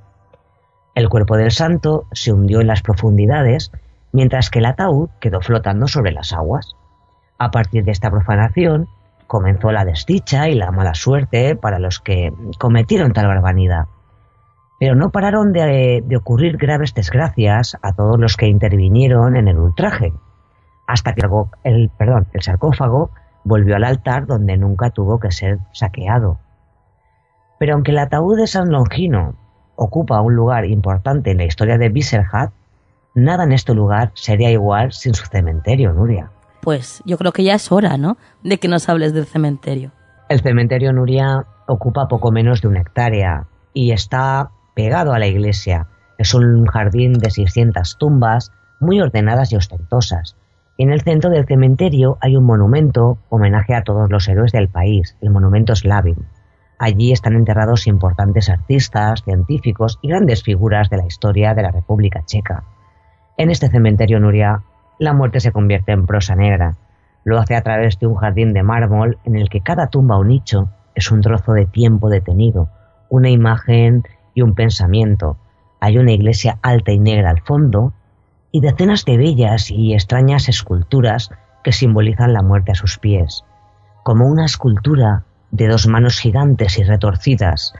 [0.93, 3.72] El cuerpo del santo se hundió en las profundidades,
[4.12, 6.76] mientras que el ataúd quedó flotando sobre las aguas.
[7.38, 8.88] A partir de esta profanación,
[9.28, 13.86] comenzó la desdicha y la mala suerte para los que cometieron tal barbaridad.
[14.80, 20.14] Pero no pararon de, ocurrir graves desgracias a todos los que intervinieron en el ultraje,
[20.88, 21.28] hasta que
[21.64, 21.92] el,
[22.40, 23.12] sarcófago
[23.44, 26.40] volvió al altar donde nunca tuvo que ser saqueado.
[27.60, 29.36] Pero aunque el ataúd de San Longino
[29.76, 32.52] ocupa un lugar importante en la historia de Biserhat,
[33.18, 36.30] nada en este lugar sería igual sin su cementerio, Nuria.
[36.61, 38.18] Pues yo creo que ya es hora, ¿no?
[38.44, 39.91] De que nos hables del cementerio.
[40.30, 45.88] El cementerio Nuria ocupa poco menos de una hectárea y está pegado a la iglesia.
[46.19, 50.35] Es un jardín de 600 tumbas muy ordenadas y ostentosas.
[50.77, 55.15] En el centro del cementerio hay un monumento homenaje a todos los héroes del país,
[55.22, 56.27] el monumento Slavin.
[56.77, 62.23] Allí están enterrados importantes artistas, científicos y grandes figuras de la historia de la República
[62.26, 62.64] Checa.
[63.38, 64.64] En este cementerio Nuria,
[64.97, 66.76] la muerte se convierte en prosa negra.
[67.23, 70.23] Lo hace a través de un jardín de mármol en el que cada tumba o
[70.23, 72.69] nicho es un trozo de tiempo detenido,
[73.09, 74.03] una imagen
[74.34, 75.38] y un pensamiento.
[75.80, 77.93] Hay una iglesia alta y negra al fondo
[78.51, 81.30] y decenas de bellas y extrañas esculturas
[81.64, 83.43] que simbolizan la muerte a sus pies.
[84.03, 87.76] Como una escultura de dos manos gigantes y retorcidas,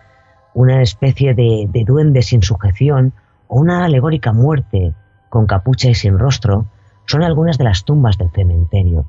[0.53, 3.13] una especie de, duende sin sujeción
[3.47, 4.93] o una alegórica muerte
[5.30, 6.66] con capucha y sin rostro,
[7.06, 9.06] son algunas de las tumbas del cementerio.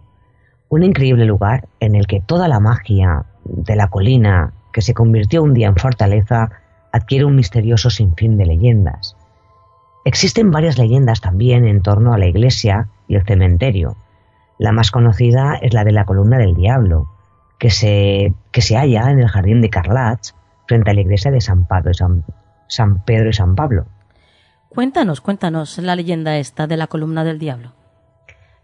[0.69, 5.43] Un increíble lugar en el que toda la magia de la colina, que se convirtió
[5.43, 6.51] un día en fortaleza,
[6.93, 9.17] adquiere un misterioso sinfín de leyendas.
[10.05, 13.97] Existen varias leyendas también en torno a la iglesia y el cementerio.
[14.59, 17.09] La más conocida es la de la columna del diablo,
[17.59, 20.35] que se, que se halla en el jardín de Carlach,
[20.67, 21.91] frente a la iglesia de San Pedro
[23.31, 23.87] y San Pablo.
[24.69, 27.73] Cuéntanos, cuéntanos la leyenda esta de la columna del diablo.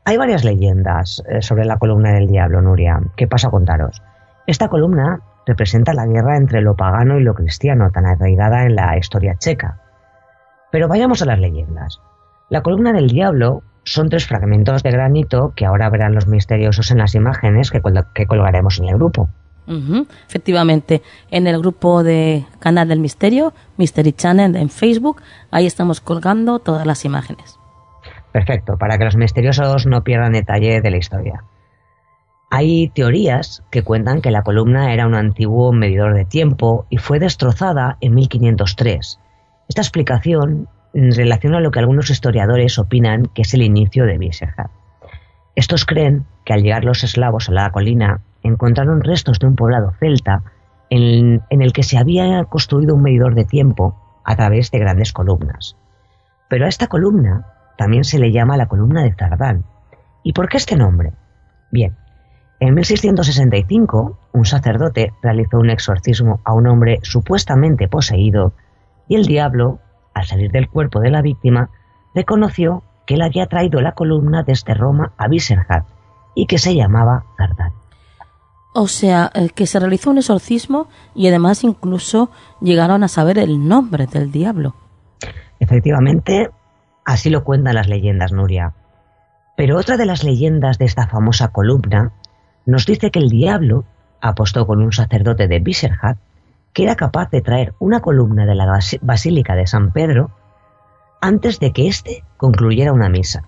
[0.04, 3.00] Hay varias leyendas eh, sobre la columna del diablo, Nuria.
[3.16, 4.02] ¿Qué pasa a contaros?
[4.46, 8.98] Esta columna representa la guerra entre lo pagano y lo cristiano, tan arraigada en la
[8.98, 9.80] historia checa.
[10.70, 12.00] Pero vayamos a las leyendas.
[12.50, 16.98] La columna del diablo son tres fragmentos de granito que ahora verán los misteriosos en
[16.98, 19.30] las imágenes que, colgaremos en el grupo.
[19.66, 26.58] Efectivamente, en el grupo de Canal del Misterio, Mystery Channel en Facebook, ahí estamos colgando
[26.58, 27.58] todas las imágenes.
[28.32, 31.44] Perfecto, para que los misteriosos no pierdan detalle de la historia.
[32.50, 37.18] Hay teorías que cuentan que la columna era un antiguo medidor de tiempo y fue
[37.18, 39.18] destrozada en 1503.
[39.68, 44.70] Esta explicación relaciona lo que algunos historiadores opinan que es el inicio de Visegrad.
[45.56, 49.92] Estos creen que al llegar los eslavos a la colina encontraron restos de un poblado
[49.98, 50.42] celta
[50.90, 55.76] en, el que se había construido un medidor de tiempo a través de grandes columnas.
[56.48, 57.46] Pero a esta columna
[57.76, 59.64] también se le llama la columna de Zardán.
[60.22, 61.12] ¿Y por qué este nombre?
[61.72, 61.96] Bien,
[62.60, 68.52] en 1665 un sacerdote realizó un exorcismo a un hombre supuestamente poseído
[69.08, 69.80] y el diablo
[70.14, 71.70] al salir del cuerpo de la víctima,
[72.14, 75.84] reconoció que él había traído la columna desde Roma a Viserhat
[76.34, 77.72] y que se llamaba Zardán.
[78.74, 82.30] O sea, eh, que se realizó un exorcismo y además incluso
[82.60, 84.74] llegaron a saber el nombre del diablo.
[85.60, 86.50] Efectivamente,
[87.04, 88.74] así lo cuentan las leyendas, Nuria.
[89.56, 92.12] Pero otra de las leyendas de esta famosa columna
[92.66, 93.84] nos dice que el diablo
[94.20, 96.18] apostó con un sacerdote de Viserhat
[96.72, 98.66] que era capaz de traer una columna de la
[99.00, 100.32] Basílica de San Pedro
[101.20, 103.44] antes de que éste concluyera una misa.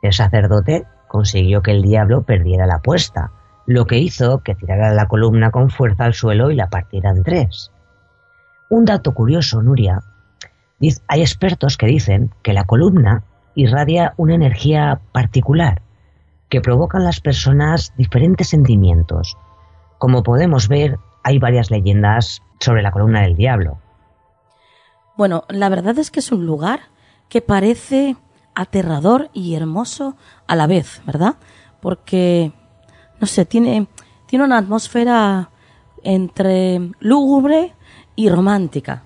[0.00, 3.32] El sacerdote consiguió que el diablo perdiera la apuesta,
[3.66, 7.22] lo que hizo que tirara la columna con fuerza al suelo y la partiera en
[7.22, 7.70] tres.
[8.68, 10.02] Un dato curioso, Nuria,
[11.08, 13.24] hay expertos que dicen que la columna
[13.54, 15.82] irradia una energía particular
[16.48, 19.36] que provoca en las personas diferentes sentimientos.
[19.98, 23.78] Como podemos ver, hay varias leyendas sobre la columna del diablo.
[25.16, 26.80] Bueno, la verdad es que es un lugar
[27.28, 28.16] que parece
[28.54, 30.16] aterrador y hermoso
[30.46, 31.36] a la vez, ¿verdad?
[31.80, 32.52] Porque,
[33.24, 33.86] no sé, tiene,
[34.26, 35.48] tiene una atmósfera
[36.02, 37.72] entre lúgubre
[38.16, 39.02] y romántica.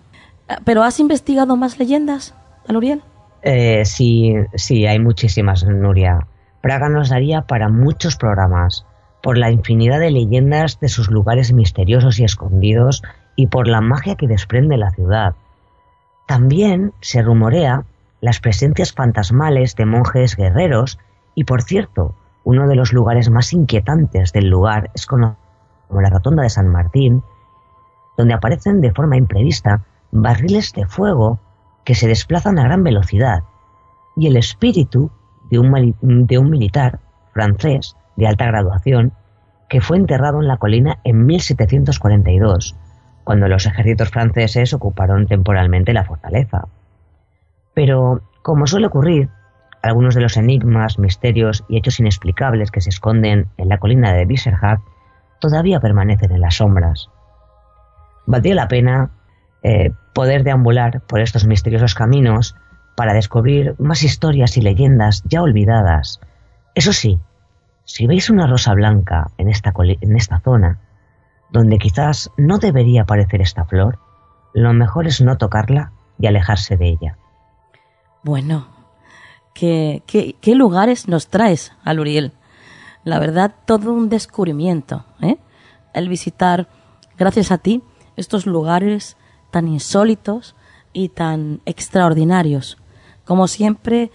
[0.64, 2.34] ¿Pero has investigado más leyendas,
[2.66, 3.00] Aluriel?
[3.42, 6.26] Eh, sí, sí, hay muchísimas, Nuria.
[6.60, 8.84] Praga nos daría para muchos programas
[9.22, 13.04] por la infinidad de leyendas de sus lugares misteriosos y escondidos
[13.36, 15.36] y por la magia que desprende la ciudad.
[16.26, 17.84] También se rumorea
[18.20, 20.98] las presencias fantasmales de monjes guerreros
[21.36, 25.36] y, por cierto, uno de los lugares más inquietantes del lugar es como
[25.90, 27.22] la Rotonda de San Martín,
[28.16, 31.38] donde aparecen de forma imprevista barriles de fuego
[31.84, 33.44] que se desplazan a gran velocidad
[34.16, 35.10] y el espíritu
[35.50, 37.00] de un, de un militar
[37.32, 39.12] francés de alta graduación,
[39.68, 42.76] que fue enterrado en la colina en 1742,
[43.22, 46.66] cuando los ejércitos franceses ocuparon temporalmente la fortaleza.
[47.74, 49.28] Pero, como suele ocurrir,
[49.82, 54.24] algunos de los enigmas, misterios y hechos inexplicables que se esconden en la colina de
[54.24, 54.80] Biserhat
[55.40, 57.10] todavía permanecen en las sombras.
[58.26, 59.10] Valdría la pena
[59.62, 62.56] eh, poder deambular por estos misteriosos caminos
[62.96, 66.20] para descubrir más historias y leyendas ya olvidadas.
[66.74, 67.20] Eso sí,
[67.84, 70.78] si veis una rosa blanca en esta, en esta zona,
[71.50, 73.98] donde quizás no debería aparecer esta flor,
[74.52, 77.18] lo mejor es no tocarla y alejarse de ella.
[78.22, 78.66] Bueno,
[79.58, 82.32] ¿qué, lugares nos traes, Aluriel?
[83.04, 85.36] La verdad, todo un descubrimiento, ¿eh?
[85.94, 86.68] El visitar,
[87.16, 87.82] gracias a ti,
[88.16, 89.16] estos lugares
[89.50, 90.54] tan insólitos
[90.92, 92.78] y tan extraordinarios.
[93.24, 94.10] Como siempre,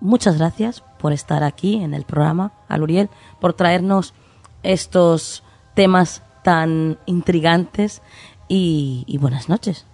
[0.00, 3.08] muchas gracias por estar aquí en el programa, Aluriel,
[3.40, 4.14] por traernos
[4.62, 8.02] estos temas tan intrigantes
[8.48, 9.86] y buenas noches.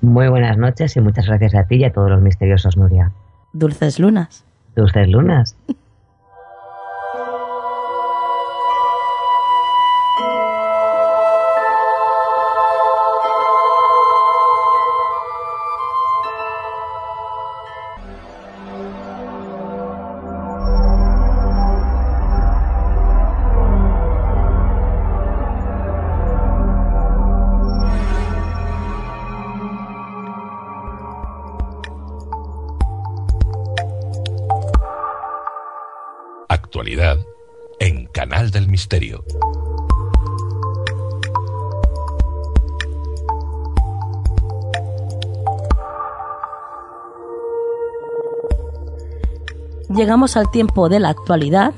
[0.00, 3.12] Muy buenas noches y muchas gracias a ti y a todos los misteriosos, Nuria.
[3.58, 4.44] Dulces lunas.
[4.74, 5.56] Dulces lunas.
[50.16, 51.74] Llegamos al tiempo de la actualidad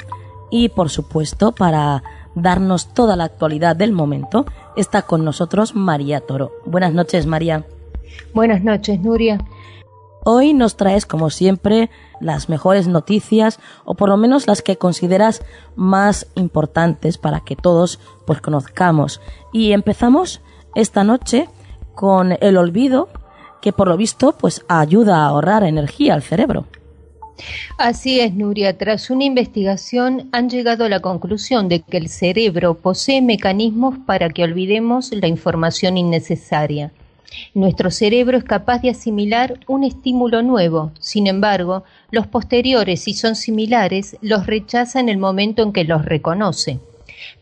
[0.48, 2.04] y por supuesto para
[2.36, 4.46] darnos toda la actualidad del momento
[4.76, 6.52] está con nosotros María Toro.
[6.64, 7.64] Buenas noches María.
[8.34, 9.38] Buenas noches Nuria.
[10.24, 11.90] Hoy nos traes, como siempre,
[12.20, 15.42] las mejores noticias o por lo menos las que consideras
[15.74, 19.20] más importantes para que todos pues conozcamos.
[19.52, 20.42] Y empezamos
[20.76, 21.48] esta noche
[21.96, 23.08] con el olvido
[23.60, 26.66] que por lo visto pues ayuda a ahorrar energía al cerebro.
[27.76, 28.76] Así es, Nuria.
[28.76, 34.28] Tras una investigación han llegado a la conclusión de que el cerebro posee mecanismos para
[34.30, 36.92] que olvidemos la información innecesaria.
[37.54, 43.36] Nuestro cerebro es capaz de asimilar un estímulo nuevo, sin embargo, los posteriores, si son
[43.36, 46.80] similares, los rechaza en el momento en que los reconoce.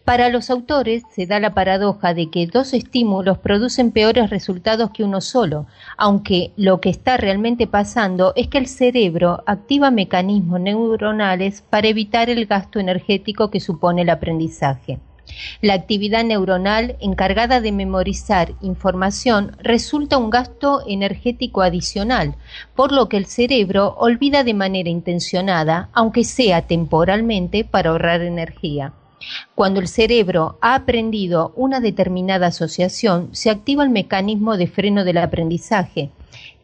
[0.05, 5.05] Para los autores se da la paradoja de que dos estímulos producen peores resultados que
[5.05, 11.63] uno solo, aunque lo que está realmente pasando es que el cerebro activa mecanismos neuronales
[11.63, 14.99] para evitar el gasto energético que supone el aprendizaje.
[15.61, 22.37] La actividad neuronal encargada de memorizar información resulta un gasto energético adicional,
[22.75, 28.93] por lo que el cerebro olvida de manera intencionada, aunque sea temporalmente, para ahorrar energía.
[29.55, 35.19] Cuando el cerebro ha aprendido una determinada asociación, se activa el mecanismo de freno del
[35.19, 36.11] aprendizaje,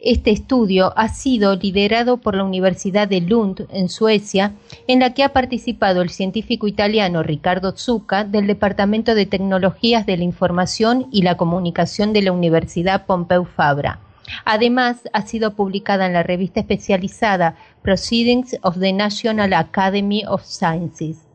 [0.05, 4.53] este estudio ha sido liderado por la Universidad de Lund, en Suecia,
[4.89, 10.17] en la que ha participado el científico italiano Riccardo Zucca del Departamento de Tecnologías de
[10.17, 14.01] la Información y la Comunicación de la Universidad Pompeu Fabra.
[14.45, 21.32] Además, ha sido publicada en la revista especializada Proceedings of the National Academy of Sciences.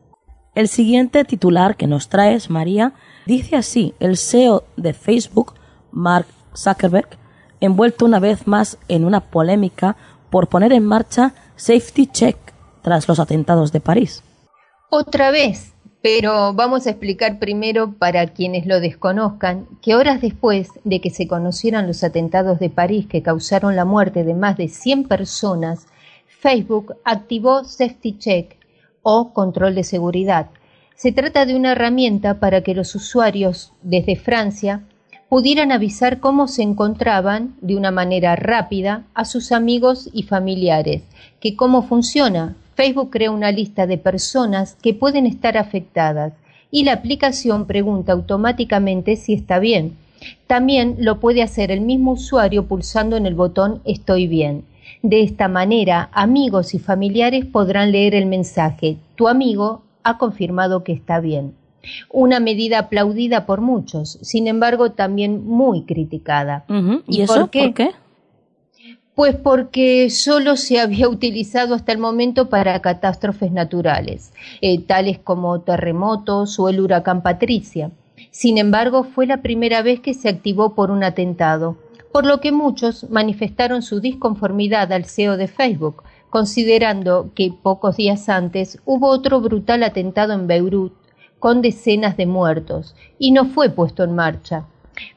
[0.58, 2.92] El siguiente titular que nos traes, María,
[3.26, 5.54] dice así, el CEO de Facebook,
[5.92, 7.10] Mark Zuckerberg,
[7.60, 9.96] envuelto una vez más en una polémica
[10.30, 12.36] por poner en marcha Safety Check
[12.82, 14.24] tras los atentados de París.
[14.90, 21.00] Otra vez, pero vamos a explicar primero para quienes lo desconozcan que horas después de
[21.00, 25.06] que se conocieran los atentados de París que causaron la muerte de más de 100
[25.06, 25.86] personas,
[26.26, 28.57] Facebook activó Safety Check
[29.10, 30.50] o control de seguridad.
[30.94, 34.82] Se trata de una herramienta para que los usuarios desde Francia
[35.30, 41.04] pudieran avisar cómo se encontraban de una manera rápida a sus amigos y familiares.
[41.40, 42.54] Que cómo funciona.
[42.74, 46.34] Facebook crea una lista de personas que pueden estar afectadas
[46.70, 49.96] y la aplicación pregunta automáticamente si está bien.
[50.46, 54.64] También lo puede hacer el mismo usuario pulsando en el botón Estoy bien.
[55.02, 60.92] De esta manera, amigos y familiares podrán leer el mensaje Tu amigo ha confirmado que
[60.92, 61.54] está bien
[62.10, 66.64] una medida aplaudida por muchos, sin embargo también muy criticada.
[67.06, 67.90] ¿Y, eso por qué?
[69.14, 75.60] Pues porque solo se había utilizado hasta el momento para catástrofes naturales, eh, tales como
[75.60, 77.90] terremotos o el huracán Patricia.
[78.30, 81.76] Sin embargo, fue la primera vez que se activó por un atentado,
[82.12, 88.28] por lo que muchos manifestaron su disconformidad al CEO de Facebook, considerando que pocos días
[88.28, 90.92] antes hubo otro brutal atentado en Beirut
[91.38, 94.66] con decenas de muertos y no fue puesto en marcha.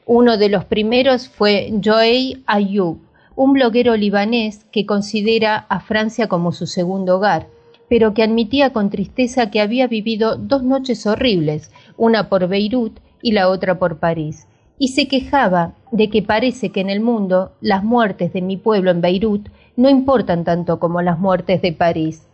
[0.06, 2.98] Uno de los primeros fue Joey Ayoub,
[3.34, 7.48] un bloguero libanés que considera a Francia como su segundo hogar,
[7.88, 13.32] pero que admitía con tristeza que había vivido dos noches horribles, una por Beirut y
[13.32, 14.46] la otra por París,
[14.78, 18.90] y se quejaba de que parece que en el mundo las muertes de mi pueblo
[18.90, 22.26] en Beirut no importan tanto como las muertes de París,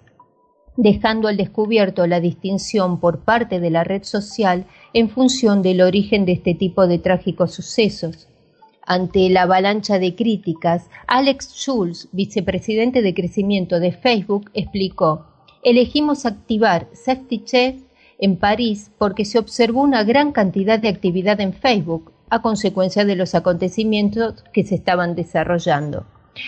[0.77, 6.25] dejando al descubierto la distinción por parte de la red social en función del origen
[6.25, 8.29] de este tipo de trágicos sucesos.
[8.87, 15.27] Ante la avalancha de críticas, Alex Schulz, vicepresidente de crecimiento de Facebook, explicó
[15.63, 17.77] Elegimos activar Safety Check
[18.19, 23.17] en París porque se observó una gran cantidad de actividad en Facebook a consecuencia de
[23.17, 26.05] los acontecimientos que se estaban desarrollando.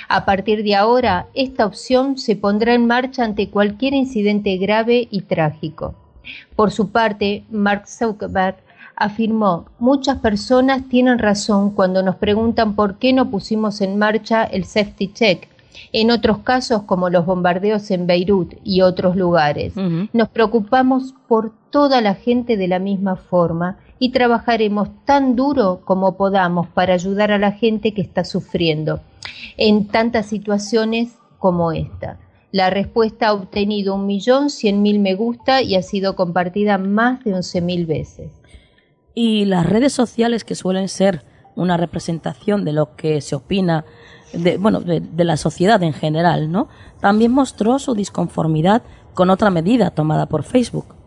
[0.09, 5.23] A partir de ahora, esta opción se pondrá en marcha ante cualquier incidente grave y
[5.23, 5.95] trágico.
[6.57, 8.57] Por su parte, Mark Zuckerberg
[8.97, 14.65] afirmó, muchas personas tienen razón cuando nos preguntan por qué no pusimos en marcha el
[14.65, 15.49] safety check.
[15.93, 19.73] En otros casos, como los bombardeos en Beirut y otros lugares,
[20.13, 26.17] nos preocupamos por toda la gente de la misma forma y trabajaremos tan duro como
[26.17, 29.01] podamos para ayudar a la gente que está sufriendo
[29.57, 32.19] en tantas situaciones como esta.
[32.51, 37.23] La respuesta ha obtenido un millón cien mil me gusta y ha sido compartida más
[37.23, 38.33] de once mil veces.
[39.15, 41.23] Y las redes sociales que suelen ser
[41.55, 43.85] una representación de lo que se opina
[44.33, 46.69] de, bueno, de, de, la sociedad en general, ¿no?
[47.01, 48.83] También mostró su disconformidad
[49.13, 51.00] con otra medida tomada por Facebook.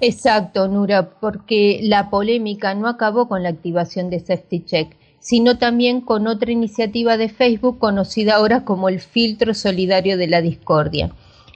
[0.00, 6.00] Exacto, Nura, porque la polémica no acabó con la activación de Safety Check, sino también
[6.02, 11.12] con otra iniciativa de Facebook conocida ahora como el filtro solidario de la discordia,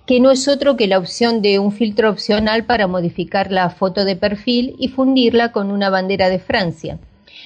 [0.07, 4.07] que no es otro que la opción de un filtro opcional para modificar la foto
[4.07, 6.99] de perfil y fundirla con una bandera de Francia.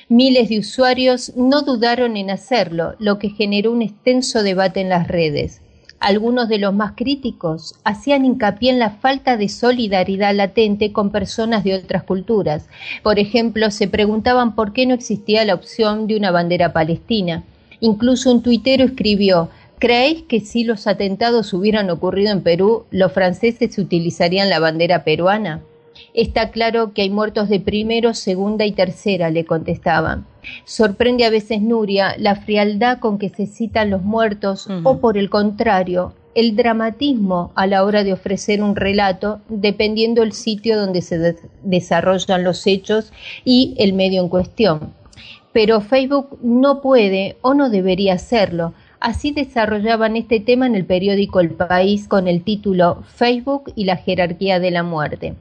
[0.09, 5.09] Miles de usuarios no dudaron en hacerlo, lo que generó un extenso debate en las
[5.09, 5.62] redes.
[6.03, 11.63] Algunos de los más críticos hacían hincapié en la falta de solidaridad latente con personas
[11.63, 12.67] de otras culturas.
[13.05, 17.45] Por ejemplo, se preguntaban por qué no existía la opción de una bandera palestina.
[17.79, 23.79] Incluso un tuitero escribió ¿Creéis que si los atentados hubieran ocurrido en Perú, los franceses
[23.79, 25.61] utilizarían la bandera peruana?
[26.15, 30.27] Está claro que hay muertos de primero, segunda y tercera, le contestaban.
[30.65, 35.31] Sorprende a veces Nuria la frialdad con que se citan los muertos o por el
[35.31, 41.37] contrario, el dramatismo a la hora de ofrecer un relato dependiendo el sitio donde se
[41.63, 43.13] desarrollan los hechos
[43.45, 44.93] y el medio en cuestión.
[45.53, 48.73] Pero Facebook no puede o no debería hacerlo.
[49.01, 53.97] Así desarrollaban este tema en el periódico El País con el título Facebook y la
[53.97, 55.35] jerarquía de la muerte.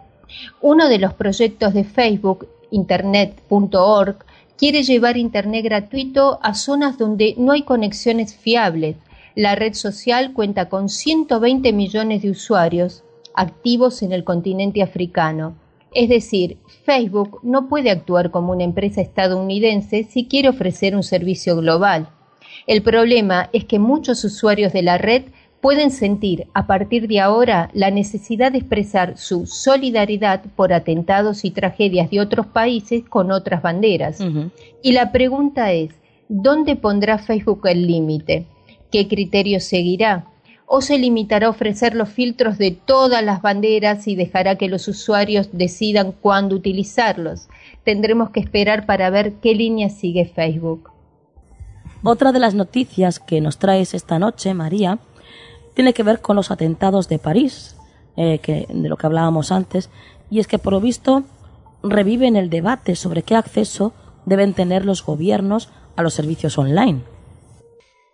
[0.62, 4.26] Uno de los proyectos de Facebook, internet.org,
[4.58, 8.95] quiere llevar Internet gratuito a zonas donde no hay conexiones fiables.
[9.36, 13.03] La red social cuenta con 120 millones de usuarios
[13.34, 15.56] activos en el continente africano.
[15.94, 21.56] Es decir, Facebook no puede actuar como una empresa estadounidense si quiere ofrecer un servicio
[21.58, 22.10] global.
[22.68, 25.24] El problema es que muchos usuarios de la red
[25.62, 31.52] pueden sentir a partir de ahora la necesidad de expresar su solidaridad por atentados y
[31.52, 34.20] tragedias de otros países con otras banderas.
[34.82, 35.92] Y la pregunta es,
[36.28, 38.46] ¿dónde pondrá Facebook el límite?
[38.92, 40.26] ¿Qué criterio seguirá?
[40.66, 44.88] ¿O se limitará a ofrecer los filtros de todas las banderas y dejará que los
[44.88, 47.50] usuarios decidan cuándo utilizarlos?
[47.84, 50.90] Tendremos que esperar para ver qué línea sigue Facebook.
[52.04, 54.98] Otra de las noticias que nos traes esta noche, María,
[55.73, 57.76] tiene que ver con los atentados de París,
[58.18, 58.39] eh,
[58.69, 59.89] de lo que hablábamos antes,
[60.30, 61.23] y es que por lo visto
[61.84, 63.93] reviven el debate sobre qué acceso
[64.26, 67.02] deben tener los gobiernos a los servicios online.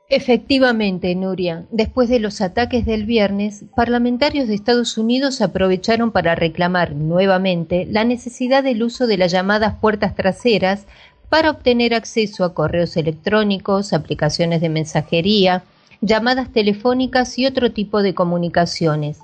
[0.10, 6.96] Efectivamente, Nuria, después de los ataques del viernes, parlamentarios de Estados Unidos aprovecharon para reclamar
[6.96, 10.86] nuevamente la necesidad del uso de las llamadas puertas traseras
[11.28, 15.64] para obtener acceso a correos electrónicos, aplicaciones de mensajería,
[16.02, 19.20] llamadas telefónicas y otro tipo de comunicaciones,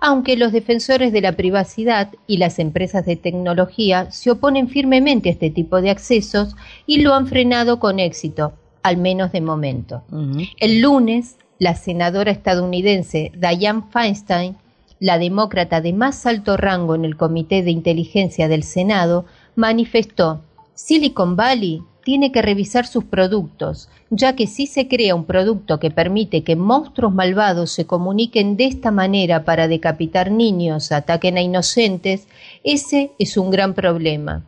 [0.00, 5.32] aunque los defensores de la privacidad y las empresas de tecnología se oponen firmemente a
[5.32, 6.56] este tipo de accesos
[6.86, 8.52] y lo han frenado con éxito,
[8.82, 10.02] al menos de momento.
[10.60, 14.56] El lunes, la senadora estadounidense Dianne Feinstein,
[15.00, 19.26] la demócrata de más alto rango en el Comité de Inteligencia del Senado,
[19.56, 20.42] manifestó,
[20.74, 25.90] Silicon Valley tiene que revisar sus productos, ya que si se crea un producto que
[25.90, 32.26] permite que monstruos malvados se comuniquen de esta manera para decapitar niños, ataquen a inocentes,
[32.64, 34.42] ese es un gran problema.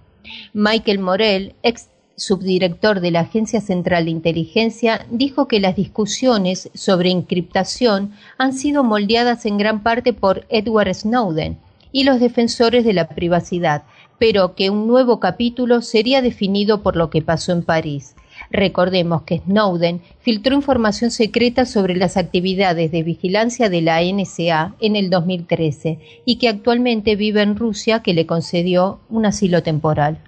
[0.54, 7.10] Michael Morel, ex subdirector de la Agencia Central de Inteligencia, dijo que las discusiones sobre
[7.10, 11.58] encriptación han sido moldeadas en gran parte por Edward Snowden
[11.92, 13.82] y los defensores de la privacidad,
[14.20, 18.14] pero que un nuevo capítulo sería definido por lo que pasó en París.
[18.50, 24.96] Recordemos que Snowden filtró información secreta sobre las actividades de vigilancia de la NSA en
[24.96, 30.18] el 2013 y que actualmente vive en Rusia que le concedió un asilo temporal.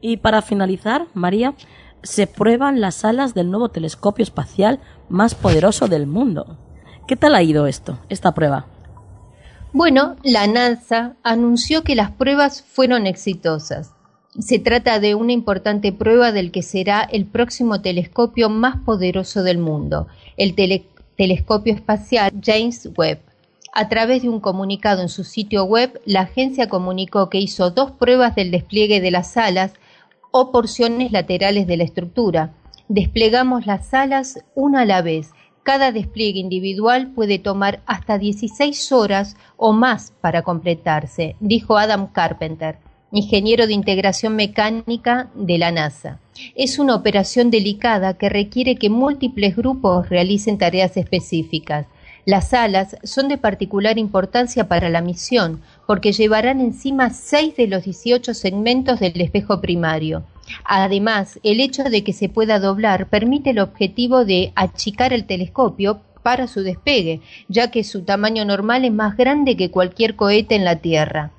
[0.00, 1.54] Y para finalizar, María,
[2.04, 4.78] se prueban las alas del nuevo telescopio espacial
[5.08, 6.56] más poderoso del mundo.
[7.08, 8.66] ¿Qué tal ha ido esto, esta prueba?
[9.74, 13.92] Bueno, la NASA anunció que las pruebas fueron exitosas.
[14.38, 19.58] Se trata de una importante prueba del que será el próximo telescopio más poderoso del
[19.58, 20.06] mundo,
[20.38, 23.20] el telescopio espacial James Webb.
[23.74, 27.90] A través de un comunicado en su sitio web, la agencia comunicó que hizo dos
[27.90, 29.74] pruebas del despliegue de las alas
[30.30, 32.54] o porciones laterales de la estructura.
[32.88, 35.32] Desplegamos las alas una a la vez
[35.68, 42.78] cada despliegue individual puede tomar hasta 16 horas o más para completarse, dijo Adam Carpenter,
[43.12, 46.20] ingeniero de integración mecánica de la NASA.
[46.54, 51.84] Es una operación delicada que requiere que múltiples grupos realicen tareas específicas.
[52.24, 57.84] Las alas son de particular importancia para la misión porque llevarán encima seis de los
[57.84, 60.24] 18 segmentos del espejo primario.
[60.64, 66.00] Además, el hecho de que se pueda doblar permite el objetivo de achicar el telescopio
[66.22, 70.64] para su despegue, ya que su tamaño normal es más grande que cualquier cohete en
[70.64, 71.30] la Tierra.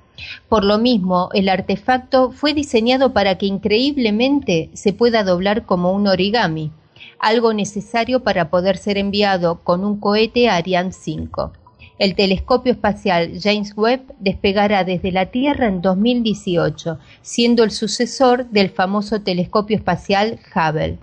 [0.48, 6.06] Por lo mismo, el artefacto fue diseñado para que increíblemente se pueda doblar como un
[6.06, 6.72] origami,
[7.18, 11.52] algo necesario para poder ser enviado con un cohete Ariane 5.
[12.00, 18.70] El telescopio espacial James Webb despegará desde la Tierra en 2018, siendo el sucesor del
[18.70, 20.98] famoso telescopio espacial Hubble.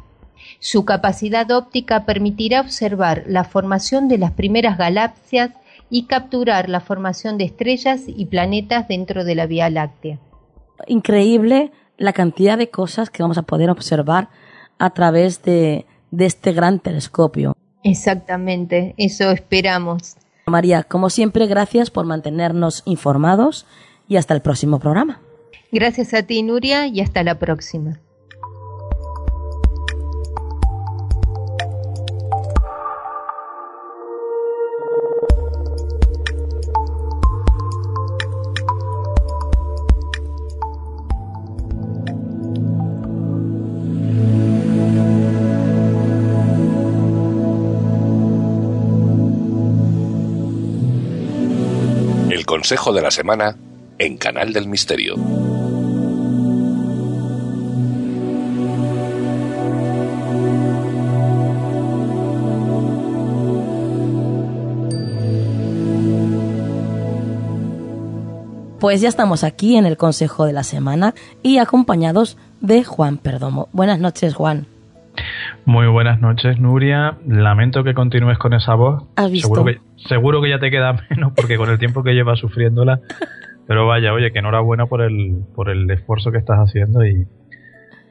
[0.60, 5.52] Su capacidad óptica permitirá observar la formación de las primeras galaxias
[5.92, 10.18] y capturar la formación de estrellas y planetas dentro de la Vía Láctea.
[10.88, 14.30] Increíble la cantidad de cosas que vamos a poder observar
[14.80, 17.56] a través de, de este gran telescopio.
[17.84, 20.16] Exactamente, eso esperamos.
[20.48, 23.66] María, como siempre, gracias por mantenernos informados
[24.08, 25.20] y hasta el próximo programa.
[25.72, 28.00] Gracias a ti, Nuria, y hasta la próxima.
[52.68, 53.56] Consejo de la semana
[53.98, 55.16] en Canal del Misterio.
[68.82, 73.70] Pues ya estamos aquí en el Consejo de la Semana y acompañados de Juan Perdomo.
[73.72, 74.68] Buenas noches, Juan.
[75.64, 77.18] Muy buenas noches, Nuria.
[77.26, 79.04] Lamento que continúes con esa voz.
[79.16, 79.64] ¿Has visto?
[80.08, 83.00] Seguro que, ya te queda menos porque con el tiempo que llevas sufriéndola.
[83.68, 87.28] Pero vaya, oye, que enhorabuena por el, por el esfuerzo que estás haciendo y,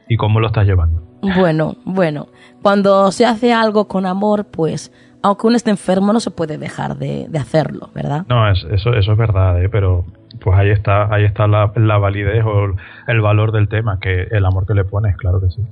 [0.08, 1.02] y cómo lo estás llevando.
[1.22, 2.28] Bueno, bueno.
[2.62, 4.92] Cuando se hace algo con amor, pues
[5.22, 8.24] aunque uno esté enfermo no se puede dejar de, hacerlo, ¿verdad?
[8.28, 9.68] No, eso, eso es verdad, ¿eh?
[9.68, 10.04] pero
[10.40, 12.76] pues ahí está, ahí está la, la validez o
[13.08, 15.62] el valor del tema, que el amor que le pones, claro que sí.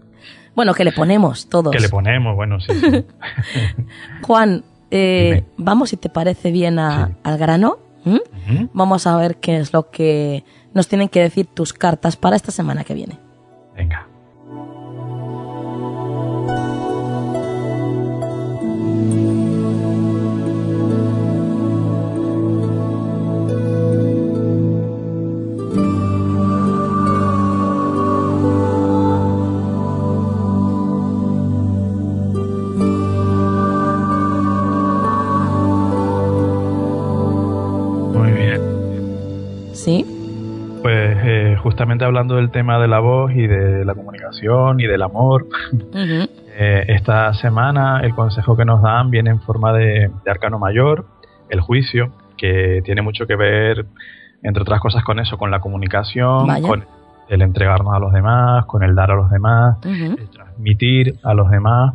[0.54, 1.72] Bueno, que le ponemos todos.
[1.72, 2.72] Que le ponemos, bueno, sí.
[4.22, 4.64] Juan,
[4.96, 7.78] eh, vamos, si te parece bien, al grano.
[8.72, 12.52] Vamos a ver qué es lo que nos tienen que decir tus cartas para esta
[12.52, 13.18] semana que viene.
[13.74, 14.06] Venga.
[42.04, 45.46] Hablando del tema de la voz y de la comunicación y del amor,
[46.56, 51.06] eh, esta semana el consejo que nos dan viene en forma de, arcano mayor,
[51.48, 53.86] el juicio, que tiene mucho que ver,
[54.42, 56.48] entre otras cosas, con eso, con la comunicación,
[57.28, 61.50] el entregarnos a los demás, con el dar a los demás, el transmitir a los
[61.50, 61.94] demás.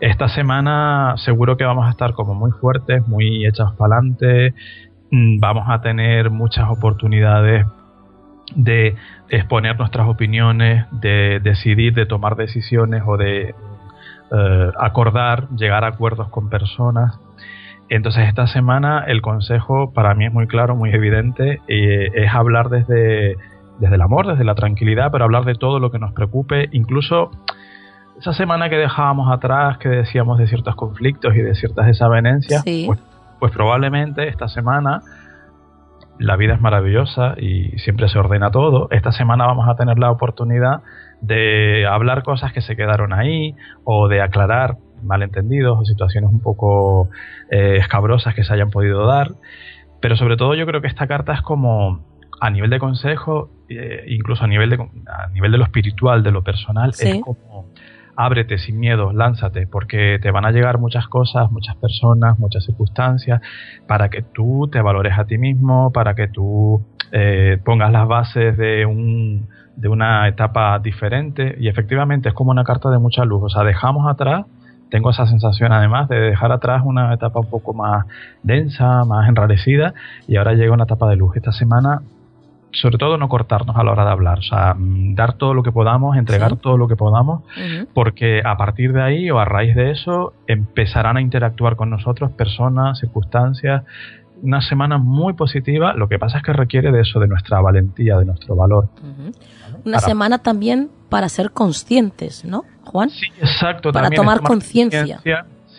[0.00, 4.54] Esta semana seguro que vamos a estar como muy fuertes, muy hechas para adelante,
[5.10, 7.66] mm, vamos a tener muchas oportunidades
[8.54, 8.96] de
[9.28, 13.54] exponer nuestras opiniones, de decidir, de tomar decisiones o de
[14.30, 17.18] eh, acordar, llegar a acuerdos con personas.
[17.88, 22.68] Entonces esta semana el consejo para mí es muy claro, muy evidente, eh, es hablar
[22.70, 23.36] desde,
[23.78, 27.30] desde el amor, desde la tranquilidad, pero hablar de todo lo que nos preocupe, incluso
[28.18, 33.00] esa semana que dejábamos atrás, que decíamos de ciertos conflictos y de ciertas desavenencias, pues,
[33.38, 35.02] pues probablemente esta semana
[36.18, 38.88] la vida es maravillosa y siempre se ordena todo.
[38.90, 40.82] Esta semana vamos a tener la oportunidad
[41.20, 43.54] de hablar cosas que se quedaron ahí
[43.84, 47.08] o de aclarar malentendidos o situaciones un poco
[47.50, 49.32] eh, escabrosas que se hayan podido dar.
[50.00, 52.04] Pero sobre todo yo creo que esta carta es como
[52.40, 54.76] a nivel de consejo, eh, incluso a nivel de,
[55.06, 57.66] a nivel de lo espiritual, de lo personal, es como
[58.16, 63.40] ábrete sin miedo, lánzate, porque te van a llegar muchas cosas, muchas personas, muchas circunstancias,
[63.86, 66.82] para que tú te valores a ti mismo, para que tú
[67.12, 72.64] eh, pongas las bases de un de una etapa diferente y efectivamente es como una
[72.64, 74.46] carta de mucha luz, o sea, dejamos atrás,
[74.90, 78.06] tengo esa sensación además de dejar atrás una etapa un poco más
[78.42, 79.92] densa, más enrarecida
[80.28, 81.34] y ahora llega una etapa de luz.
[81.36, 82.02] Esta semana
[82.74, 85.62] sobre todo no cortarnos a la hora de hablar, o sea, mm, dar todo lo
[85.62, 87.42] que podamos, entregar todo lo que podamos,
[87.92, 92.30] porque a partir de ahí o a raíz de eso empezarán a interactuar con nosotros
[92.32, 93.84] personas, circunstancias,
[94.42, 98.18] una semana muy positiva, lo que pasa es que requiere de eso, de nuestra valentía,
[98.18, 98.88] de nuestro valor.
[99.84, 103.08] Una semana también para ser conscientes, ¿no, Juan?
[103.10, 103.92] Sí, exacto.
[103.92, 105.20] Para tomar, conciencia.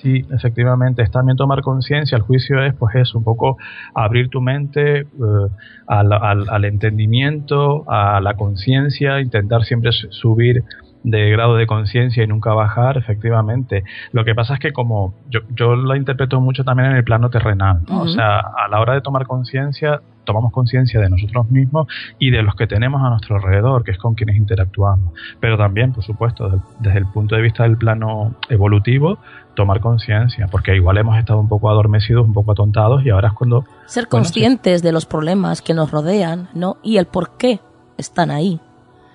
[0.05, 2.15] Sí, efectivamente, es también tomar conciencia.
[2.15, 3.57] El juicio es, pues, es un poco
[3.95, 5.07] abrir tu mente eh,
[5.87, 10.63] al, al, entendimiento, a la conciencia, intentar siempre subir
[11.01, 13.83] de grado de conciencia y nunca bajar, efectivamente.
[14.11, 17.31] Lo que pasa es que como yo, yo lo interpreto mucho también en el plano
[17.31, 21.87] terrenal, o sea, a la hora de tomar conciencia, tomamos conciencia de nosotros mismos
[22.19, 25.13] y de los que tenemos a nuestro alrededor, que es con quienes interactuamos.
[25.39, 29.19] Pero también, por supuesto, desde, el punto de vista del plano evolutivo,
[29.55, 33.33] tomar conciencia, porque igual hemos estado un poco adormecidos, un poco atontados y ahora es
[33.33, 33.65] cuando...
[33.85, 36.77] Ser conscientes de los problemas que nos rodean, ¿no?
[36.83, 37.59] Y el por qué
[37.97, 38.59] están ahí.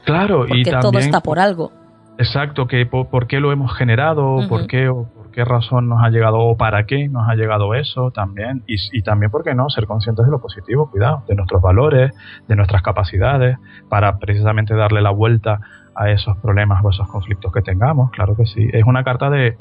[0.04, 1.72] Claro, y también, todo está por algo.
[2.18, 6.10] Exacto, que por, qué lo hemos generado, por qué o por qué razón nos ha
[6.10, 8.62] llegado o para qué nos ha llegado eso también.
[8.66, 9.70] Y, y también, ¿por qué no?
[9.70, 12.12] Ser conscientes de lo positivo, cuidado, de nuestros valores,
[12.48, 13.56] de nuestras capacidades,
[13.88, 15.60] para precisamente darle la vuelta
[15.94, 18.68] a esos problemas o esos conflictos que tengamos, claro que sí.
[18.72, 19.56] Es una carta de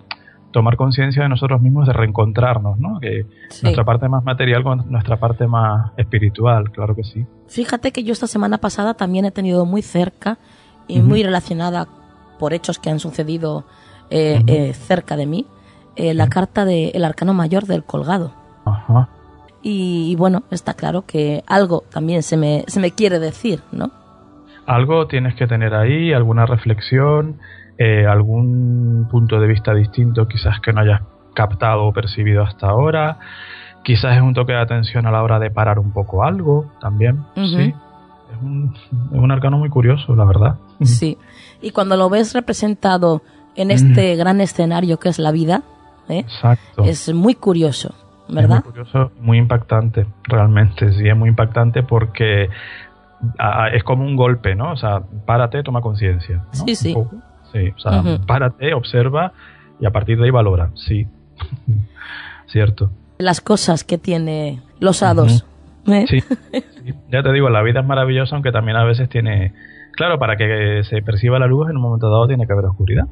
[0.51, 2.99] tomar conciencia de nosotros mismos, de reencontrarnos, ¿no?
[2.99, 3.25] Que
[3.63, 7.25] nuestra parte más material con nuestra parte más espiritual, claro que sí.
[7.47, 10.37] Fíjate que yo esta semana pasada también he tenido muy cerca
[10.87, 11.87] y muy relacionada
[12.39, 13.65] por hechos que han sucedido
[14.09, 15.45] eh, eh, cerca de mí,
[15.95, 18.33] eh, la carta del arcano mayor del colgado.
[19.61, 23.91] Y, bueno, está claro que algo también se me, se me quiere decir, ¿no?
[24.65, 27.39] Algo tienes que tener ahí, alguna reflexión,
[27.79, 31.01] algún punto de vista distinto quizás que no hayas
[31.33, 33.17] captado o percibido hasta ahora.
[33.83, 37.23] Quizás es un toque de atención a la hora de parar un poco algo también,
[37.35, 37.73] ¿sí?
[38.31, 38.75] Es un,
[39.11, 40.55] es un arcano muy curioso, la verdad.
[40.81, 41.17] Sí.
[41.61, 43.21] Y cuando lo ves representado
[43.55, 45.63] en este gran escenario que es la vida,
[46.09, 46.25] ¿eh?
[46.83, 47.95] es muy curioso,
[48.27, 48.63] ¿verdad?
[48.63, 50.91] muy curioso, muy impactante, realmente.
[50.93, 52.49] Sí, es muy impactante porque
[53.73, 54.71] es como un golpe, ¿no?
[54.73, 56.43] O sea, párate, toma conciencia.
[56.51, 56.95] Sí, sí.
[57.51, 59.33] Sí, o sea, párate, observa
[59.79, 60.71] y a partir de ahí valora.
[60.75, 61.07] Sí.
[62.47, 62.91] Cierto.
[63.17, 65.45] Las cosas que tiene los hados.
[65.87, 66.05] ¿eh?
[66.09, 66.23] sí,
[67.11, 69.53] ya te digo, la vida es maravillosa, aunque también a veces tiene
[69.99, 73.07] Claro, para que se perciba la luz en un momento dado tiene que haber oscuridad.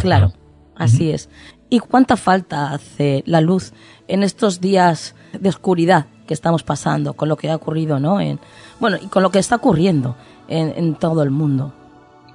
[0.00, 0.32] claro,
[0.76, 1.30] así es.
[1.70, 3.72] ¿Y cuánta falta hace la luz
[4.06, 8.20] en estos días de oscuridad que estamos pasando con lo que ha ocurrido, ¿no?
[8.20, 8.38] En,
[8.80, 10.14] bueno, y con lo que está ocurriendo
[10.46, 11.72] en, todo el mundo.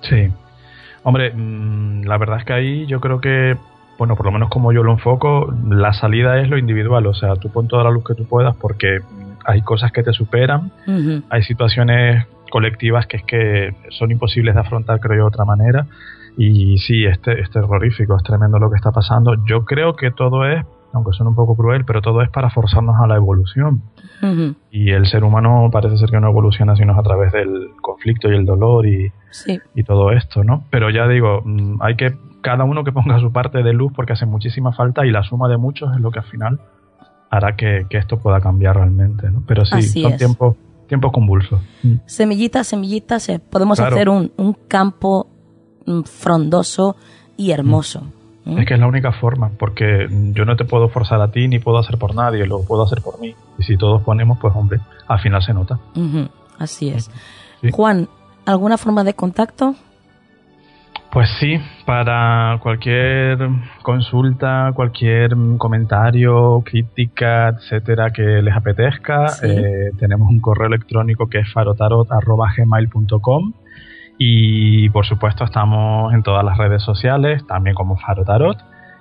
[0.01, 0.31] Sí.
[1.03, 3.57] Hombre, mm, la verdad es que ahí yo creo que,
[3.97, 7.07] bueno, por lo menos como yo lo enfoco, la salida es lo individual.
[7.07, 8.99] O sea, tú pon toda la luz que tú puedas porque
[9.45, 10.71] hay cosas que te superan,
[11.29, 15.87] hay situaciones colectivas que es que son imposibles de afrontar, creo yo, de otra manera.
[16.37, 19.35] Y sí, este, es terrorífico, es tremendo lo que está pasando.
[19.45, 20.63] Yo creo que todo es,
[20.93, 23.81] aunque suene un poco cruel, pero todo es para forzarnos a la evolución.
[24.69, 28.35] Y el ser humano parece ser que no evoluciona sino a través del conflicto y
[28.35, 29.11] el dolor y,
[29.73, 30.65] y todo esto, ¿no?
[30.69, 34.13] Pero ya digo, mm, hay que cada uno que ponga su parte de luz porque
[34.13, 36.59] hace muchísima falta y la suma de muchos es lo que al final
[37.29, 39.43] hará que, esto pueda cambiar realmente, ¿no?
[39.47, 40.55] Pero sí, son tiempos
[40.87, 41.61] tiempos convulsos.
[42.05, 45.25] Semillitas, semillitas, eh, podemos hacer un, un campo
[45.85, 46.97] mm, frondoso
[47.37, 48.03] y hermoso.
[48.45, 51.59] Es que es la única forma, porque yo no te puedo forzar a ti ni
[51.59, 53.35] puedo hacer por nadie, lo puedo hacer por mí.
[53.59, 55.77] Y si todos ponemos, pues hombre, al final se nota.
[56.57, 57.11] Así es.
[57.71, 58.09] Juan,
[58.45, 59.75] ¿alguna forma de contacto?
[61.11, 63.49] Pues sí, para cualquier
[63.81, 71.51] consulta, cualquier comentario, crítica, etcétera, que les apetezca, eh, tenemos un correo electrónico que es
[71.51, 73.53] farotarot.gmail.com
[74.23, 78.55] y por supuesto estamos en todas las redes sociales, también como Farotarot,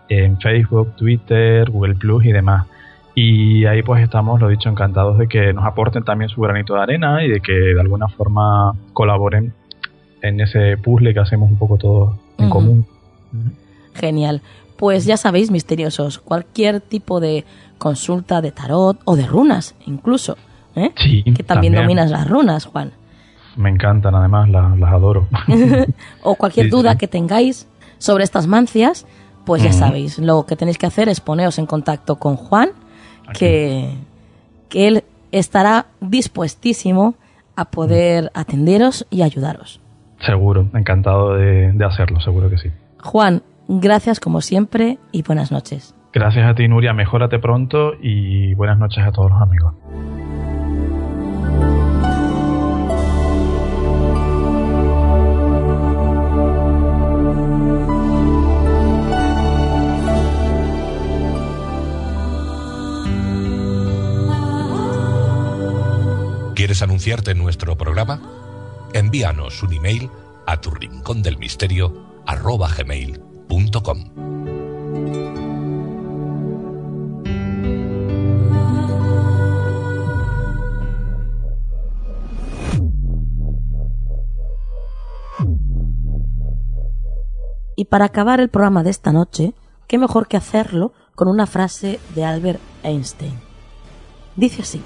[0.08, 2.66] en Facebook, Twitter, Google Plus y demás.
[3.14, 6.80] Y ahí pues estamos, lo dicho, encantados de que nos aporten también su granito de
[6.80, 9.52] arena y de que de alguna forma colaboren
[10.22, 12.86] en ese puzzle que hacemos un poco todos en común.
[13.92, 14.40] Genial.
[14.78, 17.44] Pues ya sabéis, misteriosos, cualquier tipo de
[17.76, 20.38] consulta de tarot o de runas, incluso.
[20.76, 20.92] ¿eh?
[20.96, 22.92] que también, dominas las runas, Juan.
[23.56, 25.28] Me encantan, además, las, adoro.
[26.22, 27.68] o cualquier duda que tengáis
[27.98, 29.06] sobre estas mancias,
[29.44, 32.70] pues ya sabéis, lo que tenéis que hacer es poneros en contacto con Juan,
[33.34, 33.94] que,
[34.68, 37.14] que él estará dispuestísimo
[37.56, 39.80] a poder atenderos y ayudaros.
[40.20, 42.70] Seguro, encantado de, hacerlo, seguro que sí.
[43.02, 45.94] Juan, gracias como siempre y buenas noches.
[46.12, 46.92] Gracias a ti, Nuria.
[46.92, 49.74] Mejórate pronto y buenas noches a todos los amigos.
[66.60, 68.20] ¿Quieres anunciarte en nuestro programa?
[68.92, 70.10] envíanos un email
[70.46, 74.04] a tu rincón del misterio arroba gmail.com.
[87.74, 89.54] Y para acabar el programa de esta noche,
[89.86, 93.40] qué mejor que hacerlo con una frase de Albert Einstein.
[94.36, 94.82] Dice así.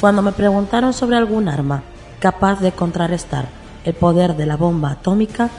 [0.00, 1.82] Cuando me preguntaron sobre algún arma
[2.20, 3.48] capaz de contrarrestar
[3.84, 5.50] el poder de la bomba atómica,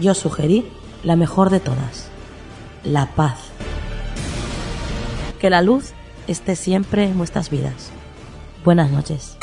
[0.00, 0.66] yo sugerí
[1.02, 2.08] la mejor de todas,
[2.82, 3.38] la paz.
[5.38, 5.92] Que la luz
[6.26, 7.90] esté siempre en nuestras vidas.
[8.64, 9.36] Buenas noches.